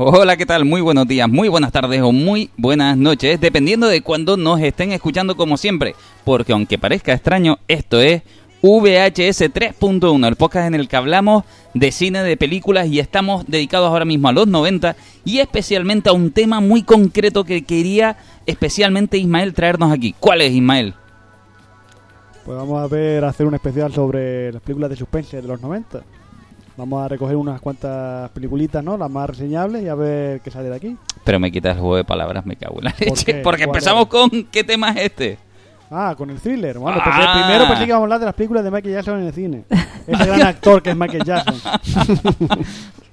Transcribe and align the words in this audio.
Hola, 0.00 0.36
¿qué 0.36 0.46
tal? 0.46 0.64
Muy 0.64 0.80
buenos 0.80 1.08
días, 1.08 1.28
muy 1.28 1.48
buenas 1.48 1.72
tardes 1.72 2.00
o 2.02 2.12
muy 2.12 2.50
buenas 2.56 2.96
noches, 2.96 3.40
dependiendo 3.40 3.88
de 3.88 4.00
cuándo 4.00 4.36
nos 4.36 4.60
estén 4.60 4.92
escuchando 4.92 5.36
como 5.36 5.56
siempre, 5.56 5.96
porque 6.24 6.52
aunque 6.52 6.78
parezca 6.78 7.12
extraño, 7.12 7.58
esto 7.66 8.00
es 8.00 8.22
VHS 8.62 9.52
3.1, 9.52 10.28
el 10.28 10.36
podcast 10.36 10.68
en 10.68 10.76
el 10.76 10.86
que 10.86 10.94
hablamos 10.94 11.42
de 11.74 11.90
cine, 11.90 12.22
de 12.22 12.36
películas 12.36 12.86
y 12.86 13.00
estamos 13.00 13.44
dedicados 13.48 13.88
ahora 13.88 14.04
mismo 14.04 14.28
a 14.28 14.32
los 14.32 14.46
90 14.46 14.94
y 15.24 15.40
especialmente 15.40 16.10
a 16.10 16.12
un 16.12 16.30
tema 16.30 16.60
muy 16.60 16.84
concreto 16.84 17.42
que 17.42 17.62
quería 17.62 18.18
especialmente 18.46 19.18
Ismael 19.18 19.52
traernos 19.52 19.90
aquí. 19.90 20.14
¿Cuál 20.20 20.42
es 20.42 20.52
Ismael? 20.52 20.94
Pues 22.44 22.56
vamos 22.56 22.80
a 22.80 22.86
ver, 22.86 23.24
hacer 23.24 23.46
un 23.46 23.54
especial 23.54 23.92
sobre 23.92 24.52
las 24.52 24.62
películas 24.62 24.90
de 24.90 24.96
suspense 24.96 25.42
de 25.42 25.48
los 25.48 25.60
90. 25.60 26.04
Vamos 26.78 27.04
a 27.04 27.08
recoger 27.08 27.36
unas 27.36 27.60
cuantas 27.60 28.30
peliculitas, 28.30 28.82
¿no? 28.82 28.96
Las 28.96 29.10
más 29.10 29.28
reseñables 29.28 29.82
y 29.82 29.88
a 29.88 29.94
ver 29.94 30.40
qué 30.40 30.50
sale 30.50 30.70
de 30.70 30.76
aquí. 30.76 30.96
Pero 31.24 31.38
me 31.40 31.50
quitas 31.52 31.74
el 31.74 31.80
juego 31.80 31.96
de 31.96 32.04
palabras, 32.04 32.46
me 32.46 32.54
cago 32.56 32.78
en 32.78 32.84
la 32.84 32.92
¿Por 32.92 33.00
leche. 33.08 33.24
qué? 33.24 33.34
Porque 33.42 33.64
¿Cuál 33.64 33.76
empezamos 33.76 34.06
con 34.06 34.30
¿qué 34.50 34.62
tema 34.64 34.90
es 34.92 34.96
este? 35.06 35.38
Ah, 35.90 36.14
con 36.16 36.30
el 36.30 36.38
thriller. 36.38 36.78
Bueno, 36.78 37.00
pues 37.02 37.16
Ah. 37.18 37.42
primero 37.44 37.66
pensé 37.66 37.82
que 37.84 37.88
íbamos 37.88 38.02
a 38.02 38.04
hablar 38.04 38.20
de 38.20 38.26
las 38.26 38.34
películas 38.34 38.62
de 38.62 38.70
Michael 38.70 38.94
Jackson 38.94 39.20
en 39.20 39.26
el 39.26 39.32
cine. 39.32 39.64
Ese 40.06 40.24
gran 40.26 40.42
actor 40.42 40.80
que 40.82 40.90
es 40.90 40.96
Michael 40.96 41.24
Jackson. 41.24 41.54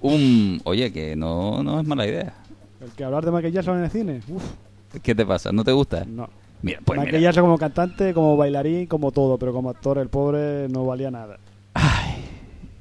Un... 0.02 0.62
Oye, 0.64 0.92
que 0.92 1.16
no, 1.16 1.64
no 1.64 1.80
es 1.80 1.88
mala 1.88 2.06
idea. 2.06 2.34
El 2.82 2.92
que 2.92 3.04
hablar 3.04 3.26
de 3.26 3.32
Michael 3.32 3.54
Jackson 3.54 3.78
en 3.80 3.84
el 3.86 3.90
cine. 3.92 4.22
Uf, 4.30 4.44
¿Qué 5.02 5.16
te 5.16 5.26
pasa? 5.26 5.52
¿No 5.52 5.64
te 5.64 5.72
gusta? 5.72 6.06
no. 6.06 6.30
Mira, 6.62 6.80
pues 6.84 6.98
Michael 6.98 7.18
mira. 7.18 7.30
Jackson 7.30 7.44
como 7.44 7.58
cantante, 7.60 8.14
como 8.14 8.38
bailarín, 8.38 8.88
como 8.88 9.12
todo, 9.12 9.38
pero 9.38 9.54
como 9.54 9.70
actor 9.70 9.98
el 10.00 10.08
pobre 10.10 10.68
no 10.70 10.86
valía 10.86 11.12
nada. 11.12 11.38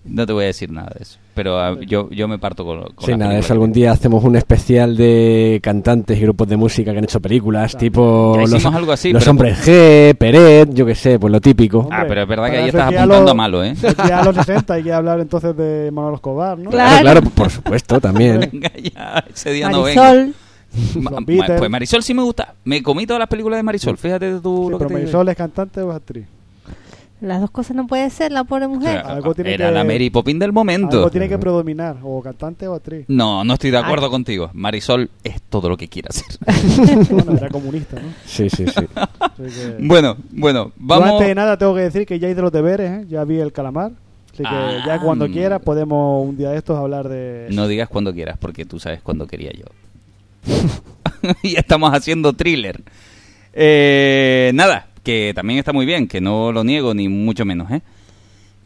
No 0.07 0.27
te 0.27 0.33
voy 0.35 0.45
a 0.45 0.47
decir 0.49 0.71
nada 0.71 0.93
de 0.97 1.03
eso. 1.03 1.19
Pero 1.35 1.59
ah, 1.59 1.77
yo, 1.87 2.11
yo 2.11 2.29
me 2.29 2.39
parto 2.39 2.65
con, 2.65 2.81
con 2.95 3.05
Sí, 3.07 3.13
la 3.13 3.17
nada, 3.17 3.39
eso 3.39 3.53
algún 3.55 3.73
día 3.73 3.91
hacemos 3.91 4.23
un 4.23 4.37
especial 4.37 4.97
de 4.97 5.61
cantantes 5.63 6.19
y 6.19 6.21
grupos 6.21 6.47
de 6.47 6.57
música 6.59 6.93
que 6.93 6.99
han 6.99 7.05
hecho 7.05 7.21
películas, 7.21 7.71
Claro. 7.73 7.81
tipo 7.81 8.35
Ya 8.37 8.47
los, 8.47 8.67
algo 8.67 8.93
así, 8.93 9.13
los 9.13 9.27
hombres 9.27 9.67
G, 9.67 10.15
Peret, 10.17 10.75
yo 10.75 10.85
qué 10.85 10.95
sé, 10.95 11.19
pues 11.19 11.33
lo 11.33 11.41
típico. 11.41 11.89
Ah, 11.91 12.05
pero 12.07 12.23
es 12.23 12.29
verdad 12.29 12.51
que 12.51 12.57
ahí 12.59 12.69
estás 12.69 12.91
que 12.91 12.99
a 12.99 13.03
apuntando 13.03 13.31
a 13.31 13.35
malo, 13.35 13.65
¿eh? 13.65 13.75
que 13.81 14.07
ir 14.07 14.13
a 14.13 14.23
los 14.25 14.37
60 14.37 14.75
hay 14.75 14.83
que 14.83 14.93
hablar 14.93 15.21
entonces 15.21 15.57
de 15.57 15.91
Manuel 15.91 16.17
Escobar, 16.17 16.59
¿no? 16.59 16.71
Claro. 16.71 17.01
Claro, 17.01 17.21
por 17.23 17.51
supuesto, 17.51 17.99
también. 18.01 18.41
Venga, 18.53 18.71
ya, 18.95 19.25
ese 19.33 19.53
día 19.53 19.71
no. 19.71 19.81
Marisol. 19.83 20.35
Ma- 21.01 21.11
Los 21.13 21.21
ma- 21.39 21.47
pues 21.57 21.71
Marisol 21.71 22.03
sí 22.03 22.13
me 22.15 22.23
gusta. 22.23 22.53
Me 22.65 22.83
comí 22.83 23.07
todas 23.07 23.21
las 23.21 23.29
películas 23.29 23.59
de 23.59 23.63
Marisol. 23.63 23.97
Fíjate 23.97 24.39
tú 24.41 24.65
Sí, 24.67 24.71
lo 24.73 24.79
que 24.79 24.85
pero 24.85 24.89
te 24.89 24.95
digo. 24.95 24.99
Marisol 25.07 25.29
es 25.29 25.37
cantante 25.37 25.81
o 25.81 25.91
es 25.91 25.97
actriz. 25.97 26.27
Las 27.25 27.41
dos 27.41 27.51
cosas 27.51 27.75
no 27.75 27.87
puede 27.87 28.11
ser, 28.11 28.31
la 28.33 28.45
pobre 28.45 28.67
O 28.67 28.69
mujer. 28.69 29.01
sea, 29.03 29.13
Algo 29.13 29.35
tiene 29.35 29.55
era 29.55 29.69
que- 29.69 29.73
la 29.75 29.83
Mary 29.85 30.11
Poppins 30.11 30.39
del 30.41 30.53
momento. 30.53 30.99
Algo 30.99 31.11
tiene 31.11 31.29
que 31.29 31.39
predominar, 31.39 31.97
o 32.03 32.21
cantante 32.23 32.69
o 32.69 32.75
actriz. 32.75 33.07
No, 33.09 33.45
no 33.45 33.55
estoy 33.55 33.71
de 33.71 33.79
acuerdo 33.79 34.07
Ah. 34.07 34.11
contigo. 34.11 34.51
Marisol 34.53 35.11
es 35.25 35.41
todo 35.43 35.69
lo 35.69 35.77
que 35.77 35.89
quiera 35.89 36.11
hacer. 36.11 36.39
Bueno, 37.11 37.33
era 37.37 37.49
comunista, 37.49 37.97
¿no? 38.01 38.09
Sí, 38.27 38.49
sí, 38.51 38.67
sí. 38.67 38.87
Que- 38.87 39.77
bueno, 39.81 40.17
bueno, 40.33 40.67
Yo 40.67 40.73
vamos. 40.77 41.11
antes 41.13 41.29
de 41.29 41.35
nada 41.35 41.57
tengo 41.57 41.75
que 41.75 41.81
decir 41.83 42.07
que 42.07 42.19
ya 42.19 42.29
hice 42.29 42.43
los 42.43 42.53
deberes, 42.53 42.91
¿eh? 42.91 43.07
ya 43.09 43.25
vi 43.25 43.39
el 43.41 43.53
calamar. 43.53 43.93
Así 44.33 44.43
que 44.43 44.49
Ah. 44.49 44.83
ya 44.87 45.01
cuando 45.01 45.27
quieras 45.29 45.63
podemos 45.63 46.27
un 46.29 46.37
día 46.37 46.51
de 46.51 46.59
estos 46.59 46.77
hablar 46.79 47.09
de... 47.09 47.47
No 47.53 47.67
digas 47.69 47.89
cuando 47.89 48.13
quieras, 48.13 48.37
porque 48.39 48.65
tú 48.65 48.79
sabes 48.81 49.01
cuándo 49.01 49.27
quería 49.27 49.51
yo. 49.53 49.65
y 51.43 51.57
estamos 51.57 51.93
haciendo 51.95 52.33
thriller. 52.33 52.83
Eh, 53.53 54.51
nada, 54.55 54.89
que 55.05 55.33
también 55.35 55.59
está 55.59 55.73
muy 55.73 55.87
bien, 55.87 56.09
que 56.09 56.21
no 56.21 56.51
lo 56.51 56.65
niego 56.65 56.95
ni 56.95 57.09
mucho 57.09 57.45
menos, 57.45 57.71
¿eh? 57.71 57.83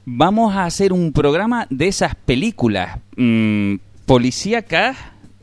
Vamos 0.06 0.54
a 0.54 0.65
hacer 0.65 0.94
un 0.94 1.12
programa 1.12 1.66
de 1.69 1.88
esas 1.88 2.15
películas 2.15 2.99
mm, 3.16 3.75
policíacas 4.06 4.97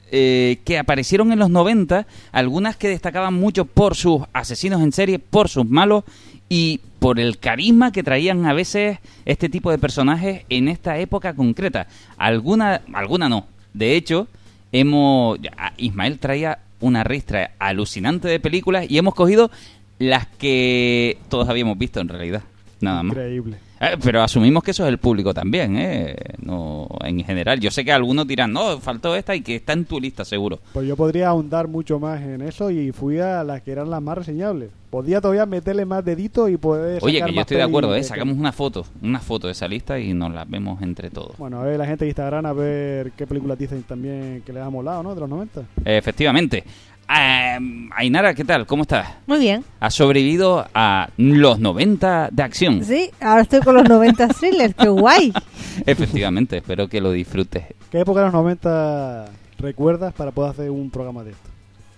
eh, 0.09 0.57
que 0.65 0.79
aparecieron 0.79 1.31
en 1.31 1.37
los 1.37 1.51
90, 1.51 2.07
algunas 2.31 2.75
que 2.75 2.89
destacaban 2.89 3.35
mucho 3.35 3.65
por 3.65 3.95
sus 3.95 4.21
asesinos 4.33 4.81
en 4.81 4.91
serie, 4.91 5.19
por 5.19 5.49
sus 5.49 5.69
malos 5.69 6.03
y 6.49 6.79
por 6.97 7.19
el 7.19 7.37
carisma 7.37 7.91
que 7.91 8.01
traían 8.01 8.45
a 8.47 8.53
veces 8.53 8.97
este 9.25 9.49
tipo 9.49 9.69
de 9.69 9.77
personajes 9.77 10.45
en 10.49 10.67
esta 10.67 10.97
época 10.97 11.35
concreta. 11.35 11.87
Alguna, 12.17 12.81
alguna 12.93 13.29
no. 13.29 13.45
De 13.73 13.95
hecho, 13.95 14.27
hemos 14.71 15.37
Ismael 15.77 16.17
traía 16.17 16.59
una 16.79 17.03
ristra 17.03 17.51
alucinante 17.59 18.27
de 18.27 18.39
películas 18.39 18.85
y 18.89 18.97
hemos 18.97 19.15
cogido 19.15 19.51
las 19.99 20.27
que 20.27 21.17
todos 21.29 21.47
habíamos 21.49 21.77
visto 21.77 21.99
en 21.99 22.09
realidad. 22.09 22.43
Nada 22.81 23.03
más. 23.03 23.15
Increíble. 23.15 23.57
Eh, 23.79 23.97
pero 24.01 24.21
asumimos 24.21 24.63
que 24.63 24.71
eso 24.71 24.83
es 24.83 24.89
el 24.89 24.97
público 24.97 25.33
también, 25.33 25.75
¿eh? 25.77 26.15
No, 26.41 26.87
en 27.01 27.23
general. 27.23 27.59
Yo 27.59 27.71
sé 27.71 27.83
que 27.83 27.91
algunos 27.91 28.25
dirán, 28.25 28.53
no, 28.53 28.79
faltó 28.79 29.15
esta 29.15 29.35
y 29.35 29.41
que 29.41 29.55
está 29.55 29.73
en 29.73 29.85
tu 29.85 29.99
lista, 29.99 30.23
seguro. 30.23 30.59
Pues 30.73 30.87
yo 30.87 30.95
podría 30.95 31.29
ahondar 31.29 31.67
mucho 31.67 31.99
más 31.99 32.21
en 32.21 32.41
eso 32.41 32.71
y 32.71 32.91
fui 32.91 33.19
a 33.19 33.43
las 33.43 33.61
que 33.61 33.71
eran 33.71 33.89
las 33.89 34.01
más 34.01 34.17
reseñables. 34.17 34.69
Podía 34.89 35.19
todavía 35.19 35.45
meterle 35.45 35.85
más 35.85 36.05
dedito 36.05 36.47
y 36.47 36.55
poder... 36.55 37.03
Oye, 37.03 37.19
sacar 37.19 37.29
que 37.29 37.35
yo 37.35 37.41
estoy 37.41 37.57
de 37.57 37.63
acuerdo, 37.63 37.95
¿eh? 37.95 38.03
Sacamos 38.03 38.37
una 38.37 38.53
foto, 38.53 38.85
una 39.01 39.19
foto 39.19 39.47
de 39.47 39.51
esa 39.51 39.67
lista 39.67 39.99
y 39.99 40.13
nos 40.13 40.33
la 40.33 40.45
vemos 40.45 40.81
entre 40.81 41.09
todos. 41.09 41.37
Bueno, 41.37 41.59
a 41.59 41.63
ver 41.63 41.77
la 41.77 41.85
gente 41.85 42.05
de 42.05 42.09
Instagram 42.09 42.45
a 42.45 42.53
ver 42.53 43.11
qué 43.11 43.27
películas 43.27 43.59
dicen 43.59 43.83
también 43.83 44.41
que 44.45 44.53
les 44.53 44.63
ha 44.63 44.69
molado, 44.69 45.03
¿no? 45.03 45.13
De 45.13 45.19
los 45.19 45.29
90. 45.29 45.63
Efectivamente. 45.83 46.63
Ah, 47.07 47.59
Ainara, 47.95 48.33
¿qué 48.33 48.43
tal? 48.43 48.65
¿Cómo 48.65 48.81
estás? 48.81 49.07
Muy 49.27 49.37
bien. 49.39 49.63
¿Has 49.79 49.93
sobrevivido 49.93 50.65
a 50.73 51.09
los 51.17 51.59
90 51.59 52.29
de 52.31 52.43
acción? 52.43 52.83
Sí, 52.83 53.11
ahora 53.21 53.41
estoy 53.41 53.59
con 53.59 53.75
los 53.75 53.87
90 53.87 54.27
thrillers. 54.29 54.73
¡Qué 54.75 54.87
guay! 54.87 55.31
Efectivamente, 55.85 56.57
espero 56.57 56.87
que 56.87 56.99
lo 57.01 57.11
disfrutes. 57.11 57.65
¿Qué 57.91 57.99
época 57.99 58.21
de 58.21 58.25
los 58.27 58.33
90 58.33 59.25
recuerdas 59.59 60.13
para 60.13 60.31
poder 60.31 60.51
hacer 60.51 60.71
un 60.71 60.89
programa 60.89 61.23
de 61.23 61.31
esto? 61.31 61.49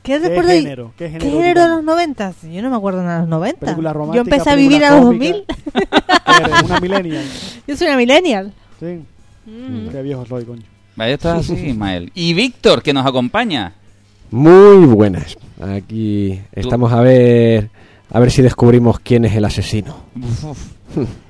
¿Qué 0.03 0.13
¿Qué 0.13 0.27
recuerdo? 0.29 0.49
género? 0.49 0.93
¿Qué 0.97 1.05
género, 1.09 1.25
¿Qué 1.25 1.31
género 1.31 1.61
de 1.61 1.67
los 1.69 1.83
90? 1.83 2.33
Yo 2.51 2.61
no 2.61 2.69
me 2.69 2.75
acuerdo 2.75 3.01
nada 3.03 3.15
de 3.15 3.21
los 3.21 3.29
90. 3.29 3.59
Películas 3.59 3.93
Yo 4.13 4.21
empecé 4.21 4.49
a 4.49 4.55
vivir 4.55 4.83
a 4.85 4.91
los 4.91 5.01
cómicas. 5.05 5.41
2000. 5.41 5.45
Eres 6.45 6.63
una 6.63 6.79
millennial. 6.81 7.25
Yo 7.67 7.77
soy 7.77 7.87
una 7.87 7.97
millennial. 7.97 8.53
Sí, 8.79 8.99
Mm. 9.49 9.87
qué 9.89 10.01
viejo 10.01 10.25
soy, 10.25 10.43
coño. 10.43 10.63
Ahí 10.97 11.13
está 11.13 11.35
así, 11.35 11.53
Ismael. 11.53 12.11
Y 12.13 12.33
Víctor, 12.33 12.81
que 12.83 12.91
nos 12.93 13.05
acompaña. 13.05 13.71
Muy 14.31 14.85
buenas. 14.85 15.37
Aquí 15.59 16.39
estamos 16.51 16.91
a 16.91 17.01
ver 17.01 17.69
a 18.11 18.19
ver 18.19 18.31
si 18.31 18.41
descubrimos 18.41 18.99
quién 18.99 19.25
es 19.25 19.35
el 19.35 19.45
asesino. 19.45 19.95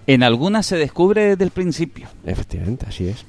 En 0.06 0.24
algunas 0.24 0.66
se 0.66 0.78
descubre 0.78 1.30
desde 1.30 1.44
el 1.44 1.52
principio. 1.52 2.08
Efectivamente, 2.26 2.86
así 2.88 3.08
es. 3.08 3.26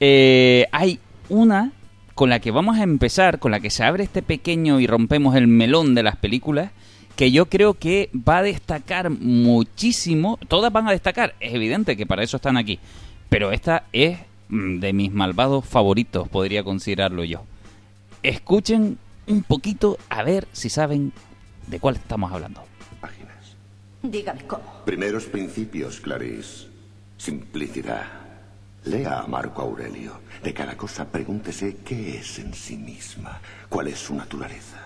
Eh, 0.00 0.66
hay 0.72 0.98
una 1.28 1.72
con 2.14 2.30
la 2.30 2.40
que 2.40 2.50
vamos 2.50 2.78
a 2.78 2.82
empezar, 2.82 3.38
con 3.38 3.52
la 3.52 3.60
que 3.60 3.70
se 3.70 3.84
abre 3.84 4.04
este 4.04 4.22
pequeño 4.22 4.80
y 4.80 4.86
rompemos 4.86 5.34
el 5.34 5.46
melón 5.46 5.94
de 5.94 6.02
las 6.02 6.16
películas, 6.16 6.70
que 7.16 7.30
yo 7.32 7.46
creo 7.46 7.74
que 7.74 8.10
va 8.16 8.38
a 8.38 8.42
destacar 8.42 9.10
muchísimo. 9.10 10.38
Todas 10.48 10.72
van 10.72 10.88
a 10.88 10.92
destacar, 10.92 11.34
es 11.40 11.54
evidente 11.54 11.96
que 11.96 12.06
para 12.06 12.22
eso 12.22 12.36
están 12.36 12.56
aquí. 12.56 12.78
Pero 13.28 13.52
esta 13.52 13.84
es 13.92 14.18
mm, 14.48 14.78
de 14.78 14.92
mis 14.92 15.12
malvados 15.12 15.64
favoritos, 15.64 16.28
podría 16.28 16.62
considerarlo 16.64 17.24
yo. 17.24 17.42
Escuchen 18.22 18.98
un 19.26 19.42
poquito 19.42 19.98
a 20.08 20.22
ver 20.22 20.48
si 20.52 20.68
saben 20.68 21.12
de 21.66 21.80
cuál 21.80 21.96
estamos 21.96 22.32
hablando. 22.32 22.64
Páginas. 23.00 23.56
Dígame 24.02 24.46
cómo. 24.46 24.82
Primeros 24.84 25.24
principios, 25.24 26.00
Clarice. 26.00 26.68
Simplicidad. 27.16 28.06
Lea 28.84 29.20
a 29.20 29.26
Marco 29.26 29.62
Aurelio. 29.62 30.20
De 30.42 30.52
cada 30.52 30.76
cosa 30.76 31.06
pregúntese 31.06 31.76
qué 31.84 32.18
es 32.18 32.38
en 32.40 32.52
sí 32.52 32.76
misma, 32.76 33.40
cuál 33.68 33.88
es 33.88 33.98
su 34.00 34.14
naturaleza, 34.14 34.80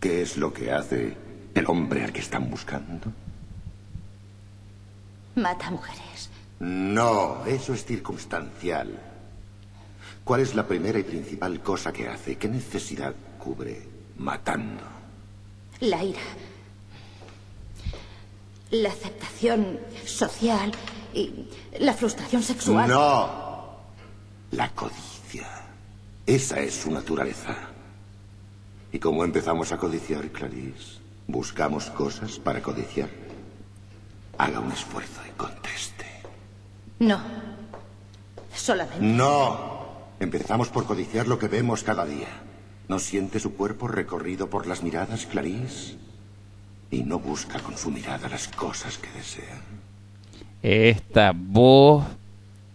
qué 0.00 0.22
es 0.22 0.36
lo 0.36 0.52
que 0.52 0.72
hace 0.72 1.16
el 1.54 1.66
hombre 1.68 2.02
al 2.02 2.12
que 2.12 2.20
están 2.20 2.50
buscando. 2.50 3.12
Mata 5.36 5.70
mujeres. 5.70 6.30
No, 6.58 7.44
eso 7.46 7.74
es 7.74 7.84
circunstancial. 7.84 8.98
¿Cuál 10.24 10.40
es 10.40 10.56
la 10.56 10.66
primera 10.66 10.98
y 10.98 11.04
principal 11.04 11.60
cosa 11.60 11.92
que 11.92 12.08
hace? 12.08 12.36
¿Qué 12.36 12.48
necesidad 12.48 13.14
cubre 13.46 13.80
matando? 14.18 14.82
La 15.78 16.02
ira. 16.02 16.26
La 18.72 18.88
aceptación 18.88 19.78
social 20.04 20.72
y 21.14 21.46
la 21.78 21.92
frustración 21.92 22.42
sexual. 22.42 22.88
No. 22.88 23.76
La 24.50 24.68
codicia. 24.70 25.46
Esa 26.26 26.58
es 26.58 26.74
su 26.74 26.90
naturaleza. 26.90 27.54
¿Y 28.90 28.98
cómo 28.98 29.22
empezamos 29.22 29.70
a 29.70 29.78
codiciar, 29.78 30.28
Clarice? 30.32 30.98
Buscamos 31.28 31.90
cosas 31.90 32.40
para 32.40 32.60
codiciar. 32.60 33.10
Haga 34.38 34.58
un 34.58 34.72
esfuerzo 34.72 35.20
y 35.24 35.30
conteste. 35.36 36.06
No. 36.98 37.20
Solamente. 38.52 39.04
No. 39.04 39.86
Empezamos 40.18 40.68
por 40.68 40.84
codiciar 40.84 41.28
lo 41.28 41.38
que 41.38 41.46
vemos 41.46 41.84
cada 41.84 42.04
día. 42.04 42.45
¿No 42.88 42.98
siente 42.98 43.40
su 43.40 43.54
cuerpo 43.54 43.88
recorrido 43.88 44.48
por 44.48 44.66
las 44.66 44.82
miradas, 44.82 45.26
Clarice? 45.26 45.96
Y 46.90 47.02
no 47.02 47.18
busca 47.18 47.58
con 47.60 47.76
su 47.76 47.90
mirada 47.90 48.28
las 48.28 48.48
cosas 48.48 48.98
que 48.98 49.10
desea. 49.10 49.60
Esta 50.62 51.32
voz 51.34 52.04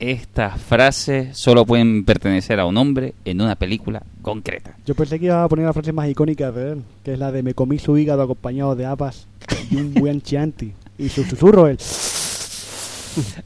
estas 0.01 0.59
frases 0.59 1.37
solo 1.37 1.63
pueden 1.63 2.03
pertenecer 2.05 2.59
a 2.59 2.65
un 2.65 2.75
hombre 2.75 3.13
en 3.23 3.39
una 3.39 3.55
película 3.55 4.01
concreta. 4.23 4.75
Yo 4.83 4.95
pensé 4.95 5.19
que 5.19 5.25
iba 5.25 5.43
a 5.43 5.47
poner 5.47 5.67
la 5.67 5.73
frase 5.73 5.93
más 5.93 6.09
icónica 6.09 6.51
de 6.51 6.71
él, 6.71 6.83
que 7.03 7.13
es 7.13 7.19
la 7.19 7.31
de 7.31 7.43
me 7.43 7.53
comí 7.53 7.77
su 7.77 7.95
hígado 7.95 8.23
acompañado 8.23 8.75
de 8.75 8.87
habas 8.87 9.27
y 9.69 9.75
un 9.75 9.93
buen 9.93 10.23
chianti. 10.23 10.73
Y 10.97 11.09
su 11.09 11.23
susurro, 11.23 11.67
el... 11.67 11.77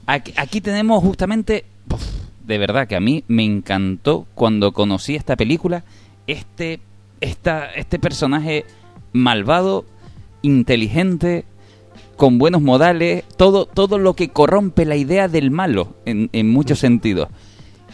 Aquí, 0.06 0.34
aquí 0.38 0.62
tenemos 0.62 1.04
justamente, 1.04 1.66
de 2.48 2.58
verdad 2.58 2.88
que 2.88 2.96
a 2.96 3.02
mí 3.02 3.26
me 3.28 3.44
encantó 3.44 4.26
cuando 4.34 4.72
conocí 4.72 5.16
esta 5.16 5.36
película, 5.36 5.84
este, 6.28 6.80
esta, 7.22 7.72
este 7.74 8.00
personaje 8.00 8.66
malvado, 9.14 9.86
inteligente, 10.42 11.46
con 12.18 12.38
buenos 12.38 12.62
modales, 12.62 13.24
todo, 13.38 13.66
todo 13.66 13.98
lo 13.98 14.14
que 14.14 14.30
corrompe 14.30 14.86
la 14.86 14.96
idea 14.96 15.28
del 15.28 15.52
malo 15.52 15.96
en, 16.06 16.30
en 16.34 16.50
muchos 16.50 16.80
sentidos. 16.80 17.30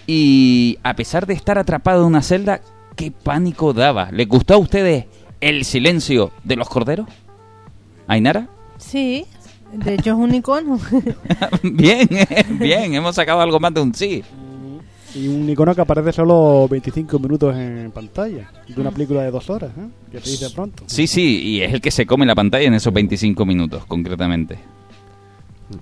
Y 0.08 0.78
a 0.84 0.96
pesar 0.96 1.26
de 1.26 1.34
estar 1.34 1.58
atrapado 1.58 2.02
en 2.02 2.08
una 2.08 2.22
celda, 2.22 2.62
¿qué 2.96 3.12
pánico 3.12 3.74
daba? 3.74 4.12
¿Les 4.12 4.28
gustó 4.28 4.56
a 4.56 4.58
ustedes 4.58 5.06
el 5.40 5.66
silencio 5.66 6.32
de 6.44 6.56
los 6.56 6.70
corderos? 6.70 7.08
¿Ainara? 8.08 8.50
Sí, 8.78 9.26
de 9.72 9.94
hecho 9.94 10.12
es 10.12 10.18
un 10.18 10.34
icono. 10.34 10.80
bien, 11.64 12.10
bien, 12.60 12.94
hemos 12.94 13.16
sacado 13.16 13.42
algo 13.42 13.60
más 13.60 13.74
de 13.74 13.82
un 13.82 13.94
sí. 13.94 14.24
Y 15.14 15.28
un 15.28 15.50
icono 15.50 15.76
que 15.76 15.82
aparece 15.82 16.14
solo 16.14 16.68
25 16.70 17.20
minutos 17.20 17.56
en 17.56 17.92
pantalla, 17.92 18.50
de 18.68 18.82
una 18.82 18.92
película 18.92 19.24
de 19.24 19.32
dos 19.32 19.50
horas, 19.50 19.72
¿eh? 19.78 19.88
que 20.12 20.20
se 20.22 20.32
dice 20.32 20.50
pronto. 20.52 20.84
Sí, 20.88 21.06
sí, 21.06 21.42
y 21.44 21.62
es 21.62 21.74
el 21.74 21.82
que 21.82 21.92
se 21.92 22.06
come 22.06 22.26
la 22.26 22.36
pantalla 22.36 22.68
en 22.68 22.74
esos 22.74 22.94
25 22.94 23.46
minutos, 23.46 23.86
concretamente. 23.86 24.58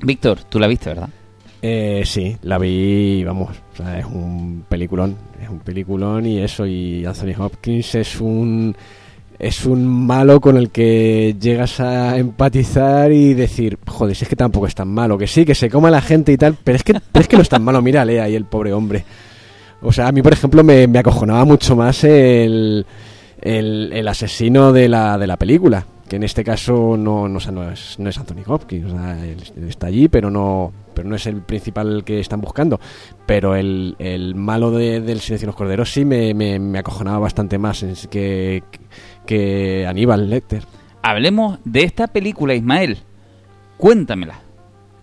Víctor, 0.02 0.44
tú 0.44 0.60
la 0.60 0.68
viste, 0.68 0.90
¿verdad? 0.90 1.10
Eh, 1.62 2.04
sí, 2.06 2.38
la 2.44 2.58
vi, 2.58 3.24
vamos, 3.24 3.50
o 3.74 3.76
sea, 3.76 4.00
es 4.00 4.06
un 4.06 4.64
peliculón, 4.68 5.16
es 5.42 5.50
un 5.50 5.60
peliculón 5.60 6.26
y 6.26 6.40
eso, 6.40 6.66
y 6.66 7.06
Anthony 7.06 7.34
Hopkins 7.38 7.96
es 7.96 8.22
un 8.22 8.76
es 9.40 9.66
un 9.66 9.88
malo 9.88 10.42
con 10.42 10.58
el 10.58 10.70
que 10.70 11.36
llegas 11.40 11.80
a 11.80 12.18
empatizar 12.18 13.12
y 13.12 13.34
decir, 13.34 13.80
joder, 13.88 14.16
si 14.16 14.24
es 14.26 14.30
que 14.30 14.36
tampoco 14.36 14.68
es 14.68 14.76
tan 14.76 14.90
malo, 14.90 15.18
que 15.18 15.28
sí, 15.28 15.46
que 15.46 15.56
se 15.56 15.70
coma 15.70 15.90
la 15.90 16.02
gente 16.02 16.32
y 16.34 16.38
tal, 16.38 16.56
pero 16.64 16.76
es 16.76 16.84
que, 16.84 16.94
pero 16.94 17.22
es 17.22 17.28
que 17.28 17.38
no 17.38 17.42
es 17.42 17.50
tan 17.50 17.64
malo, 17.64 17.82
mira, 17.82 18.04
Lea 18.04 18.24
ahí 18.26 18.36
el 18.36 18.46
pobre 18.46 18.74
hombre. 18.74 19.06
O 19.82 19.94
sea, 19.94 20.10
a 20.10 20.12
mí, 20.12 20.22
por 20.22 20.34
ejemplo, 20.34 20.62
me, 20.64 20.88
me 20.88 21.00
acojonaba 21.00 21.46
mucho 21.46 21.74
más 21.78 22.04
el, 22.04 22.86
el, 23.42 24.08
asesino 24.10 24.74
de 24.74 24.90
la, 24.90 25.18
de 25.18 25.26
la 25.28 25.38
película, 25.38 25.86
que 26.10 26.18
en 26.18 26.24
este 26.24 26.44
caso 26.44 26.98
no, 26.98 27.30
no, 27.30 27.40
no, 27.52 27.72
es, 27.72 27.98
no 27.98 28.10
es 28.10 28.18
Anthony 28.18 28.44
Hopkins, 28.46 28.88
o 28.88 28.90
sea, 28.90 29.26
él, 29.26 29.38
está 29.70 29.88
allí, 29.88 30.10
pero 30.10 30.30
no, 30.30 30.74
pero 30.94 31.08
no 31.08 31.16
es 31.16 31.26
el 31.28 31.42
principal 31.44 32.04
que 32.04 32.20
están 32.20 32.42
buscando. 32.42 32.78
Pero 33.26 33.56
el, 33.56 33.96
el 34.00 34.36
malo 34.36 34.72
de- 34.72 35.00
del 35.02 35.22
Silencio 35.22 35.46
de 35.46 35.52
los 35.52 35.56
Corderos 35.56 35.94
sí 35.94 36.04
me, 36.04 36.34
me, 36.34 36.60
me 36.60 36.80
acojonaba 36.80 37.20
bastante 37.20 37.58
más 37.58 37.86
que, 38.10 38.64
que 38.72 38.80
Aníbal 39.88 40.30
Lecter. 40.30 40.64
Hablemos 41.02 41.60
de 41.64 41.84
esta 41.84 42.08
película, 42.08 42.54
Ismael. 42.54 43.00
Cuéntamela. 43.78 44.40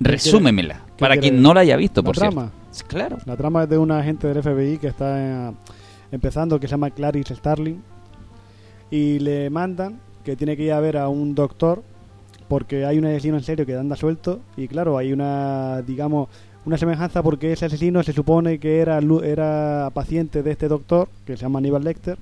Resúmemela. 0.00 0.82
qué 0.96 1.00
Para 1.00 1.16
quien 1.16 1.40
no 1.40 1.54
la 1.54 1.60
haya 1.60 1.76
visto, 1.76 2.02
¿La 2.02 2.06
por 2.06 2.16
trama? 2.16 2.52
cierto. 2.70 2.88
Claro. 2.88 3.18
La 3.24 3.36
trama 3.36 3.62
es 3.62 3.70
de 3.70 3.78
un 3.78 3.90
agente 3.90 4.28
del 4.28 4.42
FBI 4.42 4.78
que 4.78 4.88
está 4.88 5.48
eh, 5.48 5.52
empezando, 6.12 6.60
que 6.60 6.66
se 6.66 6.72
llama 6.72 6.90
Clarice 6.90 7.34
Starling, 7.34 7.82
y 8.90 9.18
le 9.18 9.48
mandan 9.48 9.98
que 10.24 10.36
tiene 10.36 10.56
que 10.56 10.64
ir 10.64 10.72
a 10.72 10.80
ver 10.80 10.96
a 10.96 11.08
un 11.08 11.34
doctor 11.34 11.82
porque 12.48 12.84
hay 12.84 12.98
un 12.98 13.06
asesino 13.06 13.36
en 13.36 13.42
serio 13.42 13.66
que 13.66 13.74
anda 13.74 13.96
suelto 13.96 14.40
y 14.56 14.68
claro, 14.68 14.98
hay 14.98 15.12
una, 15.12 15.82
digamos, 15.82 16.28
una 16.64 16.78
semejanza 16.78 17.22
porque 17.22 17.52
ese 17.52 17.66
asesino 17.66 18.02
se 18.02 18.12
supone 18.12 18.58
que 18.58 18.80
era, 18.80 19.00
era 19.24 19.90
paciente 19.94 20.42
de 20.42 20.50
este 20.52 20.68
doctor, 20.68 21.08
que 21.24 21.36
se 21.36 21.42
llama 21.42 21.58
Aníbal 21.58 21.84
Lecter, 21.84 22.18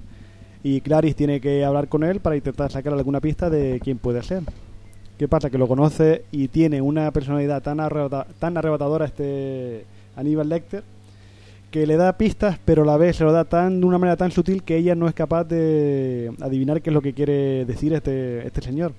y 0.64 0.80
Clarice 0.80 1.14
tiene 1.14 1.40
que 1.40 1.64
hablar 1.64 1.86
con 1.88 2.02
él 2.02 2.18
para 2.18 2.34
intentar 2.34 2.72
sacar 2.72 2.92
alguna 2.94 3.20
pista 3.20 3.48
de 3.50 3.78
quién 3.84 3.98
puede 3.98 4.22
ser. 4.24 4.42
¿Qué 5.18 5.28
pasa? 5.28 5.48
Que 5.50 5.58
lo 5.58 5.68
conoce 5.68 6.24
y 6.32 6.48
tiene 6.48 6.80
una 6.80 7.08
personalidad 7.12 7.62
tan, 7.62 7.78
arrebata- 7.78 8.26
tan 8.40 8.56
arrebatadora 8.56 9.04
este 9.04 9.84
Aníbal 10.16 10.48
Lecter 10.48 10.82
que 11.70 11.86
le 11.86 11.96
da 11.96 12.16
pistas, 12.16 12.58
pero 12.64 12.82
a 12.82 12.86
la 12.86 12.96
vez 12.96 13.16
se 13.16 13.24
lo 13.24 13.32
da 13.32 13.44
tan 13.44 13.80
de 13.80 13.86
una 13.86 13.98
manera 13.98 14.16
tan 14.16 14.30
sutil 14.30 14.62
que 14.62 14.76
ella 14.76 14.94
no 14.94 15.06
es 15.06 15.14
capaz 15.14 15.44
de 15.44 16.32
adivinar 16.40 16.80
qué 16.82 16.90
es 16.90 16.94
lo 16.94 17.02
que 17.02 17.12
quiere 17.12 17.64
decir 17.64 17.92
este, 17.92 18.46
este 18.46 18.62
señor. 18.62 18.92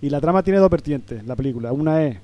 Y 0.00 0.10
la 0.10 0.20
trama 0.20 0.42
tiene 0.42 0.58
dos 0.58 0.70
vertientes, 0.70 1.24
la 1.26 1.34
película. 1.36 1.72
Una 1.72 2.04
es 2.04 2.16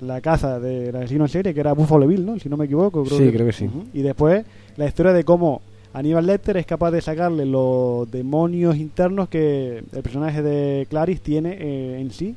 la 0.00 0.20
caza 0.20 0.58
del 0.60 0.94
asesino 0.96 1.24
en 1.24 1.28
serie, 1.28 1.54
que 1.54 1.60
era 1.60 1.72
Buffalo 1.72 2.06
Bill, 2.06 2.24
¿no? 2.26 2.38
Si 2.38 2.48
no 2.48 2.56
me 2.56 2.64
equivoco. 2.66 3.04
Sí, 3.06 3.30
creo 3.32 3.46
que 3.46 3.52
sí. 3.52 3.68
Y 3.94 4.02
después 4.02 4.44
la 4.76 4.86
historia 4.86 5.12
de 5.12 5.24
cómo 5.24 5.60
Aníbal 5.98 6.26
Lecter 6.26 6.56
es 6.56 6.64
capaz 6.64 6.92
de 6.92 7.00
sacarle 7.00 7.44
los 7.44 8.08
demonios 8.08 8.76
internos 8.76 9.28
que 9.28 9.78
el 9.78 10.02
personaje 10.04 10.42
de 10.42 10.86
Clarice 10.88 11.20
tiene 11.20 11.56
eh, 11.58 12.00
en 12.00 12.12
sí 12.12 12.36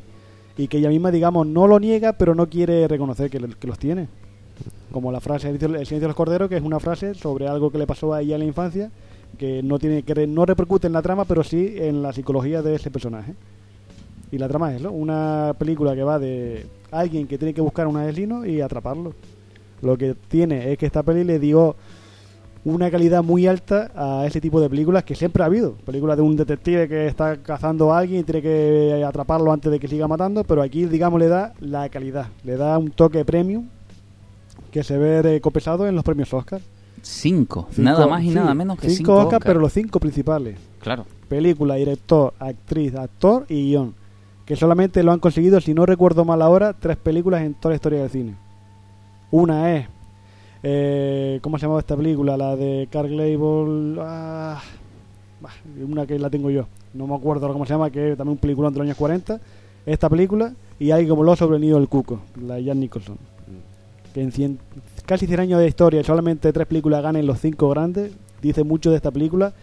y 0.57 0.67
que 0.67 0.79
ella 0.79 0.89
misma, 0.89 1.11
digamos, 1.11 1.45
no 1.45 1.67
lo 1.67 1.79
niega, 1.79 2.13
pero 2.13 2.33
no 2.33 2.49
quiere 2.49 2.87
reconocer 2.87 3.29
que, 3.29 3.39
los 3.39 3.77
tiene. 3.77 4.07
Como 4.91 5.11
la 5.11 5.19
frase 5.19 5.49
El 5.49 5.59
silencio 5.59 5.99
de 5.99 6.07
los 6.07 6.15
corderos, 6.15 6.49
que 6.49 6.57
es 6.57 6.63
una 6.63 6.79
frase 6.79 7.13
sobre 7.13 7.47
algo 7.47 7.71
que 7.71 7.77
le 7.77 7.85
pasó 7.85 8.15
a 8.15 8.21
ella 8.21 8.33
en 8.33 8.39
la 8.39 8.47
infancia, 8.47 8.89
que 9.37 9.61
no 9.61 9.77
tiene 9.77 10.01
que 10.01 10.25
no 10.25 10.43
repercute 10.43 10.87
en 10.87 10.93
la 10.93 11.03
trama, 11.03 11.25
pero 11.25 11.43
sí 11.43 11.75
en 11.77 12.01
la 12.01 12.13
psicología 12.13 12.63
de 12.63 12.73
ese 12.73 12.89
personaje. 12.89 13.35
Y 14.31 14.39
la 14.39 14.47
trama 14.47 14.73
es 14.73 14.79
eso, 14.79 14.91
una 14.91 15.53
película 15.59 15.93
que 15.93 16.01
va 16.01 16.17
de 16.17 16.65
alguien 16.89 17.27
que 17.27 17.37
tiene 17.37 17.53
que 17.53 17.61
buscar 17.61 17.85
a 17.85 17.89
un 17.89 17.97
asesino 17.97 18.43
y 18.43 18.59
atraparlo. 18.59 19.13
Lo 19.83 19.99
que 19.99 20.15
tiene 20.15 20.71
es 20.71 20.79
que 20.79 20.87
esta 20.87 21.03
peli 21.03 21.23
le 21.23 21.37
dio 21.37 21.75
una 22.63 22.91
calidad 22.91 23.23
muy 23.23 23.47
alta 23.47 23.91
a 23.95 24.25
ese 24.27 24.39
tipo 24.39 24.61
de 24.61 24.69
películas 24.69 25.03
que 25.03 25.15
siempre 25.15 25.41
ha 25.41 25.47
habido. 25.47 25.73
Películas 25.85 26.17
de 26.17 26.23
un 26.23 26.35
detective 26.35 26.87
que 26.87 27.07
está 27.07 27.37
cazando 27.37 27.91
a 27.93 27.99
alguien 27.99 28.21
y 28.21 28.23
tiene 28.23 28.41
que 28.41 29.03
atraparlo 29.07 29.51
antes 29.51 29.71
de 29.71 29.79
que 29.79 29.87
siga 29.87 30.07
matando, 30.07 30.43
pero 30.43 30.61
aquí, 30.61 30.85
digamos, 30.85 31.19
le 31.19 31.27
da 31.27 31.53
la 31.59 31.89
calidad, 31.89 32.27
le 32.43 32.57
da 32.57 32.77
un 32.77 32.91
toque 32.91 33.25
premium 33.25 33.65
que 34.71 34.83
se 34.83 34.97
ve 34.97 35.41
copesado 35.41 35.87
en 35.87 35.95
los 35.95 36.03
premios 36.03 36.33
Oscar. 36.33 36.61
Cinco. 37.01 37.67
Cinco- 37.71 37.81
nada 37.81 38.05
más 38.05 38.23
y 38.23 38.29
sí, 38.29 38.35
nada 38.35 38.53
menos 38.53 38.77
que 38.77 38.89
cinco, 38.89 38.97
cinco, 38.97 39.13
Oscar, 39.13 39.25
Oscar. 39.25 39.41
pero 39.43 39.59
los 39.59 39.73
cinco 39.73 39.99
principales. 39.99 40.57
Claro. 40.79 41.05
Película, 41.27 41.75
director, 41.75 42.33
actriz, 42.39 42.93
actor 42.95 43.45
y 43.49 43.69
guion. 43.71 43.95
Que 44.45 44.55
solamente 44.55 45.01
lo 45.01 45.11
han 45.11 45.19
conseguido, 45.19 45.59
si 45.61 45.73
no 45.73 45.85
recuerdo 45.85 46.25
mal 46.25 46.41
ahora, 46.41 46.73
tres 46.73 46.97
películas 46.97 47.41
en 47.41 47.53
toda 47.55 47.71
la 47.71 47.75
historia 47.77 48.01
del 48.01 48.09
cine. 48.09 48.35
Una 49.31 49.75
es. 49.75 49.87
Eh, 50.63 51.39
¿Cómo 51.41 51.57
se 51.57 51.63
llamaba 51.63 51.79
esta 51.79 51.95
película? 51.97 52.37
La 52.37 52.55
de 52.55 52.87
Carl 52.91 53.15
Label. 53.15 53.97
ah, 54.01 54.61
una 55.87 56.05
que 56.05 56.19
la 56.19 56.29
tengo 56.29 56.49
yo. 56.49 56.67
No 56.93 57.07
me 57.07 57.15
acuerdo 57.15 57.51
cómo 57.51 57.65
se 57.65 57.73
llama, 57.73 57.89
que 57.89 58.15
también 58.15 58.33
un 58.33 58.37
película 58.37 58.69
de 58.69 58.77
los 58.77 58.85
años 58.85 58.97
40. 58.97 59.39
Esta 59.85 60.09
película 60.09 60.53
y 60.79 60.91
hay 60.91 61.07
como 61.07 61.23
lo 61.23 61.35
sobre 61.35 61.57
el 61.57 61.87
cuco, 61.87 62.19
la 62.45 62.55
de 62.55 62.65
Jan 62.65 62.79
Nicholson. 62.79 63.17
Que 64.13 64.21
en 64.21 64.31
cien- 64.31 64.57
casi 65.05 65.25
100 65.25 65.39
años 65.39 65.59
de 65.59 65.67
historia, 65.67 66.03
solamente 66.03 66.51
tres 66.51 66.67
películas 66.67 67.01
ganen 67.01 67.25
los 67.25 67.39
cinco 67.39 67.69
grandes, 67.69 68.11
dice 68.41 68.63
mucho 68.63 68.91
de 68.91 68.97
esta 68.97 69.09
película 69.09 69.53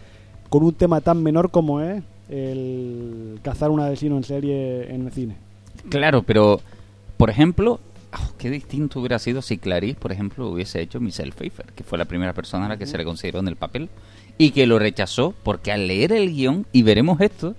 con 0.49 0.63
un 0.63 0.73
tema 0.73 0.99
tan 1.01 1.21
menor 1.21 1.51
como 1.51 1.79
es 1.81 2.01
el 2.29 3.39
cazar 3.43 3.69
un 3.69 3.79
asesino 3.79 4.17
en 4.17 4.23
serie 4.23 4.93
en 4.93 5.05
el 5.05 5.11
cine. 5.11 5.35
Claro, 5.89 6.23
pero, 6.23 6.59
por 7.17 7.29
ejemplo, 7.29 7.79
qué 8.37 8.49
distinto 8.49 8.99
hubiera 8.99 9.19
sido 9.19 9.41
si 9.41 9.57
Clarice, 9.57 9.99
por 9.99 10.11
ejemplo, 10.11 10.47
hubiese 10.49 10.81
hecho 10.81 10.99
Michelle 10.99 11.31
Pfeiffer, 11.31 11.67
que 11.75 11.83
fue 11.83 11.97
la 11.97 12.05
primera 12.05 12.33
persona 12.33 12.65
a 12.65 12.69
la 12.69 12.77
que 12.77 12.85
se 12.85 12.97
le 12.97 13.05
consideró 13.05 13.39
en 13.39 13.47
el 13.47 13.55
papel, 13.55 13.89
y 14.37 14.51
que 14.51 14.65
lo 14.65 14.79
rechazó 14.79 15.33
porque 15.43 15.71
al 15.71 15.87
leer 15.87 16.11
el 16.13 16.33
guion, 16.33 16.65
y 16.71 16.83
veremos 16.83 17.19
esto, 17.21 17.55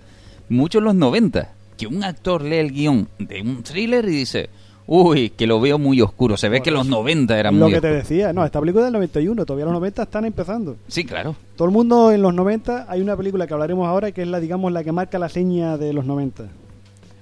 mucho 0.49 0.79
en 0.79 0.85
los 0.85 0.95
90, 0.95 1.53
que 1.77 1.87
un 1.87 2.05
actor 2.05 2.43
lee 2.43 2.57
el 2.57 2.73
guion 2.73 3.09
de 3.19 3.41
un 3.43 3.63
thriller 3.63 4.05
y 4.07 4.13
dice, 4.13 4.51
uy, 4.87 5.31
que 5.31 5.47
lo 5.47 5.61
veo 5.61 5.79
muy 5.79 6.01
oscuro, 6.01 6.37
se 6.37 6.49
ve 6.49 6.61
que 6.61 6.71
los 6.71 6.87
90 6.87 7.39
eran 7.39 7.59
Lo 7.59 7.67
muy 7.67 7.75
que 7.75 7.81
te 7.81 7.93
decía, 7.93 8.33
no, 8.33 8.45
esta 8.45 8.61
película 8.61 8.83
es 8.83 8.87
del 8.87 8.95
91, 8.95 9.47
todavía 9.47 9.65
los 9.67 9.75
90 9.75 10.03
están 10.03 10.25
empezando. 10.25 10.77
Sí, 10.89 11.05
claro. 11.05 11.37
Todo 11.57 11.69
el 11.69 11.73
mundo 11.73 12.11
en 12.11 12.23
los 12.23 12.35
90, 12.35 12.87
hay 12.89 13.01
una 13.01 13.17
película 13.17 13.47
que 13.47 13.55
hablaremos 13.55 13.87
ahora 13.87 14.11
que 14.13 14.23
es 14.23 14.29
la, 14.29 14.41
digamos, 14.41 14.73
la 14.73 14.83
que 14.83 14.93
marca 14.93 15.19
la 15.19 15.29
seña 15.29 15.79
de 15.79 15.93
los 15.93 16.05
90. 16.05 16.49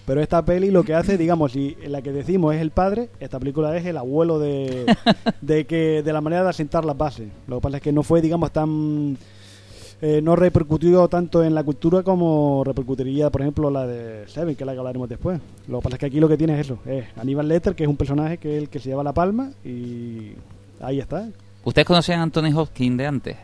Pero 0.08 0.22
esta 0.22 0.42
peli 0.42 0.70
lo 0.70 0.84
que 0.84 0.94
hace, 0.94 1.18
digamos, 1.18 1.52
si 1.52 1.76
la 1.86 2.00
que 2.00 2.12
decimos 2.12 2.54
es 2.54 2.62
el 2.62 2.70
padre, 2.70 3.10
esta 3.20 3.38
película 3.38 3.76
es 3.76 3.84
el 3.84 3.98
abuelo 3.98 4.38
de, 4.38 4.86
de 5.42 5.66
que 5.66 6.02
de 6.02 6.12
la 6.14 6.22
manera 6.22 6.44
de 6.44 6.48
asentar 6.48 6.82
las 6.86 6.96
bases. 6.96 7.28
Lo 7.46 7.56
que 7.56 7.60
pasa 7.60 7.76
es 7.76 7.82
que 7.82 7.92
no 7.92 8.02
fue, 8.02 8.22
digamos, 8.22 8.50
tan 8.50 9.18
eh, 10.00 10.22
no 10.22 10.34
repercutió 10.34 11.08
tanto 11.08 11.44
en 11.44 11.54
la 11.54 11.62
cultura 11.62 12.02
como 12.02 12.64
repercutiría, 12.64 13.28
por 13.28 13.42
ejemplo, 13.42 13.70
la 13.70 13.86
de 13.86 14.26
Seven, 14.28 14.56
que 14.56 14.62
es 14.62 14.66
la 14.66 14.72
que 14.72 14.78
hablaremos 14.78 15.10
después. 15.10 15.42
Lo 15.66 15.80
que 15.80 15.82
pasa 15.82 15.96
es 15.96 16.00
que 16.00 16.06
aquí 16.06 16.20
lo 16.20 16.28
que 16.28 16.38
tiene 16.38 16.54
es 16.54 16.60
eso, 16.60 16.78
es 16.86 17.04
Aníbal 17.18 17.46
Lecter, 17.46 17.74
que 17.74 17.82
es 17.82 17.88
un 17.90 17.98
personaje 17.98 18.38
que 18.38 18.56
es 18.56 18.62
el 18.62 18.70
que 18.70 18.78
se 18.78 18.88
lleva 18.88 19.04
la 19.04 19.12
palma 19.12 19.50
y 19.62 20.32
ahí 20.80 21.00
está. 21.00 21.28
¿Ustedes 21.64 21.86
conocían 21.86 22.20
a 22.20 22.22
Anthony 22.22 22.56
Hopkins 22.56 22.96
de 22.96 23.06
antes? 23.06 23.36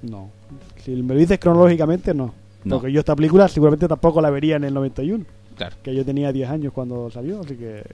No. 0.00 0.30
Si 0.78 0.92
me 0.92 1.12
lo 1.12 1.20
dices 1.20 1.38
cronológicamente, 1.38 2.14
no. 2.14 2.32
No. 2.64 2.76
Porque 2.76 2.90
yo 2.90 3.00
esta 3.00 3.14
película 3.14 3.48
seguramente 3.48 3.86
tampoco 3.86 4.22
la 4.22 4.30
vería 4.30 4.56
en 4.56 4.64
el 4.64 4.72
91. 4.72 5.26
Claro. 5.56 5.76
Que 5.82 5.94
yo 5.94 6.04
tenía 6.04 6.32
10 6.32 6.50
años 6.50 6.72
cuando 6.72 7.10
salió, 7.10 7.40
así 7.40 7.56
que... 7.56 7.82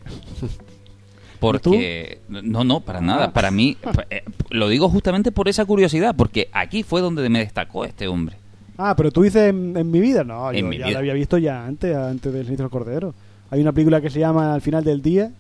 Porque, 1.40 2.18
no, 2.28 2.64
no, 2.64 2.80
para 2.80 3.00
nada. 3.00 3.32
Para 3.32 3.52
mí, 3.52 3.76
eh, 4.10 4.22
lo 4.50 4.68
digo 4.68 4.88
justamente 4.88 5.30
por 5.30 5.48
esa 5.48 5.64
curiosidad, 5.64 6.16
porque 6.16 6.48
aquí 6.52 6.82
fue 6.82 7.00
donde 7.00 7.28
me 7.28 7.38
destacó 7.38 7.84
este 7.84 8.08
hombre. 8.08 8.36
Ah, 8.76 8.94
pero 8.96 9.12
tú 9.12 9.22
dices 9.22 9.50
en, 9.50 9.76
en 9.76 9.88
mi 9.88 10.00
vida. 10.00 10.24
No, 10.24 10.50
En 10.50 10.56
yo 10.62 10.66
mi 10.66 10.78
ya 10.78 10.86
vida. 10.86 10.94
lo 10.94 10.98
había 10.98 11.12
visto 11.14 11.38
ya 11.38 11.64
antes, 11.64 11.94
antes 11.96 12.32
del 12.32 12.44
Sinistro 12.44 12.70
Cordero. 12.70 13.14
Hay 13.50 13.60
una 13.60 13.72
película 13.72 14.00
que 14.00 14.10
se 14.10 14.18
llama 14.18 14.52
Al 14.52 14.60
final 14.62 14.82
del 14.82 15.00
día, 15.00 15.30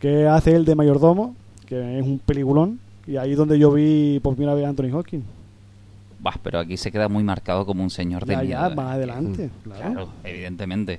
que 0.00 0.26
hace 0.26 0.54
el 0.54 0.66
de 0.66 0.74
mayordomo, 0.74 1.34
que 1.66 1.98
es 1.98 2.04
un 2.04 2.18
peliculón. 2.18 2.78
Y 3.06 3.16
ahí 3.16 3.32
es 3.32 3.38
donde 3.38 3.58
yo 3.58 3.72
vi 3.72 4.20
por 4.22 4.34
primera 4.34 4.54
vez 4.54 4.66
a 4.66 4.68
Anthony 4.68 4.90
Hawking. 4.90 5.22
Bah, 6.24 6.40
pero 6.42 6.58
aquí 6.58 6.78
se 6.78 6.90
queda 6.90 7.08
muy 7.10 7.22
marcado 7.22 7.66
como 7.66 7.82
un 7.82 7.90
señor 7.90 8.24
de 8.24 8.32
Ya, 8.32 8.42
ya, 8.42 8.60
mierda. 8.60 8.74
más 8.74 8.94
adelante. 8.94 9.50
Claro. 9.62 9.80
Claro, 9.92 10.08
evidentemente. 10.24 10.98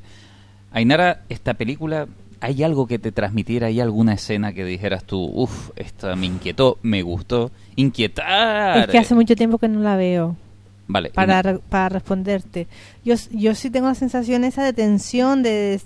Ainara, 0.71 1.23
esta 1.29 1.55
película, 1.55 2.07
¿hay 2.41 2.61
algo 2.61 2.85
que 2.85 2.99
te 2.99 3.11
transmitiera? 3.11 3.65
¿Hay 3.67 3.79
alguna 3.81 4.13
escena 4.13 4.53
que 4.53 4.63
dijeras 4.63 5.03
tú, 5.03 5.23
uff, 5.23 5.71
esta 5.77 6.15
me 6.15 6.27
inquietó, 6.27 6.77
me 6.83 7.01
gustó? 7.01 7.49
¡Inquietar! 7.75 8.81
Es 8.81 8.87
que 8.87 8.99
hace 8.99 9.15
mucho 9.15 9.35
tiempo 9.35 9.57
que 9.57 9.67
no 9.67 9.79
la 9.79 9.95
veo 9.95 10.35
Vale, 10.87 11.09
para, 11.09 11.57
para 11.57 11.89
responderte. 11.89 12.67
Yo, 13.03 13.15
yo 13.31 13.55
sí 13.55 13.71
tengo 13.71 13.87
la 13.87 13.95
sensación 13.95 14.43
esa 14.43 14.63
de 14.63 14.73
tensión, 14.73 15.41
de 15.41 15.81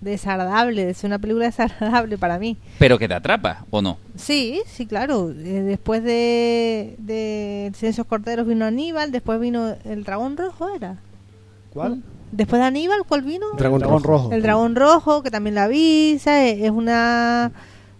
desagradable, 0.00 0.84
de 0.86 0.94
ser 0.94 1.08
una 1.08 1.18
película 1.18 1.46
desagradable 1.46 2.18
para 2.18 2.38
mí. 2.38 2.56
pero 2.78 2.98
que 2.98 3.08
te 3.08 3.14
atrapa, 3.14 3.64
¿o 3.70 3.82
no? 3.82 3.98
Sí, 4.16 4.62
sí, 4.66 4.86
claro. 4.86 5.30
Eh, 5.30 5.34
después 5.62 6.02
de, 6.02 6.94
de 6.98 7.72
Silencios 7.74 8.06
Corderos 8.06 8.46
vino 8.46 8.64
Aníbal, 8.64 9.10
después 9.12 9.40
vino 9.40 9.74
el 9.84 10.04
Dragón 10.04 10.36
Rojo, 10.36 10.68
¿era? 10.74 10.96
¿Cuál? 11.72 12.02
Después 12.32 12.60
de 12.60 12.66
Aníbal, 12.66 13.04
¿cuál 13.08 13.22
vino? 13.22 13.46
Dragón, 13.56 13.80
Dragón 13.80 14.02
rojo. 14.02 14.24
rojo. 14.24 14.32
El 14.34 14.42
Dragón 14.42 14.76
Rojo, 14.76 15.22
que 15.22 15.30
también 15.30 15.54
la 15.54 15.66
vi, 15.66 16.18
¿sabes? 16.20 16.60
Es 16.62 16.70
una 16.70 17.52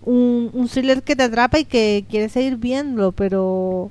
un, 0.04 0.50
un 0.52 0.68
thriller 0.68 1.02
que 1.02 1.16
te 1.16 1.22
atrapa 1.24 1.58
y 1.58 1.64
que 1.64 2.04
quieres 2.08 2.32
seguir 2.32 2.56
viendo, 2.56 3.12
pero 3.12 3.90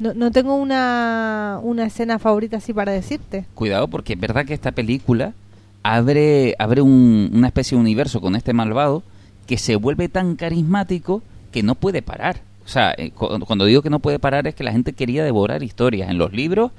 no, 0.00 0.14
no 0.14 0.30
tengo 0.30 0.54
una, 0.56 1.58
una 1.62 1.84
escena 1.86 2.18
favorita 2.18 2.58
así 2.58 2.72
para 2.72 2.92
decirte. 2.92 3.46
Cuidado, 3.54 3.88
porque 3.88 4.12
es 4.14 4.20
verdad 4.20 4.44
que 4.46 4.54
esta 4.54 4.72
película 4.72 5.32
abre, 5.82 6.54
abre 6.58 6.82
un- 6.82 7.30
una 7.32 7.46
especie 7.48 7.76
de 7.76 7.80
universo 7.80 8.20
con 8.20 8.36
este 8.36 8.52
malvado 8.52 9.02
que 9.46 9.58
se 9.58 9.76
vuelve 9.76 10.08
tan 10.08 10.36
carismático 10.36 11.22
que 11.52 11.62
no 11.62 11.74
puede 11.74 12.02
parar. 12.02 12.42
O 12.64 12.68
sea, 12.68 12.94
eh, 12.98 13.10
cu- 13.12 13.38
cuando 13.46 13.64
digo 13.64 13.80
que 13.82 13.90
no 13.90 13.98
puede 14.00 14.18
parar 14.18 14.46
es 14.46 14.54
que 14.54 14.64
la 14.64 14.72
gente 14.72 14.92
quería 14.92 15.24
devorar 15.24 15.62
historias 15.62 16.10
en 16.10 16.18
los 16.18 16.32
libros 16.32 16.70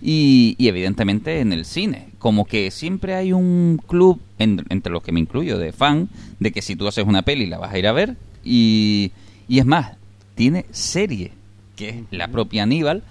y, 0.00 0.54
y 0.58 0.68
evidentemente 0.68 1.40
en 1.40 1.52
el 1.52 1.64
cine. 1.66 2.08
Como 2.18 2.46
que 2.46 2.70
siempre 2.70 3.14
hay 3.14 3.32
un 3.32 3.80
club, 3.86 4.20
en- 4.38 4.64
entre 4.70 4.92
los 4.92 5.02
que 5.02 5.12
me 5.12 5.20
incluyo, 5.20 5.58
de 5.58 5.72
fan, 5.72 6.08
de 6.40 6.50
que 6.52 6.62
si 6.62 6.76
tú 6.76 6.88
haces 6.88 7.04
una 7.06 7.22
peli 7.22 7.46
la 7.46 7.58
vas 7.58 7.72
a 7.74 7.78
ir 7.78 7.86
a 7.86 7.92
ver. 7.92 8.16
Y, 8.42 9.12
y 9.48 9.58
es 9.58 9.66
más, 9.66 9.92
tiene 10.34 10.64
serie, 10.70 11.32
que 11.76 11.88
es 11.90 11.96
la 12.10 12.28
propia 12.28 12.62
Aníbal, 12.62 13.02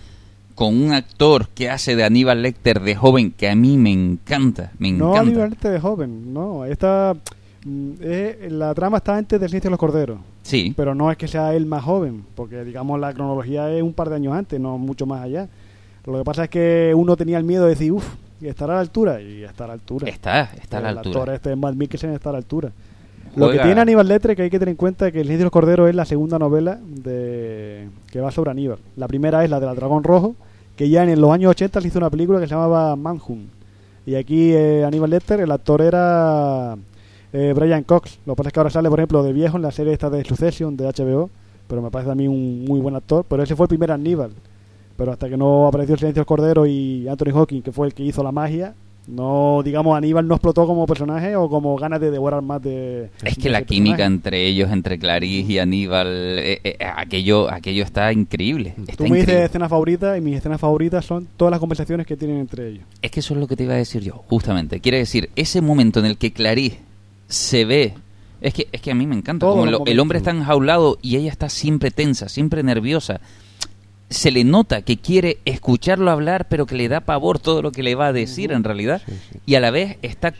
con 0.55 0.81
un 0.81 0.93
actor 0.93 1.48
que 1.50 1.69
hace 1.69 1.95
de 1.95 2.03
Aníbal 2.03 2.41
Lecter 2.41 2.79
de 2.81 2.95
joven 2.95 3.31
que 3.31 3.50
a 3.50 3.55
mí 3.55 3.77
me 3.77 3.91
encanta, 3.91 4.72
me 4.79 4.91
No 4.91 5.10
encanta. 5.12 5.19
Aníbal 5.29 5.50
Lecter 5.51 5.72
de 5.72 5.79
joven, 5.79 6.33
no. 6.33 6.65
Esta, 6.65 7.15
mm, 7.65 7.91
es- 8.01 8.51
la 8.51 8.74
trama 8.74 8.98
está 8.98 9.15
antes 9.17 9.39
del 9.39 9.50
Sinistro 9.50 9.69
de 9.69 9.72
los 9.72 9.79
Corderos. 9.79 10.19
Sí, 10.43 10.74
Pero 10.75 10.93
no 10.93 11.10
es 11.10 11.17
que 11.17 11.27
sea 11.27 11.53
él 11.55 11.65
más 11.65 11.83
joven, 11.83 12.25
porque 12.36 12.63
digamos 12.65 13.00
la 13.00 13.13
cronología 13.13 13.72
es 13.72 13.81
un 13.81 13.93
par 13.93 14.10
de 14.10 14.15
años 14.17 14.33
antes, 14.33 14.60
no 14.60 14.77
mucho 14.77 15.05
más 15.05 15.22
allá. 15.24 15.48
Lo 16.05 16.17
que 16.17 16.24
pasa 16.25 16.43
es 16.43 16.50
que 16.50 16.93
uno 16.95 17.15
tenía 17.15 17.38
el 17.38 17.45
miedo 17.45 17.63
de 17.63 17.69
decir, 17.69 17.93
uff, 17.93 18.05
estará 18.41 18.74
a 18.74 18.75
la 18.75 18.81
altura, 18.81 19.22
y 19.22 19.41
está 19.43 19.63
a 19.63 19.67
la 19.67 19.74
altura. 19.74 20.10
está, 20.10 20.50
está 20.62 20.79
a 20.79 20.81
la 20.81 20.89
el 20.91 20.98
altura. 20.98 21.19
actor 21.22 21.33
este 21.36 21.55
Matt 21.55 21.75
Mikkelsen 21.75 22.10
está 22.12 22.29
a 22.29 22.33
la 22.33 22.39
altura. 22.39 22.72
Lo 23.35 23.49
que 23.49 23.59
tiene 23.59 23.81
Aníbal 23.81 24.07
Lecter 24.07 24.35
que 24.35 24.43
hay 24.43 24.49
que 24.49 24.59
tener 24.59 24.71
en 24.71 24.77
cuenta 24.77 25.07
es 25.07 25.13
que 25.13 25.19
El 25.19 25.25
Silencio 25.25 25.39
de 25.39 25.45
los 25.45 25.51
Corderos 25.51 25.89
es 25.89 25.95
la 25.95 26.05
segunda 26.05 26.37
novela 26.37 26.79
de 26.83 27.89
que 28.11 28.21
va 28.21 28.31
sobre 28.31 28.51
Aníbal. 28.51 28.77
La 28.95 29.07
primera 29.07 29.43
es 29.43 29.49
la 29.49 29.59
de 29.59 29.65
la 29.65 29.73
Dragón 29.73 30.03
Rojo, 30.03 30.35
que 30.75 30.89
ya 30.89 31.03
en 31.03 31.19
los 31.19 31.31
años 31.31 31.51
80 31.51 31.81
se 31.81 31.87
hizo 31.87 31.97
una 31.97 32.09
película 32.09 32.39
que 32.39 32.47
se 32.47 32.53
llamaba 32.53 32.95
Manhunt. 32.95 33.49
Y 34.05 34.15
aquí 34.15 34.51
eh, 34.53 34.83
Aníbal 34.85 35.09
Lecter, 35.09 35.39
el 35.39 35.51
actor 35.51 35.81
era 35.81 36.75
eh, 37.31 37.53
Brian 37.55 37.83
Cox. 37.83 38.19
Lo 38.25 38.33
que 38.33 38.37
pasa 38.37 38.49
es 38.49 38.53
que 38.53 38.59
ahora 38.59 38.69
sale, 38.69 38.89
por 38.89 38.99
ejemplo, 38.99 39.23
de 39.23 39.33
viejo 39.33 39.57
en 39.57 39.63
la 39.63 39.71
serie 39.71 39.93
esta 39.93 40.09
de 40.09 40.23
Succession 40.23 40.75
de 40.75 40.85
HBO, 40.85 41.29
pero 41.67 41.81
me 41.81 41.89
parece 41.89 42.11
a 42.11 42.15
mí 42.15 42.27
un 42.27 42.65
muy 42.65 42.79
buen 42.79 42.95
actor. 42.95 43.25
Pero 43.27 43.43
ese 43.43 43.55
fue 43.55 43.65
el 43.65 43.69
primer 43.69 43.91
Aníbal. 43.91 44.31
Pero 44.97 45.11
hasta 45.11 45.27
que 45.27 45.37
no 45.37 45.65
apareció 45.67 45.93
El 45.93 45.99
Silencio 45.99 46.21
del 46.21 46.27
Cordero 46.27 46.65
y 46.65 47.07
Anthony 47.07 47.31
Hawking, 47.33 47.61
que 47.61 47.71
fue 47.71 47.87
el 47.87 47.93
que 47.93 48.03
hizo 48.03 48.21
la 48.21 48.31
magia, 48.31 48.75
no, 49.07 49.62
digamos, 49.63 49.98
Aníbal 49.98 50.27
no 50.27 50.36
explotó 50.36 50.65
como 50.65 50.86
personaje 50.86 51.36
o 51.36 51.50
como 51.50 51.75
ganas 51.77 52.00
de 52.00 52.10
devorar 52.10 52.41
más 52.41 52.62
de. 52.62 53.10
Es 53.24 53.36
que 53.36 53.43
de 53.43 53.50
la 53.50 53.62
química 53.63 53.98
personaje. 53.98 54.13
entre 54.15 54.48
ellos, 54.48 54.72
entre 54.72 54.98
Clarice 54.98 55.51
y 55.53 55.60
Aníbal, 55.60 56.07
eh, 56.39 56.62
eh, 56.63 56.77
aquello, 56.95 57.51
aquello 57.51 57.83
está 57.83 58.13
increíble. 58.13 58.75
Está 58.77 58.95
Tú 58.95 59.03
me 59.03 59.10
increíble. 59.10 59.33
dices 59.33 59.45
escenas 59.50 59.69
favoritas 59.69 60.17
y 60.17 60.22
mis 60.22 60.38
escenas 60.38 60.60
favoritas 60.62 61.03
son 61.05 61.27
todas 61.38 61.51
las 61.51 61.60
conversaciones 61.60 62.07
que 62.07 62.15
tienen 62.15 62.38
entre 62.39 62.69
ellos. 62.69 62.83
Es 63.01 63.12
que 63.12 63.19
eso 63.19 63.33
es 63.33 63.39
lo 63.39 63.48
que 63.48 63.55
te 63.57 63.63
iba 63.63 63.74
a 63.74 63.77
decir 63.77 64.01
yo, 64.03 64.24
justamente. 64.29 64.79
Quiere 64.79 65.00
decir, 65.00 65.29
ese 65.36 65.60
momento 65.62 66.00
en 66.00 66.05
el 66.05 66.17
que 66.17 66.31
Clarice 66.31 66.79
se 67.27 67.65
ve... 67.65 67.93
Es 68.41 68.53
que, 68.53 68.67
es 68.74 68.81
que 68.81 68.91
a 68.91 68.95
mí 68.95 69.07
me 69.07 69.15
encanta. 69.15 69.45
Como 69.48 69.65
lo- 69.65 69.86
el 69.86 70.00
hombre 70.01 70.17
está 70.17 70.31
enjaulado 70.31 70.98
y 71.01 71.15
ella 71.15 71.31
está 71.31 71.48
siempre 71.48 71.91
tensa, 71.91 72.27
siempre 72.27 72.62
nerviosa. 72.62 73.22
Se 74.13 74.32
le 74.32 74.43
nota 74.43 74.82
que 74.84 74.98
quiere 74.98 75.39
escucharlo 75.46 76.12
hablar, 76.12 76.48
pero 76.48 76.65
que 76.65 76.75
le 76.75 76.88
da 76.88 77.01
pavor 77.01 77.39
todo 77.39 77.62
lo 77.62 77.72
que 77.72 77.84
le 77.84 77.96
va 77.96 78.08
a 78.08 78.13
decir 78.13 78.51
en 78.51 78.63
realidad. 78.63 79.01
Y 79.46 79.55
a 79.55 79.60
la 79.60 79.72
vez 79.72 79.98
está 80.01 80.34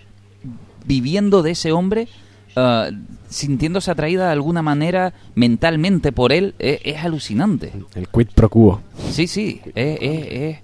viviendo 0.86 1.42
de 1.42 1.52
ese 1.52 1.72
hombre, 1.72 2.08
ah, 2.56 2.90
sintiéndose 3.30 3.90
atraída 3.92 4.26
de 4.28 4.32
alguna 4.34 4.62
manera 4.62 5.14
mentalmente 5.36 6.12
por 6.12 6.32
él. 6.32 6.54
Es, 6.60 6.80
es 6.84 6.98
alucinante. 7.04 7.72
El 7.96 8.08
quid 8.10 8.28
pro 8.36 8.50
quo. 8.50 8.82
Sí, 9.12 9.28
sí, 9.28 9.62
es, 9.76 9.98
es- 10.02 10.58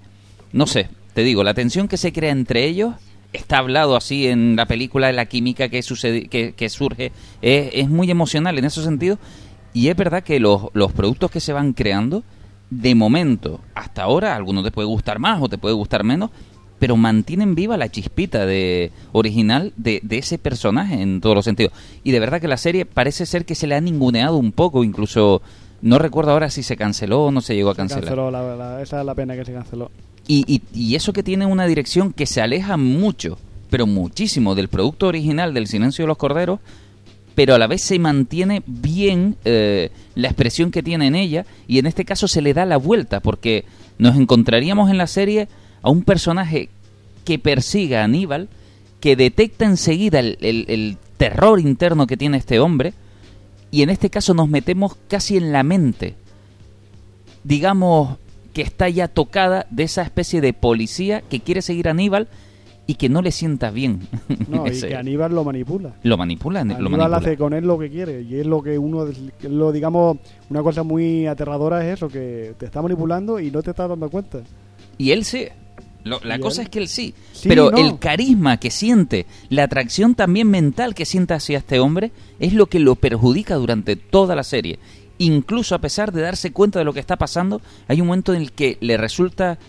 no 0.52 0.66
sé, 0.68 0.90
te 1.14 1.24
digo, 1.24 1.44
la 1.44 1.54
tensión 1.54 1.88
que 1.88 1.98
se 1.98 2.12
crea 2.12 2.32
entre 2.32 2.66
ellos 2.66 2.96
está 3.34 3.60
hablado 3.60 3.96
así 3.96 4.28
en 4.28 4.56
la 4.56 4.66
película, 4.66 5.12
la 5.12 5.28
química 5.28 5.70
que, 5.70 5.84
sucede, 5.84 6.28
que, 6.28 6.54
que 6.54 6.70
surge, 6.70 7.12
es, 7.42 7.70
es 7.74 7.90
muy 7.90 8.10
emocional 8.10 8.58
en 8.58 8.66
ese 8.66 8.82
sentido 8.84 9.20
y 9.74 9.90
es 9.90 9.96
verdad 9.96 10.24
que 10.24 10.40
los, 10.40 10.64
los 10.74 10.92
productos 10.92 11.30
que 11.30 11.40
se 11.40 11.54
van 11.54 11.74
creando, 11.74 12.24
de 12.70 12.96
momento, 12.96 13.60
hasta 13.76 14.04
ahora, 14.04 14.36
algunos 14.36 14.64
te 14.64 14.72
puede 14.72 14.88
gustar 14.88 15.20
más 15.20 15.42
o 15.42 15.50
te 15.50 15.58
puede 15.58 15.74
gustar 15.76 16.04
menos, 16.04 16.30
pero 16.78 16.96
mantienen 16.96 17.56
viva 17.56 17.76
la 17.78 17.90
chispita 17.90 18.46
de 18.46 18.92
original 19.12 19.74
de, 19.76 20.00
de 20.04 20.18
ese 20.20 20.38
personaje 20.38 21.02
en 21.02 21.20
todos 21.20 21.36
los 21.36 21.46
sentidos. 21.46 21.74
Y 22.04 22.12
de 22.12 22.20
verdad 22.20 22.40
que 22.40 22.48
la 22.48 22.58
serie 22.58 22.86
parece 22.86 23.26
ser 23.26 23.44
que 23.46 23.56
se 23.56 23.68
le 23.68 23.76
ha 23.76 23.82
ninguneado 23.82 24.38
un 24.38 24.52
poco, 24.52 24.84
incluso 24.84 25.42
no 25.82 25.98
recuerdo 26.00 26.32
ahora 26.32 26.50
si 26.50 26.64
se 26.64 26.78
canceló 26.78 27.26
o 27.26 27.32
no 27.32 27.42
se 27.42 27.56
llegó 27.56 27.70
a 27.72 27.74
Se 27.74 27.78
cancelar. 27.78 28.04
canceló, 28.06 28.32
la, 28.32 28.56
la- 28.56 28.82
esa 28.82 29.00
es 29.00 29.06
la 29.06 29.16
pena 29.16 29.36
que 29.36 29.44
se 29.46 29.54
canceló. 29.54 29.92
Y, 30.28 30.46
y, 30.48 30.62
y 30.74 30.96
eso 30.96 31.12
que 31.12 31.24
tiene 31.24 31.46
una 31.48 31.66
dirección 31.66 32.14
que 32.14 32.26
se 32.26 32.42
aleja 32.42 32.78
mucho, 32.78 33.38
pero 33.70 33.88
muchísimo 33.88 34.56
del 34.56 34.68
producto 34.68 35.08
original 35.08 35.54
del 35.54 35.68
Silencio 35.68 36.04
de 36.04 36.08
los 36.08 36.18
Corderos, 36.18 36.60
pero 37.40 37.56
a 37.56 37.58
la 37.58 37.68
vez 37.68 37.82
se 37.84 37.98
mantiene 38.00 38.64
bien 38.66 39.38
eh, 39.46 39.92
la 40.16 40.28
expresión 40.28 40.72
que 40.72 40.84
tiene 40.84 41.08
en 41.08 41.16
ella 41.16 41.46
y 41.70 41.80
en 41.80 41.86
este 41.86 42.04
caso 42.04 42.28
se 42.28 42.42
le 42.42 42.54
da 42.54 42.66
la 42.66 42.76
vuelta 42.76 43.22
porque 43.22 43.64
nos 43.98 44.18
encontraríamos 44.18 44.90
en 44.90 44.98
la 44.98 45.08
serie 45.08 45.48
a 45.82 45.90
un 45.90 46.04
personaje 46.04 46.68
que 47.24 47.40
persiga 47.40 48.02
a 48.02 48.04
Aníbal, 48.04 48.50
que 49.00 49.16
detecta 49.16 49.64
enseguida 49.64 50.20
el, 50.20 50.98
terror 51.16 51.62
interno 51.62 52.08
que 52.08 52.18
tiene 52.18 52.36
este 52.36 52.60
hombre 52.60 52.94
y 53.72 53.84
en 53.84 53.90
este 53.90 54.10
caso 54.10 54.34
nos 54.34 54.50
metemos 54.50 54.98
casi 55.08 55.38
en 55.38 55.54
la 55.54 55.64
mente. 55.64 56.16
Digamos, 57.46 58.18
que 58.52 58.64
está 58.64 58.90
ya 58.90 59.08
tocada 59.08 59.66
de 59.70 59.84
esa 59.84 60.02
especie 60.02 60.42
de 60.42 60.52
policía 60.52 61.22
que 61.22 61.40
quiere 61.40 61.62
seguir 61.62 61.88
a 61.88 61.92
Aníbal 61.92 62.28
y 62.90 62.96
que 62.96 63.08
no 63.08 63.22
le 63.22 63.32
sienta 63.32 63.70
bien. 63.70 64.00
No, 64.48 64.66
y 64.66 64.72
que 64.82 64.96
Aníbal 64.96 65.36
lo 65.36 65.44
manipula. 65.44 65.94
lo 66.02 66.18
manipula, 66.18 66.64
lo 66.64 66.74
Aníbal 66.74 66.92
manipula. 66.92 67.18
hace 67.18 67.38
con 67.38 67.54
él 67.54 67.66
lo 67.68 67.78
que 67.78 67.90
quiere 67.92 68.24
y 68.24 68.36
es 68.40 68.48
lo 68.48 68.64
que 68.64 68.80
uno, 68.80 69.06
lo 69.44 69.72
digamos, 69.72 70.18
una 70.50 70.64
cosa 70.64 70.82
muy 70.82 71.28
aterradora 71.28 71.86
es 71.88 71.94
eso, 71.98 72.08
que 72.08 72.56
te 72.58 72.66
está 72.66 72.82
manipulando 72.82 73.40
y 73.40 73.52
no 73.52 73.62
te 73.62 73.70
estás 73.70 73.90
dando 73.90 74.10
cuenta. 74.10 74.40
Y 74.98 75.12
él 75.12 75.24
sí. 75.24 75.46
Lo- 76.04 76.20
la 76.24 76.38
¿Y 76.38 76.40
cosa 76.40 76.62
él? 76.62 76.66
es 76.66 76.72
que 76.72 76.80
él 76.80 76.88
sí. 76.88 77.14
Sí, 77.32 77.48
pero 77.48 77.70
no. 77.70 77.78
el 77.78 78.00
carisma 78.00 78.58
que 78.58 78.72
siente, 78.72 79.28
la 79.50 79.66
atracción 79.66 80.16
también 80.16 80.50
mental 80.50 80.96
que 80.96 81.06
siente 81.06 81.36
hacia 81.36 81.60
este 81.60 81.80
hombre, 81.80 82.12
es 82.40 82.54
lo 82.54 82.66
que 82.66 82.80
lo 82.80 82.96
perjudica 82.96 83.54
durante 83.56 83.98
toda 83.98 84.36
la 84.36 84.44
serie. 84.44 84.80
Incluso 85.20 85.76
a 85.76 85.80
pesar 85.80 86.12
de 86.12 86.22
darse 86.22 86.52
cuenta 86.54 86.80
de 86.80 86.86
lo 86.86 86.94
que 86.94 87.02
está 87.02 87.18
pasando, 87.18 87.62
hay 87.88 88.02
un 88.02 88.08
momento 88.08 88.34
en 88.34 88.42
el 88.42 88.52
que 88.54 88.78
le 88.82 88.98
resulta 88.98 89.60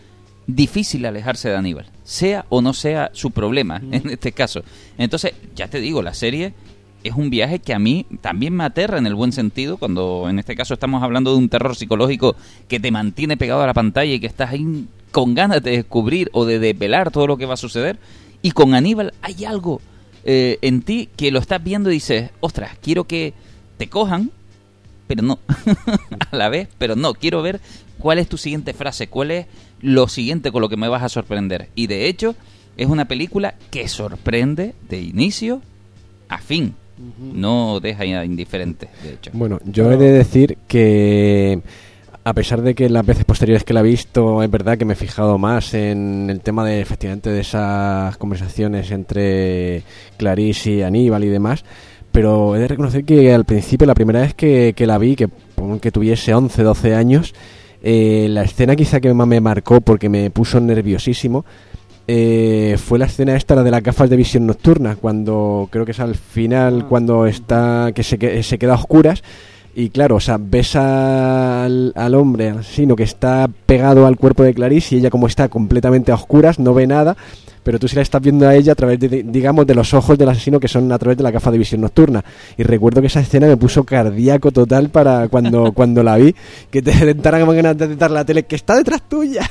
difícil 0.54 1.04
alejarse 1.06 1.48
de 1.48 1.56
Aníbal, 1.56 1.86
sea 2.04 2.46
o 2.48 2.62
no 2.62 2.72
sea 2.72 3.10
su 3.12 3.30
problema 3.30 3.82
en 3.90 4.10
este 4.10 4.32
caso. 4.32 4.62
Entonces, 4.98 5.34
ya 5.54 5.68
te 5.68 5.80
digo, 5.80 6.02
la 6.02 6.14
serie 6.14 6.54
es 7.02 7.14
un 7.14 7.30
viaje 7.30 7.60
que 7.60 7.72
a 7.72 7.78
mí 7.78 8.06
también 8.20 8.54
me 8.54 8.64
aterra 8.64 8.98
en 8.98 9.06
el 9.06 9.14
buen 9.14 9.32
sentido, 9.32 9.78
cuando 9.78 10.28
en 10.28 10.38
este 10.38 10.54
caso 10.54 10.74
estamos 10.74 11.02
hablando 11.02 11.32
de 11.32 11.38
un 11.38 11.48
terror 11.48 11.74
psicológico 11.74 12.36
que 12.68 12.80
te 12.80 12.90
mantiene 12.90 13.36
pegado 13.36 13.62
a 13.62 13.66
la 13.66 13.74
pantalla 13.74 14.12
y 14.12 14.20
que 14.20 14.26
estás 14.26 14.50
ahí 14.50 14.86
con 15.10 15.34
ganas 15.34 15.62
de 15.62 15.72
descubrir 15.72 16.30
o 16.32 16.44
de 16.44 16.58
desvelar 16.58 17.10
todo 17.10 17.26
lo 17.26 17.36
que 17.36 17.46
va 17.46 17.54
a 17.54 17.58
suceder. 17.58 17.98
Y 18.42 18.52
con 18.52 18.74
Aníbal 18.74 19.14
hay 19.22 19.44
algo 19.44 19.80
eh, 20.24 20.58
en 20.62 20.82
ti 20.82 21.08
que 21.16 21.30
lo 21.30 21.38
estás 21.38 21.62
viendo 21.62 21.90
y 21.90 21.94
dices, 21.94 22.30
ostras, 22.40 22.76
quiero 22.82 23.04
que 23.04 23.32
te 23.78 23.88
cojan, 23.88 24.30
pero 25.06 25.22
no. 25.22 25.38
a 26.30 26.36
la 26.36 26.48
vez, 26.48 26.68
pero 26.78 26.96
no. 26.96 27.14
Quiero 27.14 27.42
ver 27.42 27.60
cuál 27.98 28.18
es 28.18 28.28
tu 28.28 28.36
siguiente 28.36 28.74
frase, 28.74 29.08
cuál 29.08 29.30
es 29.30 29.46
lo 29.80 30.08
siguiente 30.08 30.52
con 30.52 30.62
lo 30.62 30.68
que 30.68 30.76
me 30.76 30.88
vas 30.88 31.02
a 31.02 31.08
sorprender. 31.08 31.68
Y 31.74 31.86
de 31.86 32.08
hecho, 32.08 32.34
es 32.76 32.86
una 32.86 33.06
película 33.06 33.54
que 33.70 33.88
sorprende 33.88 34.74
de 34.88 35.00
inicio 35.00 35.62
a 36.28 36.38
fin. 36.38 36.74
No 37.18 37.80
deja 37.80 38.04
indiferente, 38.04 38.88
de 39.02 39.14
hecho. 39.14 39.30
Bueno, 39.32 39.58
yo 39.64 39.90
he 39.90 39.96
de 39.96 40.12
decir 40.12 40.58
que 40.68 41.62
a 42.24 42.34
pesar 42.34 42.60
de 42.60 42.74
que 42.74 42.90
las 42.90 43.06
veces 43.06 43.24
posteriores 43.24 43.64
que 43.64 43.72
la 43.72 43.80
he 43.80 43.84
visto, 43.84 44.42
es 44.42 44.50
verdad 44.50 44.76
que 44.76 44.84
me 44.84 44.92
he 44.92 44.96
fijado 44.96 45.38
más 45.38 45.72
en 45.72 46.28
el 46.28 46.40
tema 46.40 46.64
de 46.64 46.80
efectivamente 46.80 47.30
de 47.30 47.40
esas 47.40 48.16
conversaciones 48.18 48.90
entre 48.90 49.82
Clarice 50.18 50.70
y 50.70 50.82
Aníbal 50.82 51.24
y 51.24 51.28
demás, 51.28 51.64
pero 52.12 52.54
he 52.54 52.58
de 52.58 52.68
reconocer 52.68 53.04
que 53.04 53.32
al 53.32 53.46
principio, 53.46 53.86
la 53.86 53.94
primera 53.94 54.20
vez 54.20 54.34
que, 54.34 54.74
que 54.76 54.86
la 54.86 54.98
vi, 54.98 55.16
que, 55.16 55.28
que 55.80 55.90
tuviese 55.92 56.34
11, 56.34 56.62
12 56.62 56.94
años, 56.94 57.34
eh, 57.82 58.26
la 58.30 58.42
escena 58.42 58.76
quizá 58.76 59.00
que 59.00 59.12
más 59.14 59.26
me 59.26 59.40
marcó 59.40 59.80
porque 59.80 60.08
me 60.08 60.30
puso 60.30 60.60
nerviosísimo 60.60 61.44
eh, 62.08 62.76
fue 62.76 62.98
la 62.98 63.04
escena 63.06 63.36
esta, 63.36 63.54
la 63.54 63.62
de 63.62 63.70
las 63.70 63.82
gafas 63.82 64.10
de 64.10 64.16
visión 64.16 64.44
nocturna, 64.46 64.96
cuando 64.96 65.68
creo 65.70 65.84
que 65.84 65.92
es 65.92 66.00
al 66.00 66.16
final, 66.16 66.80
Ah. 66.82 66.86
cuando 66.88 67.26
está, 67.26 67.92
que 67.94 68.02
se, 68.02 68.18
que- 68.18 68.42
se 68.42 68.58
queda 68.58 68.72
a 68.72 68.76
oscuras. 68.76 69.22
Y 69.74 69.90
claro, 69.90 70.16
o 70.16 70.20
sea, 70.20 70.36
ves 70.38 70.74
al, 70.74 71.92
al 71.94 72.14
hombre, 72.14 72.50
al 72.50 72.58
asesino, 72.58 72.96
que 72.96 73.04
está 73.04 73.48
pegado 73.66 74.06
al 74.06 74.16
cuerpo 74.16 74.42
de 74.42 74.52
Clarice 74.52 74.96
y 74.96 74.98
ella 74.98 75.10
como 75.10 75.26
está 75.26 75.48
completamente 75.48 76.10
a 76.10 76.16
oscuras, 76.16 76.58
no 76.58 76.74
ve 76.74 76.88
nada, 76.88 77.16
pero 77.62 77.78
tú 77.78 77.86
sí 77.88 77.96
la 77.96 78.02
estás 78.02 78.20
viendo 78.20 78.48
a 78.48 78.54
ella 78.54 78.72
a 78.72 78.74
través, 78.74 78.98
de, 78.98 79.22
digamos, 79.22 79.66
de 79.66 79.74
los 79.74 79.92
ojos 79.94 80.16
del 80.18 80.28
asesino 80.28 80.58
que 80.58 80.68
son 80.68 80.90
a 80.90 80.98
través 80.98 81.18
de 81.18 81.22
la 81.22 81.30
gafa 81.30 81.50
de 81.50 81.58
visión 81.58 81.80
nocturna. 81.82 82.24
Y 82.56 82.62
recuerdo 82.62 83.00
que 83.00 83.06
esa 83.06 83.20
escena 83.20 83.46
me 83.46 83.56
puso 83.56 83.84
cardíaco 83.84 84.50
total 84.50 84.88
para 84.88 85.28
cuando, 85.28 85.72
cuando 85.74 86.02
la 86.02 86.16
vi, 86.16 86.34
que 86.70 86.82
te 86.82 86.90
entraran 87.08 87.46
ganas 87.54 87.76
de 87.76 88.08
la 88.08 88.24
tele, 88.24 88.44
que 88.44 88.56
está 88.56 88.76
detrás 88.76 89.08
tuya. 89.08 89.48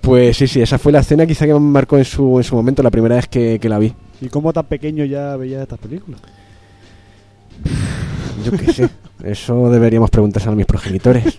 Pues 0.00 0.36
sí, 0.36 0.46
sí, 0.46 0.62
esa 0.62 0.78
fue 0.78 0.92
la 0.92 1.00
escena 1.00 1.26
quizá 1.26 1.44
que 1.44 1.52
me 1.52 1.60
marcó 1.60 1.98
en 1.98 2.04
su, 2.04 2.38
en 2.38 2.44
su 2.44 2.54
momento, 2.54 2.82
la 2.82 2.90
primera 2.90 3.16
vez 3.16 3.28
que, 3.28 3.58
que 3.58 3.68
la 3.68 3.78
vi. 3.78 3.92
¿Y 4.20 4.28
cómo 4.28 4.52
tan 4.52 4.64
pequeño 4.64 5.04
ya 5.04 5.36
veías 5.36 5.62
estas 5.62 5.78
películas? 5.78 6.20
Yo 8.44 8.52
qué 8.52 8.72
sé, 8.72 8.88
eso 9.24 9.70
deberíamos 9.70 10.10
preguntarse 10.10 10.48
a 10.48 10.52
mis 10.52 10.66
progenitores. 10.66 11.38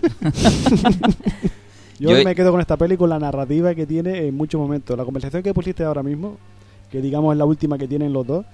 Yo, 1.98 2.10
Yo- 2.18 2.24
me 2.24 2.34
quedo 2.34 2.50
con 2.50 2.60
esta 2.60 2.76
película, 2.76 3.18
la 3.18 3.26
narrativa 3.26 3.74
que 3.74 3.86
tiene 3.86 4.26
en 4.26 4.36
muchos 4.36 4.60
momentos. 4.60 4.96
La 4.96 5.04
conversación 5.04 5.42
que 5.42 5.54
pusiste 5.54 5.84
ahora 5.84 6.02
mismo, 6.02 6.36
que 6.90 7.00
digamos 7.00 7.32
es 7.32 7.38
la 7.38 7.44
última 7.44 7.78
que 7.78 7.86
tienen 7.86 8.12
los 8.12 8.26
dos, 8.26 8.44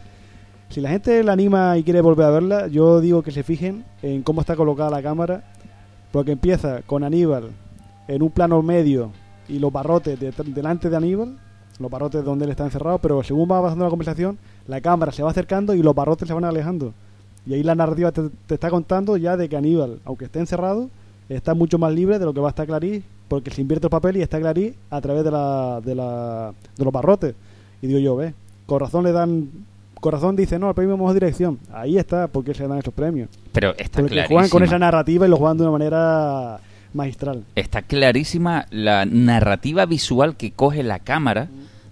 si 0.68 0.80
la 0.82 0.90
gente 0.90 1.22
la 1.24 1.32
anima 1.32 1.78
y 1.78 1.82
quiere 1.82 2.02
volver 2.02 2.26
a 2.26 2.30
verla, 2.30 2.66
yo 2.66 3.00
digo 3.00 3.22
que 3.22 3.30
se 3.30 3.42
fijen 3.42 3.84
en 4.02 4.22
cómo 4.22 4.42
está 4.42 4.54
colocada 4.54 4.90
la 4.90 5.02
cámara, 5.02 5.44
porque 6.12 6.32
empieza 6.32 6.82
con 6.82 7.04
Aníbal 7.04 7.50
en 8.06 8.22
un 8.22 8.30
plano 8.30 8.60
medio 8.62 9.10
y 9.48 9.58
los 9.60 9.72
barrotes 9.72 10.20
de- 10.20 10.32
delante 10.44 10.90
de 10.90 10.96
Aníbal, 10.96 11.38
los 11.78 11.90
barrotes 11.90 12.22
donde 12.22 12.44
él 12.44 12.50
está 12.50 12.64
encerrado, 12.64 12.98
pero 12.98 13.22
según 13.22 13.50
va 13.50 13.56
avanzando 13.58 13.84
la 13.86 13.90
conversación, 13.90 14.36
la 14.66 14.80
cámara 14.82 15.10
se 15.12 15.22
va 15.22 15.30
acercando 15.30 15.72
y 15.74 15.82
los 15.82 15.94
barrotes 15.94 16.28
se 16.28 16.34
van 16.34 16.44
alejando. 16.44 16.92
Y 17.46 17.54
ahí 17.54 17.62
la 17.62 17.74
narrativa 17.74 18.12
te, 18.12 18.22
te 18.46 18.54
está 18.54 18.70
contando 18.70 19.16
ya 19.16 19.36
de 19.36 19.48
que 19.48 19.56
Aníbal, 19.56 20.00
aunque 20.04 20.26
esté 20.26 20.38
encerrado, 20.38 20.90
está 21.28 21.54
mucho 21.54 21.78
más 21.78 21.92
libre 21.92 22.18
de 22.18 22.24
lo 22.24 22.34
que 22.34 22.40
va 22.40 22.48
a 22.48 22.50
estar 22.50 22.66
Clarice, 22.66 23.02
porque 23.28 23.50
se 23.50 23.60
invierte 23.60 23.86
el 23.86 23.90
papel 23.90 24.16
y 24.16 24.22
está 24.22 24.38
Clarice 24.38 24.74
a 24.90 25.00
través 25.00 25.24
de, 25.24 25.30
la, 25.30 25.80
de, 25.84 25.94
la, 25.94 26.52
de 26.76 26.84
los 26.84 26.92
barrotes. 26.92 27.34
Y 27.82 27.86
digo 27.86 28.00
yo, 28.00 28.16
ve, 28.16 28.34
Corazón 28.66 29.04
le 29.04 29.12
dan... 29.12 29.48
Corazón 30.00 30.36
dice, 30.36 30.60
no, 30.60 30.68
el 30.68 30.76
premio 30.76 30.96
mejor 30.96 31.14
dirección. 31.14 31.58
Ahí 31.72 31.98
está, 31.98 32.28
porque 32.28 32.54
se 32.54 32.68
dan 32.68 32.78
esos 32.78 32.94
premios. 32.94 33.28
Pero 33.52 33.74
está 33.76 34.00
Porque 34.00 34.26
juegan 34.28 34.48
con 34.48 34.62
esa 34.62 34.78
narrativa 34.78 35.26
y 35.26 35.28
lo 35.28 35.36
juegan 35.36 35.56
de 35.56 35.64
una 35.64 35.72
manera 35.72 36.60
magistral. 36.94 37.44
está 37.56 37.82
clarísima 37.82 38.66
la 38.70 39.04
narrativa 39.06 39.86
visual 39.86 40.36
que 40.36 40.52
coge 40.52 40.84
la 40.84 41.00
cámara, 41.00 41.48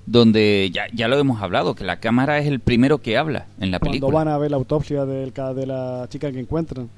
donde 0.06 0.70
ya, 0.72 0.84
ya 0.94 1.08
lo 1.08 1.18
hemos 1.18 1.42
hablado, 1.42 1.74
que 1.74 1.84
la 1.84 1.98
cámara 1.98 2.38
es 2.38 2.46
el 2.46 2.60
primero 2.60 2.98
que 2.98 3.16
habla 3.18 3.46
en 3.60 3.70
la 3.72 3.78
Cuando 3.78 3.90
película. 3.92 4.14
van 4.18 4.28
a 4.28 4.38
ver 4.38 4.50
la 4.52 4.56
autopsia 4.56 5.04
del 5.04 5.32
ca- 5.32 5.52
de 5.52 5.66
la 5.66 6.06
chica 6.08 6.30
que 6.30 6.40
encuentran. 6.40 6.88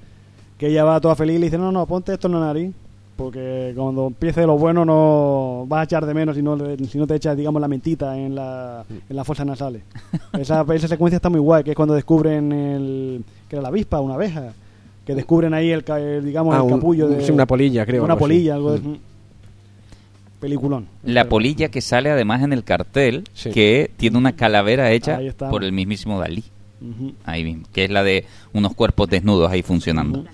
Que 0.58 0.68
ella 0.68 0.84
va 0.84 1.00
toda 1.00 1.14
feliz 1.16 1.36
y 1.36 1.38
le 1.38 1.46
dice, 1.46 1.56
no, 1.58 1.72
no, 1.72 1.86
ponte 1.86 2.12
esto 2.12 2.26
en 2.26 2.34
la 2.34 2.40
nariz. 2.40 2.72
Porque 3.16 3.72
cuando 3.76 4.06
empiece 4.06 4.46
lo 4.46 4.56
bueno 4.58 4.84
no 4.84 5.64
vas 5.66 5.80
a 5.80 5.84
echar 5.84 6.06
de 6.06 6.14
menos 6.14 6.36
si 6.36 6.42
no, 6.42 6.54
le- 6.54 6.76
si 6.86 6.98
no 6.98 7.06
te 7.06 7.16
echas, 7.16 7.36
digamos, 7.36 7.60
la 7.60 7.66
mentita 7.66 8.16
en, 8.16 8.34
la, 8.34 8.84
en 9.08 9.16
las 9.16 9.26
fosas 9.26 9.44
nasales. 9.46 9.82
esa, 10.38 10.64
esa 10.72 10.86
secuencia 10.88 11.16
está 11.16 11.28
muy 11.28 11.40
guay, 11.40 11.64
que 11.64 11.70
es 11.70 11.76
cuando 11.76 11.94
descubren 11.94 12.52
el, 12.52 13.24
que 13.48 13.56
era 13.56 13.62
la 13.62 13.68
avispa, 13.68 14.00
una 14.00 14.14
abeja. 14.14 14.52
Que 15.04 15.14
descubren 15.14 15.54
ahí 15.54 15.70
el, 15.70 15.82
ca- 15.82 15.98
el, 15.98 16.24
digamos, 16.24 16.54
Ah, 16.54 16.58
el 16.58 16.64
un- 16.64 16.70
capullo 16.78 17.08
de... 17.08 17.22
sí, 17.24 17.32
una 17.32 17.46
polilla, 17.46 17.84
creo, 17.86 18.04
Una 18.04 18.12
algo 18.12 18.26
así. 18.26 18.32
polilla, 18.34 18.54
algo 18.54 18.72
de... 18.72 18.78
Mm. 18.80 18.98
Peliculón. 20.40 20.88
La 21.02 21.28
polilla 21.28 21.68
que 21.68 21.80
sale 21.80 22.10
además 22.10 22.42
en 22.42 22.52
el 22.52 22.62
cartel, 22.64 23.24
Sí. 23.32 23.50
que 23.50 23.90
tiene 23.96 24.18
una 24.18 24.36
calavera 24.36 24.92
hecha 24.92 25.18
por 25.50 25.64
el 25.64 25.72
mismísimo 25.72 26.18
Dalí. 26.20 26.44
Ahí 27.24 27.42
mismo, 27.42 27.66
que 27.72 27.84
es 27.84 27.90
la 27.90 28.04
de 28.04 28.24
unos 28.52 28.74
cuerpos 28.74 29.08
desnudos 29.08 29.50
ahí 29.50 29.62
funcionando. 29.62 30.24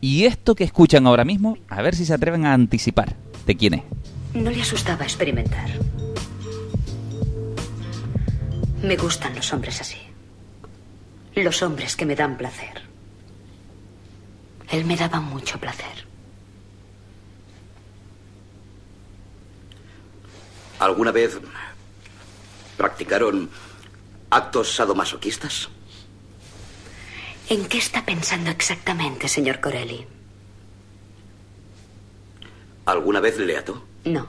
Y 0.00 0.24
esto 0.24 0.54
que 0.56 0.64
escuchan 0.64 1.06
ahora 1.06 1.24
mismo, 1.24 1.56
a 1.68 1.80
ver 1.80 1.94
si 1.94 2.04
se 2.04 2.12
atreven 2.14 2.44
a 2.44 2.54
anticipar 2.54 3.14
de 3.46 3.56
quién 3.56 3.74
es. 3.74 3.82
No 4.34 4.50
le 4.50 4.60
asustaba 4.62 5.04
experimentar. 5.04 5.68
Me 8.82 8.96
gustan 8.96 9.34
los 9.34 9.52
hombres 9.52 9.80
así. 9.80 9.96
Los 11.34 11.62
hombres 11.62 11.96
que 11.96 12.06
me 12.06 12.16
dan 12.16 12.36
placer. 12.36 12.82
Él 14.70 14.84
me 14.84 14.96
daba 14.96 15.20
mucho 15.20 15.58
placer. 15.58 16.05
¿Alguna 20.78 21.10
vez 21.10 21.38
practicaron 22.76 23.50
actos 24.30 24.74
sadomasoquistas? 24.74 25.68
¿En 27.48 27.66
qué 27.66 27.78
está 27.78 28.04
pensando 28.04 28.50
exactamente, 28.50 29.28
señor 29.28 29.60
Corelli? 29.60 30.06
¿Alguna 32.86 33.20
vez 33.20 33.38
le 33.38 33.56
ató? 33.56 33.84
No. 34.04 34.28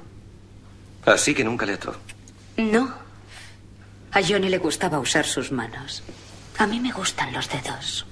Así 1.05 1.33
que 1.33 1.43
nunca 1.43 1.65
le 1.65 1.73
ató. 1.73 1.95
No. 2.57 2.93
A 4.11 4.21
Johnny 4.21 4.49
le 4.49 4.57
gustaba 4.57 4.99
usar 4.99 5.25
sus 5.25 5.51
manos. 5.51 6.03
A 6.57 6.65
mí 6.65 6.79
me 6.79 6.91
gustan 6.91 7.33
los 7.33 7.49
dedos. 7.49 8.05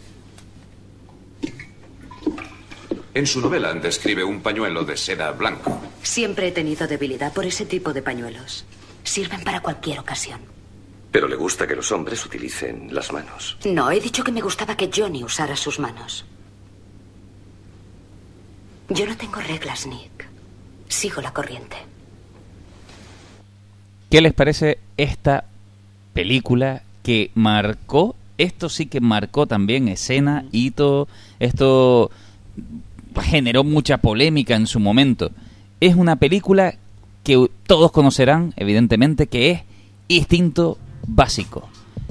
En 3.13 3.25
su 3.25 3.41
novela 3.41 3.73
describe 3.73 4.23
un 4.23 4.41
pañuelo 4.41 4.83
de 4.83 4.97
seda 4.97 5.31
blanco. 5.31 5.81
Siempre 6.05 6.47
he 6.47 6.51
tenido 6.51 6.87
debilidad 6.87 7.33
por 7.33 7.47
ese 7.47 7.65
tipo 7.65 7.91
de 7.91 8.03
pañuelos. 8.03 8.63
Sirven 9.03 9.43
para 9.43 9.61
cualquier 9.61 9.99
ocasión. 9.99 10.39
Pero 11.11 11.27
le 11.27 11.35
gusta 11.35 11.65
que 11.65 11.75
los 11.75 11.91
hombres 11.91 12.23
utilicen 12.23 12.93
las 12.93 13.11
manos. 13.11 13.57
No, 13.65 13.89
he 13.89 13.99
dicho 13.99 14.23
que 14.23 14.31
me 14.31 14.39
gustaba 14.39 14.77
que 14.77 14.91
Johnny 14.95 15.23
usara 15.23 15.55
sus 15.55 15.79
manos. 15.79 16.23
Yo 18.89 19.07
no 19.07 19.17
tengo 19.17 19.41
reglas, 19.41 19.87
Nick. 19.87 20.27
Sigo 20.87 21.23
la 21.23 21.33
corriente. 21.33 21.75
¿Qué 24.11 24.21
les 24.21 24.33
parece 24.33 24.77
esta 24.97 25.45
película 26.13 26.83
que 27.01 27.31
marcó, 27.33 28.15
esto 28.37 28.69
sí 28.69 28.85
que 28.85 29.01
marcó 29.01 29.47
también 29.47 29.87
escena, 29.87 30.45
hito, 30.51 31.07
esto 31.39 32.11
generó 33.23 33.63
mucha 33.63 33.97
polémica 33.97 34.55
en 34.55 34.67
su 34.67 34.79
momento? 34.79 35.31
Es 35.79 35.95
una 35.95 36.15
película 36.15 36.75
que 37.23 37.49
todos 37.67 37.91
conocerán, 37.91 38.53
evidentemente, 38.55 39.27
que 39.27 39.51
es 39.51 39.61
Instinto 40.07 40.77
Básico. 41.07 41.67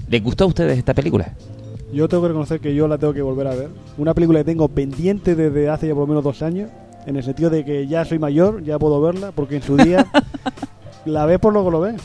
¿Les 0.08 0.22
gustó 0.22 0.44
a 0.44 0.48
ustedes 0.48 0.76
esta 0.76 0.92
película? 0.92 1.32
Yo 1.92 2.08
tengo 2.08 2.24
que 2.24 2.28
reconocer 2.28 2.60
que 2.60 2.74
yo 2.74 2.88
la 2.88 2.98
tengo 2.98 3.14
que 3.14 3.22
volver 3.22 3.46
a 3.46 3.54
ver. 3.54 3.70
Una 3.96 4.14
película 4.14 4.40
que 4.40 4.44
tengo 4.44 4.68
pendiente 4.68 5.34
desde 5.34 5.68
hace 5.68 5.86
ya 5.88 5.94
por 5.94 6.02
lo 6.02 6.08
menos 6.08 6.24
dos 6.24 6.42
años, 6.42 6.70
en 7.06 7.16
el 7.16 7.22
sentido 7.22 7.50
de 7.50 7.64
que 7.64 7.86
ya 7.86 8.04
soy 8.04 8.18
mayor, 8.18 8.62
ya 8.64 8.78
puedo 8.78 9.00
verla, 9.00 9.32
porque 9.32 9.56
en 9.56 9.62
su 9.62 9.76
día 9.76 10.06
la 11.04 11.24
ves 11.26 11.38
por 11.38 11.52
lo 11.52 11.64
que 11.64 11.70
lo 11.70 11.80
ves. 11.80 12.02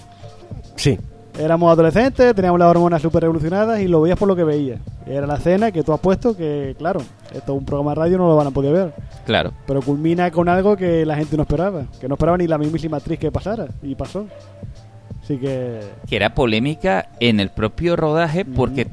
Sí, 0.76 0.98
Éramos 1.39 1.71
adolescentes, 1.71 2.36
teníamos 2.36 2.60
las 2.60 2.67
hormonas 2.67 3.02
súper 3.02 3.21
revolucionadas 3.21 3.80
y 3.80 3.88
lo 3.88 4.02
veías 4.02 4.19
por 4.19 4.28
lo 4.28 4.36
que 4.36 4.43
veías. 4.43 4.82
Era 5.08 5.25
la 5.25 5.36
escena 5.36 5.71
que 5.71 5.84
tú 5.84 5.93
has 5.93 5.99
puesto, 6.02 6.36
que 6.36 6.75
claro, 6.78 6.99
esto 7.34 7.54
es 7.54 7.58
un 7.58 7.63
programa 7.63 7.91
de 7.91 7.95
radio, 7.95 8.17
no 8.17 8.28
lo 8.28 8.36
van 8.36 8.47
a 8.47 8.52
poder 8.52 8.73
ver. 8.73 8.93
Claro. 9.25 9.54
Pero 9.65 9.82
culmina 9.82 10.30
con 10.32 10.49
algo 10.49 10.75
que 10.75 11.06
la 11.06 11.15
gente 11.15 11.38
no 11.38 11.43
esperaba, 11.43 11.86
que 12.02 12.10
no 12.10 12.15
esperaba 12.15 12.38
ni 12.38 12.45
la 12.45 12.58
mismísima 12.58 12.97
actriz 12.97 13.19
que 13.19 13.32
pasara, 13.32 13.67
y 13.82 13.95
pasó. 13.95 14.25
Así 15.23 15.38
que 15.38 15.80
que 16.10 16.15
era 16.17 16.36
polémica 16.36 17.08
en 17.21 17.39
el 17.39 17.52
propio 17.52 17.95
rodaje 17.95 18.43
porque 18.43 18.88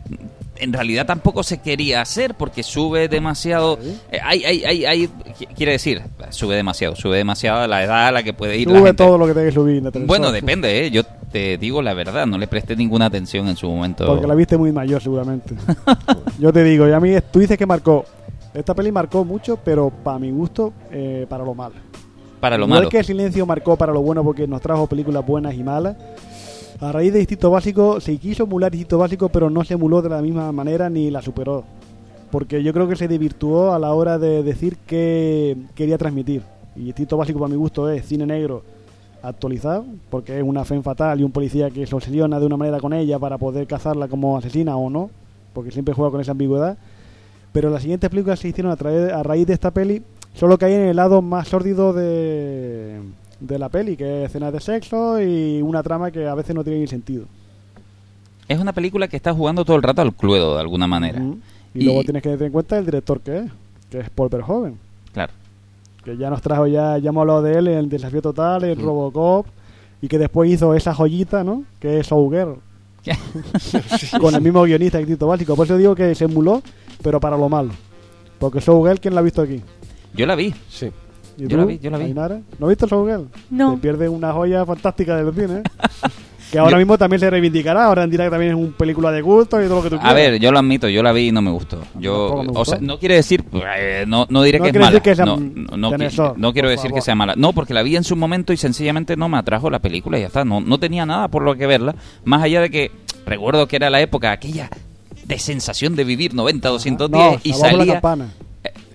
en 0.59 0.73
realidad 0.73 1.07
tampoco 1.07 1.43
se 1.43 1.59
quería 1.59 2.01
hacer 2.01 2.35
porque 2.35 2.63
sube 2.63 3.09
demasiado 3.09 3.79
eh, 4.11 4.19
hay, 4.23 4.45
hay, 4.45 4.65
hay, 4.65 4.85
hay- 4.85 5.07
qu- 5.09 5.49
quiere 5.55 5.73
decir 5.73 6.03
sube 6.31 6.57
demasiado 6.57 6.97
sube 6.97 7.17
demasiado 7.19 7.67
la 7.67 7.83
edad 7.85 8.09
a 8.09 8.13
la 8.13 8.23
que 8.23 8.33
puede 8.33 8.57
ir 8.59 8.69
la 8.69 8.79
sube 8.79 8.89
gente. 8.89 9.05
todo 9.05 9.19
lo 9.19 9.27
que 9.27 9.35
tenga 9.35 9.47
que 9.47 9.53
subir. 9.55 9.83
la 9.83 9.91
bueno 10.07 10.33
depende 10.33 10.87
eh 10.87 10.91
yo 10.91 11.03
te 11.31 11.59
digo 11.59 11.83
la 11.83 11.95
verdad 11.95 12.27
no 12.27 12.39
le 12.39 12.47
presté 12.47 12.77
ninguna 12.77 13.07
atención 13.07 13.49
en 13.49 13.57
su 13.57 13.69
momento 13.69 14.07
Porque 14.07 14.27
la 14.27 14.35
viste 14.35 14.57
muy 14.57 14.73
mayor, 14.73 15.03
seguramente. 15.03 15.55
Yo 16.39 16.53
te 16.53 16.63
digo, 16.65 16.89
y 16.89 16.93
a 16.93 17.01
mí 17.01 17.11
tú 17.31 17.41
dices 17.41 17.59
que 17.59 17.67
marcó. 17.67 18.05
Esta 18.55 18.75
peli 18.75 18.91
marcó 18.93 19.25
mucho, 19.25 19.59
pero 19.63 19.91
para 19.91 20.19
mi 20.19 20.31
gusto, 20.31 20.73
eh, 20.91 21.27
para 21.29 21.45
lo 21.45 21.55
malo. 21.55 21.75
Para 22.41 22.57
lo 22.57 22.65
Igual 22.67 22.81
malo. 22.81 22.89
que 22.91 22.99
el 23.01 23.05
silencio 23.05 23.45
marcó 23.45 23.77
para 23.77 23.93
lo 23.93 24.01
bueno 24.03 24.23
porque 24.23 24.47
nos 24.47 24.61
trajo 24.63 24.87
películas 24.87 25.27
buenas 25.27 25.55
y 25.55 25.63
malas. 25.63 25.97
A 26.79 26.93
raíz 26.93 27.11
de 27.11 27.21
Instinto 27.21 27.51
Básico 27.51 28.01
se 28.01 28.19
quiso 28.19 28.43
emular 28.43 28.75
Instinto 28.75 28.99
Básico, 28.99 29.31
pero 29.31 29.49
no 29.49 29.65
se 29.65 29.75
emuló 29.75 30.03
de 30.03 30.11
la 30.11 30.21
misma 30.21 30.53
manera 30.53 30.91
ni 30.91 31.11
la 31.11 31.23
superó. 31.23 31.65
Porque 32.31 32.63
yo 32.63 32.75
creo 32.75 32.87
que 32.87 32.97
se 32.97 33.09
desvirtuó 33.09 33.73
a 33.73 33.79
la 33.79 33.95
hora 33.95 34.19
de 34.19 34.43
decir 34.43 34.77
que 34.87 35.57
quería 35.75 35.97
transmitir. 35.97 36.43
Y 36.75 36.89
Instinto 36.89 37.17
Básico, 37.17 37.39
para 37.39 37.49
mi 37.49 37.57
gusto, 37.57 37.89
es 37.89 38.05
cine 38.05 38.27
negro 38.27 38.63
actualizado, 39.23 39.87
porque 40.11 40.37
es 40.37 40.45
una 40.45 40.67
fe 40.67 40.81
fatal 40.83 41.19
y 41.19 41.25
un 41.25 41.33
policía 41.33 41.71
que 41.71 41.87
se 41.87 41.95
obsesiona 41.95 42.39
de 42.39 42.45
una 42.45 42.59
manera 42.59 42.79
con 42.79 42.93
ella 42.93 43.19
para 43.19 43.39
poder 43.39 43.67
cazarla 43.67 44.07
como 44.07 44.37
asesina 44.37 44.77
o 44.77 44.91
no, 44.91 45.09
porque 45.55 45.71
siempre 45.71 45.95
juega 45.95 46.11
con 46.11 46.21
esa 46.21 46.33
ambigüedad. 46.33 46.77
Pero 47.53 47.71
las 47.71 47.81
siguientes 47.81 48.11
películas 48.11 48.39
se 48.39 48.49
hicieron 48.49 48.71
a, 48.71 49.19
a 49.19 49.23
raíz 49.23 49.47
de 49.47 49.55
esta 49.55 49.71
peli, 49.71 50.03
solo 50.35 50.59
caí 50.59 50.75
en 50.75 50.83
el 50.83 50.97
lado 50.97 51.23
más 51.23 51.49
sórdido 51.49 51.95
de, 51.95 53.01
de 53.41 53.59
la 53.59 53.69
peli, 53.69 53.97
que 53.97 54.23
es 54.25 54.31
escenas 54.31 54.53
de 54.53 54.61
sexo 54.61 55.21
y 55.23 55.61
una 55.63 55.83
trama 55.83 56.11
que 56.11 56.27
a 56.27 56.35
veces 56.35 56.55
no 56.55 56.65
tiene 56.65 56.81
ni 56.81 56.87
sentido. 56.87 57.25
Es 58.49 58.59
una 58.61 58.73
película 58.73 59.09
que 59.09 59.17
está 59.17 59.35
jugando 59.35 59.65
todo 59.65 59.77
el 59.77 59.83
rato 59.83 60.03
al 60.03 60.15
cluedo, 60.15 60.55
de 60.55 60.61
alguna 60.61 60.87
manera. 60.87 61.21
Y, 61.75 61.81
Y- 61.81 61.85
luego 61.85 62.03
tienes 62.05 62.23
que 62.23 62.31
tener 62.31 62.45
en 62.47 62.53
cuenta 62.53 62.79
el 62.79 62.85
director 62.87 63.21
que 63.21 63.39
es, 63.39 63.45
que 63.91 64.01
es 64.01 64.11
Paul 64.11 64.29
Verhoeven, 64.31 64.79
Claro. 65.13 65.33
que 66.05 66.17
ya 66.17 66.31
nos 66.31 66.41
trajo, 66.43 66.67
ya, 66.67 66.97
ya 66.99 67.09
hemos 67.11 67.23
hablado 67.23 67.43
de 67.43 67.59
él 67.59 67.69
en 67.69 67.79
el 67.79 67.89
Desafío 67.89 68.23
Total, 68.23 68.63
en 68.65 68.79
Mm. 68.79 68.83
Robocop, 68.83 69.47
y 70.01 70.09
que 70.09 70.19
después 70.19 70.51
hizo 70.51 70.75
esa 70.75 70.95
joyita, 70.95 71.43
¿no? 71.45 71.65
Que 71.81 71.99
es 71.99 72.07
Showgirl, 72.09 72.57
con 74.21 74.35
el 74.35 74.41
mismo 74.43 74.63
guionista 74.63 74.99
que 74.99 75.07
Tito 75.07 75.27
Básico. 75.27 75.55
Por 75.57 75.67
eso 75.67 75.77
digo 75.77 75.95
que 75.95 76.15
se 76.15 76.25
emuló, 76.25 76.63
pero 77.03 77.21
para 77.21 77.37
lo 77.37 77.49
malo. 77.49 77.71
Porque 78.39 78.61
Showgirl, 78.61 79.01
¿quién 79.01 79.15
la 79.15 79.21
ha 79.21 79.25
visto 79.25 79.43
aquí? 79.43 79.61
Yo 80.15 80.27
la 80.27 80.35
vi. 80.35 80.55
Sí. 80.69 80.91
¿Y 81.39 81.43
Yo 81.43 81.49
tú, 81.49 81.57
la 81.59 81.65
vi, 81.67 81.79
yo 81.79 81.91
la 81.91 81.99
vi. 81.99 82.05
Ainara? 82.05 82.41
¿No 82.59 82.67
has 82.67 82.71
visto 82.71 82.87
Showgirl? 82.87 83.29
No. 83.51 83.75
Te 83.75 83.79
pierdes 83.79 84.09
una 84.09 84.33
joya 84.33 84.65
fantástica 84.65 85.17
del 85.17 85.35
cine. 85.35 85.63
que 86.51 86.59
ahora 86.59 86.73
Yo- 86.73 86.77
mismo 86.79 86.97
también 86.97 87.21
se 87.21 87.29
reivindicará. 87.29 87.85
Ahora 87.85 88.07
dirá 88.07 88.25
que 88.25 88.31
también 88.31 88.53
es 88.53 88.57
una 88.59 88.77
película 88.77 89.11
de 89.13 89.21
gusto 89.21 89.61
y 89.61 89.67
todo 89.67 89.77
lo 89.77 89.83
que 89.83 89.91
tú 89.91 89.97
quieras. 89.97 90.11
A 90.13 90.15
ver, 90.15 90.39
yo 90.39 90.51
lo 90.53 90.59
admito, 90.59 90.89
yo 90.89 91.03
la 91.03 91.13
vi 91.13 91.29
y 91.29 91.33
no 91.33 91.43
me 91.43 91.51
gustó. 91.51 91.79
Yo, 91.99 92.43
me 92.43 92.49
o 92.51 92.53
gustó. 92.53 92.65
sea, 92.65 92.79
no 92.81 92.99
quiere 92.99 93.17
decir, 93.17 93.45
eh, 93.77 94.05
no, 94.07 94.27
no 94.31 94.43
diré 94.43 94.59
No 94.59 94.65
que 94.65 94.71
es 94.71 94.75
mala. 94.77 94.87
decir 94.87 95.03
que 95.03 95.15
sea 95.17 95.25
no, 95.27 95.37
no, 95.37 95.77
no, 95.77 95.89
qui- 95.89 95.99
tenesor, 95.99 96.39
no 96.39 96.53
quiero 96.53 96.69
decir 96.71 96.85
que 96.85 96.89
favor. 96.91 97.03
sea 97.03 97.15
mala. 97.15 97.35
No, 97.37 97.53
porque 97.53 97.75
la 97.75 97.83
vi 97.83 97.97
en 97.97 98.05
su 98.05 98.17
momento 98.17 98.53
y 98.53 98.57
sencillamente 98.57 99.17
no 99.17 99.29
me 99.29 99.37
atrajo 99.39 99.69
la 99.71 99.81
película 99.81 100.19
y 100.19 100.23
ya 100.23 100.29
está. 100.29 100.45
No, 100.45 100.61
no 100.61 100.79
tenía 100.79 101.05
nada 101.05 101.29
por 101.29 101.43
lo 101.43 101.55
que 101.57 101.67
verla. 101.67 101.95
Más 102.25 102.43
allá 102.43 102.61
de 102.63 102.71
que 102.71 102.93
recuerdo 103.27 103.67
que 103.67 103.77
era 103.77 103.91
la 103.91 104.01
época 104.01 104.31
aquella 104.33 104.71
de 105.27 105.39
sensación 105.41 105.97
de 105.97 106.05
vivir 106.05 106.33
90, 106.35 106.69
200 106.69 107.11
no, 107.11 107.19
días 107.19 107.41
y 107.45 107.53
salía. 107.53 108.01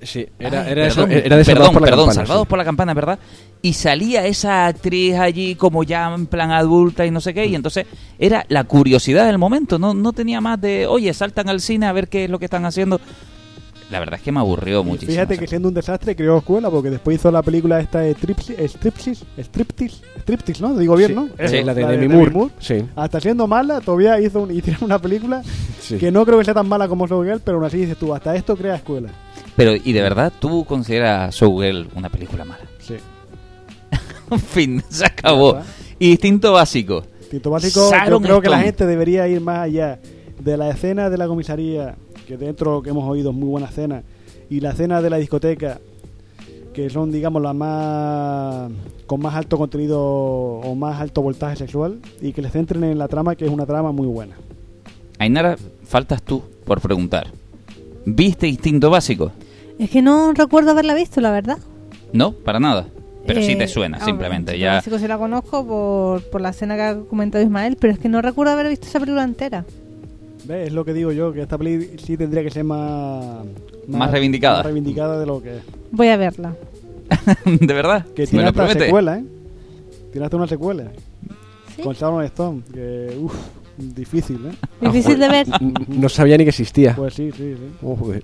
Sí, 0.03 0.25
era, 0.39 0.63
Ay, 0.63 0.71
era, 0.71 0.87
eso, 0.87 1.05
perdón, 1.05 1.21
era 1.25 1.37
de 1.37 1.43
Salvados 1.45 1.69
perdón, 1.69 1.73
por 1.73 1.81
la 1.81 1.85
perdón, 1.87 2.05
Campana, 2.07 2.25
Salvados 2.25 2.43
sí. 2.43 2.49
por 2.49 2.57
la 2.57 2.65
Campana, 2.65 2.93
¿verdad? 2.95 3.19
Y 3.61 3.73
salía 3.73 4.25
esa 4.25 4.65
actriz 4.67 5.15
allí 5.15 5.55
como 5.55 5.83
ya 5.83 6.13
en 6.13 6.25
plan 6.25 6.51
adulta 6.51 7.05
y 7.05 7.11
no 7.11 7.21
sé 7.21 7.33
qué, 7.33 7.45
y 7.45 7.53
entonces 7.55 7.85
era 8.17 8.43
la 8.49 8.63
curiosidad 8.63 9.27
del 9.27 9.37
momento, 9.37 9.77
no, 9.77 9.93
no 9.93 10.11
tenía 10.13 10.41
más 10.41 10.59
de, 10.59 10.87
oye, 10.87 11.13
saltan 11.13 11.49
al 11.49 11.59
cine 11.61 11.85
a 11.85 11.91
ver 11.93 12.07
qué 12.07 12.23
es 12.25 12.29
lo 12.29 12.39
que 12.39 12.45
están 12.45 12.65
haciendo. 12.65 12.99
La 13.91 13.99
verdad 13.99 14.15
es 14.15 14.21
que 14.21 14.31
me 14.31 14.39
aburrió 14.39 14.79
Y 14.81 14.85
muchísimo. 14.85 15.11
Fíjate 15.11 15.37
que 15.37 15.47
siendo 15.47 15.67
un 15.67 15.73
desastre 15.73 16.15
creó 16.15 16.37
escuela 16.37 16.69
porque 16.69 16.89
después 16.89 17.17
hizo 17.17 17.29
la 17.29 17.41
película 17.41 17.77
esta 17.81 17.99
de 17.99 18.11
Stripsis, 18.13 18.55
Stripsis, 18.57 19.25
Striptease, 19.37 19.97
Striptease, 20.21 20.61
¿no? 20.61 20.77
Digo 20.77 20.95
bien, 20.95 21.09
Sí, 21.09 21.13
¿no? 21.15 21.25
sí, 21.49 21.57
Eh, 21.57 21.63
la 21.65 21.73
de 21.73 21.85
Demi 21.85 22.07
Moore. 22.07 22.53
Sí. 22.57 22.85
Hasta 22.95 23.19
siendo 23.19 23.47
mala, 23.47 23.81
todavía 23.81 24.17
hizo 24.21 24.43
un, 24.43 24.51
hicieron 24.55 24.85
una 24.85 24.97
película 24.97 25.43
Sí. 25.81 25.97
que 25.97 26.09
no 26.09 26.25
creo 26.25 26.39
que 26.39 26.45
sea 26.45 26.53
tan 26.53 26.69
mala 26.69 26.87
como 26.87 27.05
Showgirl, 27.05 27.41
pero 27.43 27.57
aún 27.57 27.65
así 27.65 27.79
dices 27.79 27.97
tú, 27.97 28.15
hasta 28.15 28.33
esto 28.33 28.55
crea 28.55 28.75
escuela. 28.75 29.09
Pero, 29.61 29.75
¿y 29.75 29.93
de 29.93 30.01
verdad 30.01 30.33
tú 30.39 30.65
consideras 30.65 31.35
Showgirl 31.35 31.89
una 31.93 32.09
película 32.09 32.43
mala? 32.43 32.65
Sí. 32.79 32.95
En 34.31 34.39
fin, 34.39 34.83
se 34.89 35.05
acabó. 35.05 35.53
¿Verdad? 35.53 35.67
Instinto 35.99 36.53
básico. 36.53 37.03
Instinto 37.19 37.51
básico, 37.51 37.91
yo 38.09 38.21
creo 38.21 38.41
que 38.41 38.49
la 38.49 38.57
gente 38.57 38.87
debería 38.87 39.27
ir 39.27 39.39
más 39.39 39.59
allá 39.59 39.99
de 40.39 40.57
la 40.57 40.71
escena 40.71 41.11
de 41.11 41.17
la 41.19 41.27
comisaría, 41.27 41.93
que 42.27 42.37
dentro 42.37 42.81
que 42.81 42.89
hemos 42.89 43.07
oído 43.07 43.29
es 43.29 43.35
muy 43.35 43.49
buena 43.49 43.67
escena, 43.67 44.01
y 44.49 44.61
la 44.61 44.71
escena 44.71 44.99
de 44.99 45.11
la 45.11 45.17
discoteca, 45.17 45.79
que 46.73 46.89
son, 46.89 47.11
digamos, 47.11 47.43
las 47.43 47.53
más 47.53 48.71
con 49.05 49.21
más 49.21 49.35
alto 49.35 49.59
contenido 49.59 50.01
o 50.01 50.73
más 50.73 50.99
alto 50.99 51.21
voltaje 51.21 51.55
sexual, 51.55 51.99
y 52.19 52.33
que 52.33 52.41
les 52.41 52.51
centren 52.51 52.83
en 52.83 52.97
la 52.97 53.07
trama, 53.07 53.35
que 53.35 53.45
es 53.45 53.51
una 53.51 53.67
trama 53.67 53.91
muy 53.91 54.07
buena. 54.07 54.33
Ainara, 55.19 55.55
faltas 55.83 56.23
tú 56.23 56.41
por 56.65 56.81
preguntar. 56.81 57.27
¿Viste 58.05 58.47
Instinto 58.47 58.89
básico? 58.89 59.31
Es 59.81 59.89
que 59.89 60.03
no 60.03 60.31
recuerdo 60.33 60.71
haberla 60.71 60.93
visto, 60.93 61.21
la 61.21 61.31
verdad. 61.31 61.57
No, 62.13 62.33
para 62.33 62.59
nada. 62.59 62.85
Pero 63.25 63.41
sí 63.41 63.53
Eh, 63.53 63.55
te 63.55 63.67
suena, 63.67 63.97
ah, 63.99 64.05
simplemente. 64.05 64.57
Ya 64.59 64.79
sí 64.79 64.91
la 65.07 65.17
conozco 65.17 65.65
por, 65.65 66.21
por 66.29 66.39
la 66.39 66.49
escena 66.49 66.75
que 66.75 66.81
ha 66.83 66.99
comentado 66.99 67.43
Ismael, 67.43 67.77
pero 67.79 67.91
es 67.93 67.97
que 67.97 68.07
no 68.07 68.21
recuerdo 68.21 68.53
haber 68.53 68.67
visto 68.69 68.85
esa 68.85 68.99
película 68.99 69.23
entera. 69.23 69.65
¿Ves? 70.45 70.67
Es 70.67 70.73
lo 70.73 70.85
que 70.85 70.93
digo 70.93 71.11
yo, 71.11 71.33
que 71.33 71.41
esta 71.41 71.57
peli 71.57 71.97
sí 71.97 72.15
tendría 72.15 72.43
que 72.43 72.51
ser 72.51 72.63
más... 72.63 73.43
Más 73.87 74.11
reivindicada. 74.11 74.57
más 74.57 74.65
reivindicada 74.65 75.19
de 75.19 75.25
lo 75.25 75.41
que 75.41 75.57
es. 75.57 75.63
Voy 75.91 76.09
a 76.09 76.17
verla. 76.17 76.55
¿De 77.45 77.73
verdad? 77.73 78.05
Que 78.15 78.21
¿Me 78.23 78.27
tiene 78.27 78.45
hasta 78.45 78.57
promete? 78.65 78.85
secuela, 78.85 79.17
¿eh? 79.17 79.25
Tiene 80.11 80.25
hasta 80.25 80.37
una 80.37 80.47
secuela. 80.47 80.91
¿Sí? 81.75 81.81
Con 81.81 81.95
Sharon 81.95 82.23
Stone, 82.25 82.61
que, 82.71 83.17
uff, 83.19 83.33
difícil, 83.77 84.39
¿eh? 84.45 84.55
Difícil 84.81 85.17
de 85.17 85.27
ver. 85.27 85.47
No 85.87 86.07
sabía 86.07 86.37
ni 86.37 86.43
que 86.43 86.49
existía. 86.51 86.95
Pues 86.95 87.15
sí, 87.15 87.31
sí, 87.35 87.55
sí. 87.55 87.71
Joder. 87.81 88.23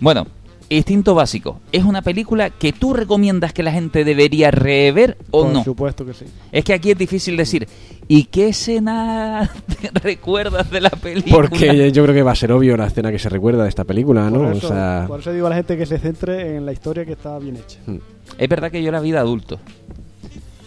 Bueno, 0.00 0.26
Instinto 0.70 1.14
Básico. 1.14 1.60
¿Es 1.72 1.84
una 1.84 2.02
película 2.02 2.50
que 2.50 2.72
tú 2.74 2.92
recomiendas 2.92 3.52
que 3.54 3.62
la 3.62 3.72
gente 3.72 4.04
debería 4.04 4.50
rever 4.50 5.16
o 5.30 5.44
Por 5.44 5.52
no? 5.52 5.64
supuesto 5.64 6.04
que 6.04 6.12
sí. 6.12 6.26
Es 6.52 6.62
que 6.64 6.74
aquí 6.74 6.90
es 6.90 6.98
difícil 6.98 7.36
decir, 7.38 7.66
¿y 8.06 8.24
qué 8.24 8.48
escena 8.48 9.50
te 9.80 9.90
recuerdas 10.00 10.70
de 10.70 10.80
la 10.82 10.90
película? 10.90 11.34
Porque 11.34 11.90
yo 11.90 12.02
creo 12.02 12.14
que 12.14 12.22
va 12.22 12.32
a 12.32 12.36
ser 12.36 12.52
obvio 12.52 12.76
la 12.76 12.86
escena 12.86 13.10
que 13.10 13.18
se 13.18 13.28
recuerda 13.30 13.62
de 13.62 13.70
esta 13.70 13.84
película, 13.84 14.28
¿no? 14.30 14.40
Por, 14.40 14.46
O 14.48 14.52
eso, 14.52 14.68
sea, 14.68 15.04
por 15.08 15.20
eso 15.20 15.32
digo 15.32 15.46
a 15.46 15.50
la 15.50 15.56
gente 15.56 15.78
que 15.78 15.86
se 15.86 15.98
centre 15.98 16.56
en 16.56 16.66
la 16.66 16.72
historia 16.72 17.04
que 17.06 17.12
está 17.12 17.38
bien 17.38 17.56
hecha. 17.56 17.78
mm, 17.86 17.96
Es 18.36 18.48
verdad 18.48 18.70
que 18.70 18.82
yo 18.82 18.92
la 18.92 19.00
vi 19.00 19.10
de 19.12 19.18
adulto. 19.18 19.58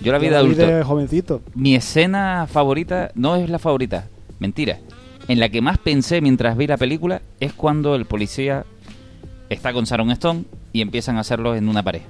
Yo 0.01 0.11
la 0.11 0.17
vi 0.17 0.29
de 0.29 0.35
adulto. 0.35 0.65
de 0.65 0.83
jovencito. 0.83 1.41
Mi 1.53 1.75
escena 1.75 2.47
favorita 2.49 3.11
no 3.13 3.35
es 3.35 3.47
la 3.51 3.59
favorita, 3.59 4.07
mentira. 4.39 4.79
En 5.27 5.39
la 5.39 5.49
que 5.49 5.61
más 5.61 5.77
pensé 5.77 6.21
mientras 6.21 6.57
vi 6.57 6.65
la 6.65 6.77
película 6.77 7.21
es 7.39 7.53
cuando 7.53 7.93
el 7.93 8.05
policía 8.05 8.65
está 9.53 9.73
con 9.73 9.85
Sharon 9.85 10.11
Stone 10.11 10.43
y 10.73 10.81
empiezan 10.81 11.17
a 11.17 11.21
hacerlo 11.21 11.55
en 11.55 11.67
una 11.67 11.83
pared. 11.83 12.01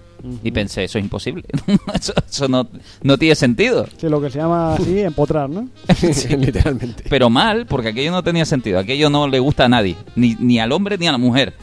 Y 0.43 0.51
pensé, 0.51 0.83
eso 0.83 0.99
es 0.99 1.03
imposible. 1.03 1.43
eso 1.93 2.13
eso 2.29 2.47
no, 2.47 2.67
no 3.01 3.17
tiene 3.17 3.35
sentido. 3.35 3.87
Sí, 3.97 4.07
lo 4.07 4.21
que 4.21 4.29
se 4.29 4.37
llama 4.37 4.75
así, 4.75 4.99
empotrar, 4.99 5.49
¿no? 5.49 5.67
literalmente. 6.37 7.03
Pero 7.09 7.29
mal, 7.29 7.65
porque 7.65 7.89
aquello 7.89 8.11
no 8.11 8.23
tenía 8.23 8.45
sentido. 8.45 8.79
Aquello 8.79 9.09
no 9.09 9.27
le 9.27 9.39
gusta 9.39 9.65
a 9.65 9.69
nadie, 9.69 9.95
ni, 10.15 10.35
ni 10.39 10.59
al 10.59 10.71
hombre 10.71 10.97
ni 10.97 11.07
a 11.07 11.11
la 11.11 11.17
mujer. 11.17 11.53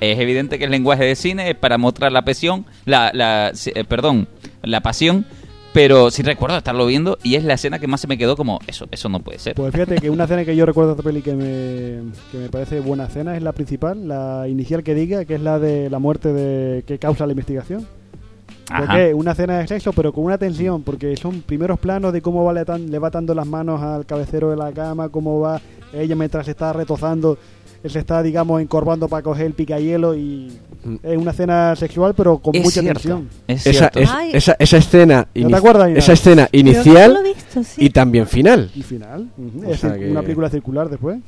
Es 0.00 0.18
evidente 0.18 0.58
que 0.58 0.66
el 0.66 0.70
lenguaje 0.70 1.04
de 1.04 1.16
cine 1.16 1.50
es 1.50 1.56
para 1.56 1.78
mostrar 1.78 2.12
la 2.12 2.24
pasión, 2.24 2.66
la, 2.84 3.10
la, 3.14 3.52
sí, 3.54 3.72
eh, 3.74 3.84
perdón, 3.84 4.28
la 4.62 4.82
pasión, 4.82 5.24
pero 5.74 6.10
sí 6.10 6.22
recuerdo 6.22 6.56
estarlo 6.56 6.86
viendo 6.86 7.18
y 7.22 7.34
es 7.34 7.44
la 7.44 7.54
escena 7.54 7.78
que 7.78 7.86
más 7.86 8.00
se 8.00 8.06
me 8.06 8.16
quedó 8.16 8.36
como, 8.36 8.60
eso, 8.66 8.86
eso 8.90 9.10
no 9.10 9.20
puede 9.20 9.38
ser. 9.38 9.54
Pues 9.56 9.72
fíjate 9.74 9.96
que 9.96 10.08
una 10.08 10.24
escena 10.24 10.44
que 10.46 10.56
yo 10.56 10.64
recuerdo 10.64 10.90
de 10.94 11.00
esta 11.00 11.02
peli 11.02 11.20
que 11.20 11.34
me, 11.34 12.12
que 12.32 12.38
me 12.38 12.48
parece 12.48 12.80
buena 12.80 13.04
escena 13.04 13.36
es 13.36 13.42
la 13.42 13.52
principal, 13.52 14.08
la 14.08 14.46
inicial 14.48 14.82
que 14.82 14.94
diga, 14.94 15.26
que 15.26 15.34
es 15.34 15.40
la 15.42 15.58
de 15.58 15.90
la 15.90 15.98
muerte 15.98 16.32
de 16.32 16.84
que 16.84 16.98
causa 16.98 17.26
la 17.26 17.32
investigación. 17.32 17.86
Porque 18.78 19.12
una 19.14 19.32
escena 19.32 19.58
de 19.58 19.68
sexo, 19.68 19.92
pero 19.92 20.12
con 20.12 20.24
una 20.24 20.38
tensión, 20.38 20.82
porque 20.82 21.16
son 21.18 21.42
primeros 21.42 21.78
planos 21.78 22.14
de 22.14 22.22
cómo 22.22 22.44
va 22.44 22.52
le, 22.54 22.62
atan- 22.62 22.88
le 22.88 22.98
va 22.98 23.08
atando 23.08 23.34
las 23.34 23.46
manos 23.46 23.82
al 23.82 24.06
cabecero 24.06 24.50
de 24.50 24.56
la 24.56 24.72
cama, 24.72 25.10
cómo 25.10 25.38
va 25.40 25.60
ella 25.94 26.14
mientras 26.16 26.44
se 26.46 26.52
está 26.52 26.72
retozando, 26.72 27.38
él 27.82 27.90
se 27.90 27.98
está, 27.98 28.22
digamos, 28.22 28.60
encorvando 28.62 29.08
para 29.08 29.22
coger 29.22 29.46
el 29.46 29.52
picahielo 29.52 30.14
y 30.14 30.52
Mm. 30.84 30.96
es 31.02 31.16
una 31.16 31.30
escena 31.30 31.74
sexual, 31.76 32.12
pero 32.14 32.38
con 32.38 32.54
es 32.54 32.62
mucha 32.62 32.80
cierto, 32.82 33.00
tensión. 33.00 33.28
es 33.48 33.66
Esa, 33.66 33.90
es- 33.94 34.10
esa, 34.34 34.56
esa 34.58 34.76
escena, 34.76 35.26
¿No 35.34 35.48
te 35.48 35.56
acuerdas, 35.56 35.90
esa 35.96 36.12
escena 36.12 36.46
inicial 36.52 37.18
visto, 37.24 37.62
sí. 37.64 37.86
y 37.86 37.90
también 37.90 38.26
final. 38.26 38.70
Y 38.74 38.82
final, 38.82 39.30
es 39.66 39.80
que- 39.80 40.10
una 40.10 40.20
película 40.20 40.50
circular 40.50 40.90
después. 40.90 41.18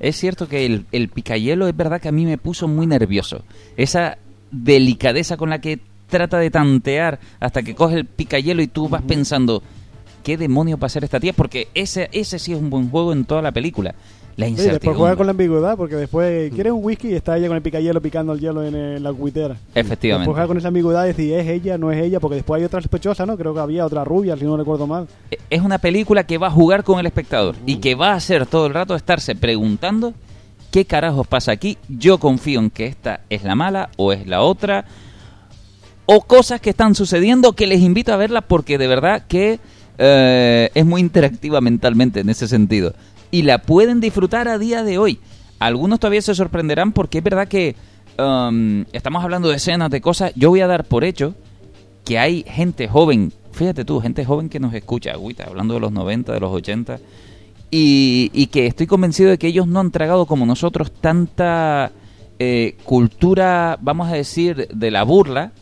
Es 0.00 0.16
cierto 0.16 0.48
que 0.48 0.64
el, 0.64 0.86
el 0.92 1.08
picahielo 1.10 1.66
es 1.68 1.76
verdad 1.76 2.00
que 2.00 2.08
a 2.08 2.12
mí 2.12 2.24
me 2.24 2.38
puso 2.38 2.68
muy 2.68 2.86
nervioso. 2.86 3.42
Esa 3.76 4.16
delicadeza 4.50 5.36
con 5.36 5.50
la 5.50 5.60
que 5.60 5.80
trata 6.08 6.38
de 6.38 6.50
tantear 6.50 7.18
hasta 7.40 7.62
que 7.62 7.74
coge 7.74 7.96
el 7.96 8.04
picahielo 8.06 8.62
y 8.62 8.66
tú 8.66 8.88
vas 8.88 9.02
pensando, 9.02 9.62
¿qué 10.22 10.36
demonio 10.36 10.78
va 10.78 10.86
a 10.86 10.90
ser 10.90 11.04
esta 11.04 11.20
tía? 11.20 11.32
Porque 11.32 11.68
ese, 11.74 12.08
ese 12.12 12.38
sí 12.38 12.52
es 12.52 12.58
un 12.58 12.70
buen 12.70 12.90
juego 12.90 13.12
en 13.12 13.24
toda 13.24 13.42
la 13.42 13.52
película. 13.52 13.94
La 14.36 14.46
Sí, 14.46 14.52
después 14.52 14.64
juega 14.64 14.70
incertidumbre. 14.72 15.16
con 15.16 15.26
la 15.26 15.30
ambigüedad, 15.32 15.76
porque 15.76 15.96
después 15.96 16.52
quieres 16.52 16.72
un 16.72 16.82
whisky 16.82 17.08
y 17.08 17.14
está 17.14 17.36
ella 17.36 17.48
con 17.48 17.56
el 17.56 17.62
picahielo 17.62 18.00
picando 18.00 18.32
el 18.32 18.40
hielo 18.40 18.64
en, 18.64 19.02
la 19.02 19.12
cuitera. 19.12 19.56
Efectivamente. 19.74 20.22
Después 20.22 20.34
juega 20.34 20.46
con 20.46 20.56
esa 20.56 20.68
ambigüedad 20.68 21.04
y 21.04 21.08
decir, 21.08 21.34
es 21.34 21.46
ella, 21.48 21.76
no 21.76 21.92
es 21.92 22.02
ella, 22.02 22.18
porque 22.18 22.36
después 22.36 22.58
hay 22.58 22.64
otra 22.64 22.80
sospechosa, 22.80 23.26
¿no? 23.26 23.36
Creo 23.36 23.52
que 23.52 23.60
había 23.60 23.84
otra 23.84 24.04
rubia, 24.04 24.36
si 24.36 24.44
no 24.44 24.56
recuerdo 24.56 24.86
mal. 24.86 25.06
Es 25.50 25.60
una 25.60 25.78
película 25.78 26.24
que 26.24 26.38
va 26.38 26.46
a 26.46 26.50
jugar 26.50 26.82
con 26.82 26.98
el 26.98 27.06
espectador 27.06 27.56
y 27.66 27.76
que 27.76 27.94
va 27.94 28.12
a 28.12 28.14
hacer 28.14 28.46
todo 28.46 28.66
el 28.66 28.74
rato 28.74 28.94
estarse 28.94 29.34
preguntando 29.34 30.14
qué 30.70 30.86
carajos 30.86 31.26
pasa 31.26 31.52
aquí. 31.52 31.76
Yo 31.88 32.18
confío 32.18 32.60
en 32.60 32.70
que 32.70 32.86
esta 32.86 33.20
es 33.28 33.44
la 33.44 33.54
mala 33.54 33.90
o 33.96 34.12
es 34.12 34.26
la 34.26 34.40
otra. 34.40 34.86
O 36.06 36.22
cosas 36.22 36.60
que 36.60 36.70
están 36.70 36.94
sucediendo 36.94 37.52
que 37.52 37.66
les 37.66 37.80
invito 37.80 38.12
a 38.12 38.16
verla 38.16 38.40
porque 38.40 38.78
de 38.78 38.88
verdad 38.88 39.24
que 39.28 39.60
eh, 39.98 40.70
es 40.74 40.84
muy 40.84 41.00
interactiva 41.00 41.60
mentalmente 41.60 42.20
en 42.20 42.28
ese 42.28 42.48
sentido. 42.48 42.94
Y 43.30 43.42
la 43.42 43.58
pueden 43.58 44.00
disfrutar 44.00 44.48
a 44.48 44.58
día 44.58 44.84
de 44.84 44.98
hoy. 44.98 45.18
Algunos 45.58 46.00
todavía 46.00 46.22
se 46.22 46.34
sorprenderán 46.34 46.92
porque 46.92 47.18
es 47.18 47.24
verdad 47.24 47.48
que 47.48 47.76
um, 48.18 48.84
estamos 48.92 49.22
hablando 49.22 49.48
de 49.48 49.56
escenas, 49.56 49.90
de 49.90 50.00
cosas. 50.00 50.32
Yo 50.34 50.50
voy 50.50 50.60
a 50.60 50.66
dar 50.66 50.84
por 50.84 51.04
hecho 51.04 51.34
que 52.04 52.18
hay 52.18 52.44
gente 52.46 52.88
joven, 52.88 53.32
fíjate 53.52 53.84
tú, 53.84 54.00
gente 54.00 54.24
joven 54.24 54.48
que 54.48 54.60
nos 54.60 54.74
escucha, 54.74 55.12
agüita, 55.12 55.44
hablando 55.44 55.74
de 55.74 55.80
los 55.80 55.92
90, 55.92 56.32
de 56.32 56.40
los 56.40 56.52
80, 56.52 56.98
y, 57.70 58.30
y 58.34 58.46
que 58.48 58.66
estoy 58.66 58.86
convencido 58.86 59.30
de 59.30 59.38
que 59.38 59.46
ellos 59.46 59.68
no 59.68 59.80
han 59.80 59.92
tragado 59.92 60.26
como 60.26 60.44
nosotros 60.44 60.92
tanta 60.92 61.92
eh, 62.44 62.76
cultura, 62.82 63.78
vamos 63.80 64.10
a 64.10 64.14
decir, 64.14 64.66
de 64.66 64.90
la 64.90 65.04
burla, 65.04 65.52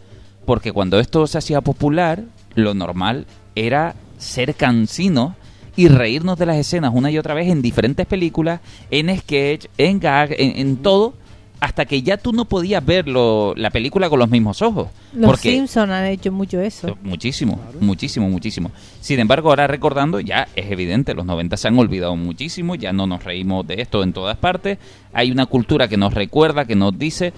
porque 0.47 0.73
cuando 0.73 0.99
esto 0.99 1.27
se 1.27 1.37
hacía 1.37 1.61
popular, 1.61 2.25
lo 2.55 2.73
normal 2.73 3.27
era 3.55 3.95
ser 4.21 4.55
cansinos 4.55 5.35
y 5.77 5.89
reírnos 5.89 6.39
de 6.39 6.47
las 6.47 6.57
escenas 6.57 6.93
una 6.95 7.11
y 7.11 7.19
otra 7.19 7.35
vez 7.35 7.49
en 7.49 7.63
diferentes 7.63 8.07
películas, 8.07 8.61
en 8.91 9.17
sketch, 9.19 9.67
en 9.79 9.99
gag, 9.99 10.33
en, 10.39 10.59
en 10.59 10.77
todo, 10.77 11.15
hasta 11.61 11.85
que 11.85 12.01
ya 12.03 12.17
tú 12.17 12.33
no 12.33 12.47
podías 12.47 12.85
ver 12.85 13.07
lo- 13.07 13.55
la 13.55 13.71
película 13.71 14.09
con 14.09 14.19
los 14.19 14.31
mismos 14.31 14.63
ojos. 14.63 14.89
Los 15.13 15.31
porque 15.31 15.53
Simpson 15.53 15.91
han 15.91 16.07
hecho 16.07 16.33
mucho 16.33 16.61
eso. 16.61 16.97
Muchísimo, 17.03 17.61
muchísimo, 17.81 18.29
muchísimo. 18.31 18.71
Sin 19.01 19.21
embargo, 19.21 19.51
ahora 19.51 19.67
recordando, 19.67 20.21
ya 20.21 20.49
es 20.57 20.71
evidente, 20.71 21.15
los 21.15 21.27
90 21.27 21.57
se 21.59 21.69
han 21.69 21.79
olvidado 21.79 22.17
muchísimo, 22.17 22.75
ya 22.77 22.93
no 22.93 23.07
nos 23.07 23.25
reímos 23.25 23.67
de 23.67 23.81
esto 23.83 24.03
en 24.03 24.13
todas 24.15 24.37
partes. 24.39 24.79
Hay 25.13 25.31
una 25.31 25.47
cultura 25.47 25.87
que 25.89 25.97
nos 25.99 26.15
recuerda, 26.15 26.65
que 26.65 26.77
nos 26.77 26.99
dice. 26.99 27.33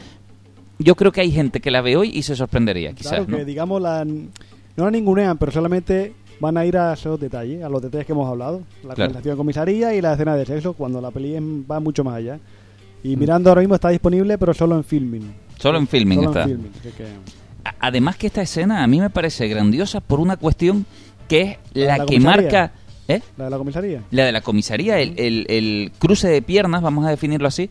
Yo 0.78 0.94
creo 0.96 1.12
que 1.12 1.20
hay 1.20 1.30
gente 1.32 1.60
que 1.60 1.70
la 1.70 1.80
ve 1.80 1.96
hoy 1.96 2.10
y 2.14 2.22
se 2.22 2.34
sorprendería, 2.34 2.92
quizás, 2.92 3.10
Claro, 3.12 3.26
¿no? 3.28 3.36
que 3.38 3.44
digamos, 3.44 3.80
la, 3.82 4.04
no 4.04 4.84
la 4.84 4.90
ningunean, 4.90 5.36
pero 5.38 5.52
solamente 5.52 6.12
van 6.42 6.56
a 6.56 6.66
ir 6.66 6.76
a 6.76 6.92
esos 6.92 7.18
detalles, 7.20 7.62
a 7.64 7.68
los 7.68 7.80
detalles 7.80 8.04
que 8.06 8.12
hemos 8.12 8.28
hablado. 8.28 8.62
La 8.82 8.94
Claro. 8.94 9.08
conversación 9.10 9.32
en 9.32 9.36
comisaría 9.38 9.94
y 9.94 10.00
la 10.00 10.12
escena 10.14 10.34
de 10.36 10.44
sexo, 10.44 10.72
cuando 10.74 11.00
la 11.00 11.10
peli 11.12 11.36
va 11.70 11.78
mucho 11.80 12.02
más 12.04 12.16
allá. 12.16 12.36
Mm. 12.36 13.08
Y 13.08 13.16
mirando 13.16 13.48
ahora 13.50 13.60
mismo 13.62 13.76
está 13.76 13.88
disponible, 13.90 14.36
pero 14.38 14.52
solo 14.52 14.76
en 14.76 14.84
filming. 14.84 15.32
Solo 15.58 15.78
en 15.78 15.86
filming 15.86 16.18
Solo 16.18 16.30
está. 16.30 16.42
en 16.42 16.48
filming, 16.48 16.72
que- 16.96 17.72
Además 17.78 18.16
que 18.16 18.26
esta 18.26 18.42
escena 18.42 18.82
a 18.82 18.86
mí 18.88 18.98
me 19.00 19.08
parece 19.08 19.46
grandiosa 19.46 20.00
por 20.00 20.18
una 20.18 20.36
cuestión 20.36 20.84
que 21.28 21.40
es 21.42 21.56
¿La 21.74 21.84
la, 21.86 21.98
la 21.98 22.06
que 22.06 22.14
comisaría? 22.16 22.42
marca... 22.42 22.72
¿Eh? 23.08 23.20
¿La 23.36 23.44
de 23.44 23.50
la 23.50 23.58
comisaría? 23.58 24.02
La 24.10 24.24
de 24.24 24.32
la 24.32 24.40
comisaría, 24.40 24.98
el, 25.00 25.14
el- 25.18 25.46
el 25.48 25.92
cruce 25.98 26.28
de 26.28 26.42
piernas, 26.42 26.82
vamos 26.82 27.06
a 27.06 27.10
definirlo 27.10 27.46
así. 27.48 27.70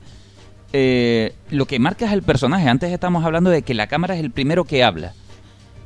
eh, 0.74 1.34
lo 1.50 1.66
que 1.66 1.80
marca 1.80 2.06
es 2.06 2.14
el 2.14 2.24
personaje. 2.24 2.70
Antes 2.70 2.92
estamos 2.94 3.26
hablando 3.26 3.50
de 3.50 3.62
que 3.62 3.74
la 3.74 3.88
cámara 3.88 4.16
es 4.16 4.22
el 4.22 4.32
primero 4.32 4.64
que 4.64 4.84
habla. 4.84 5.14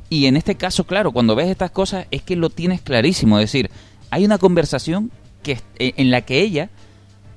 Y 0.08 0.26
en 0.26 0.36
este 0.36 0.54
caso, 0.54 0.84
claro, 0.84 1.10
cuando 1.12 1.34
ves 1.34 1.48
estas 1.48 1.70
cosas 1.70 2.06
es 2.10 2.22
que 2.22 2.36
lo 2.36 2.50
tienes 2.50 2.80
clarísimo. 2.80 3.38
Es 3.38 3.44
decir, 3.52 3.70
hay 4.10 4.24
una 4.24 4.38
conversación 4.38 5.10
que, 5.42 5.52
es- 5.52 5.64
eh, 5.78 5.92
en 5.96 6.10
la 6.10 6.20
que 6.22 6.40
ella 6.42 6.70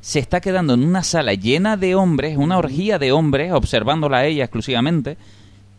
se 0.01 0.19
está 0.19 0.39
quedando 0.39 0.73
en 0.75 0.83
una 0.83 1.03
sala 1.03 1.33
llena 1.33 1.77
de 1.77 1.95
hombres, 1.95 2.37
una 2.37 2.57
orgía 2.57 2.99
de 2.99 3.11
hombres, 3.11 3.51
observándola 3.51 4.19
a 4.19 4.25
ella 4.25 4.43
exclusivamente. 4.45 5.17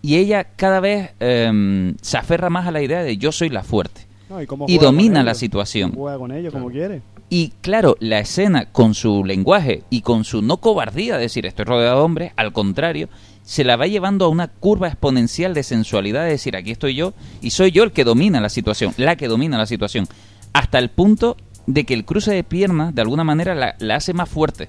Y 0.03 0.16
ella 0.16 0.44
cada 0.57 0.81
vez 0.81 1.11
em, 1.20 1.94
se 2.03 2.16
aferra 2.18 2.50
más 2.50 2.66
a 2.66 2.70
la 2.72 2.83
idea 2.83 3.03
de 3.03 3.16
yo 3.18 3.33
soy 3.33 3.50
la 3.50 3.62
fuerte. 3.62 4.07
No, 4.29 4.40
y 4.68 4.79
domina 4.79 5.22
la 5.22 5.35
situación. 5.35 5.92
Juega 5.92 6.18
con 6.18 6.33
ellos 6.33 6.53
como 6.53 6.70
quiere. 6.70 7.03
Y 7.29 7.53
claro, 7.61 7.96
la 8.00 8.18
escena 8.20 8.66
con 8.66 8.94
su 8.94 9.24
lenguaje 9.24 9.83
y 9.90 10.00
con 10.03 10.24
su 10.24 10.42
no 10.42 10.57
cobardía, 10.59 11.16
de 11.16 11.22
decir 11.22 11.46
estoy 11.46 11.64
rodeado 11.64 11.96
de 11.98 12.03
hombres, 12.03 12.33
al 12.37 12.53
contrario, 12.53 13.09
se 13.51 13.65
la 13.65 13.75
va 13.75 13.89
llevando 13.89 14.27
a 14.27 14.29
una 14.29 14.47
curva 14.47 14.87
exponencial 14.87 15.55
de 15.55 15.65
sensualidad, 15.65 16.23
de 16.23 16.31
decir 16.31 16.55
aquí 16.55 16.71
estoy 16.71 16.95
yo 16.95 17.15
y 17.41 17.51
soy 17.51 17.73
yo 17.73 17.83
el 17.83 17.91
que 17.91 18.05
domina 18.05 18.41
la 18.41 18.49
situación, 18.49 18.95
la 18.97 19.17
que 19.17 19.27
domina 19.27 19.59
la 19.59 19.67
situación, 19.67 20.07
hasta 20.53 20.79
el 20.79 20.89
punto 20.89 21.37
de 21.67 21.85
que 21.85 21.95
el 21.95 22.05
cruce 22.05 22.33
de 22.33 22.45
piernas 22.45 22.95
de 22.95 23.03
alguna 23.03 23.25
manera 23.25 23.57
la, 23.57 23.75
la 23.81 23.97
hace 23.97 24.15
más 24.15 24.29
fuerte, 24.29 24.69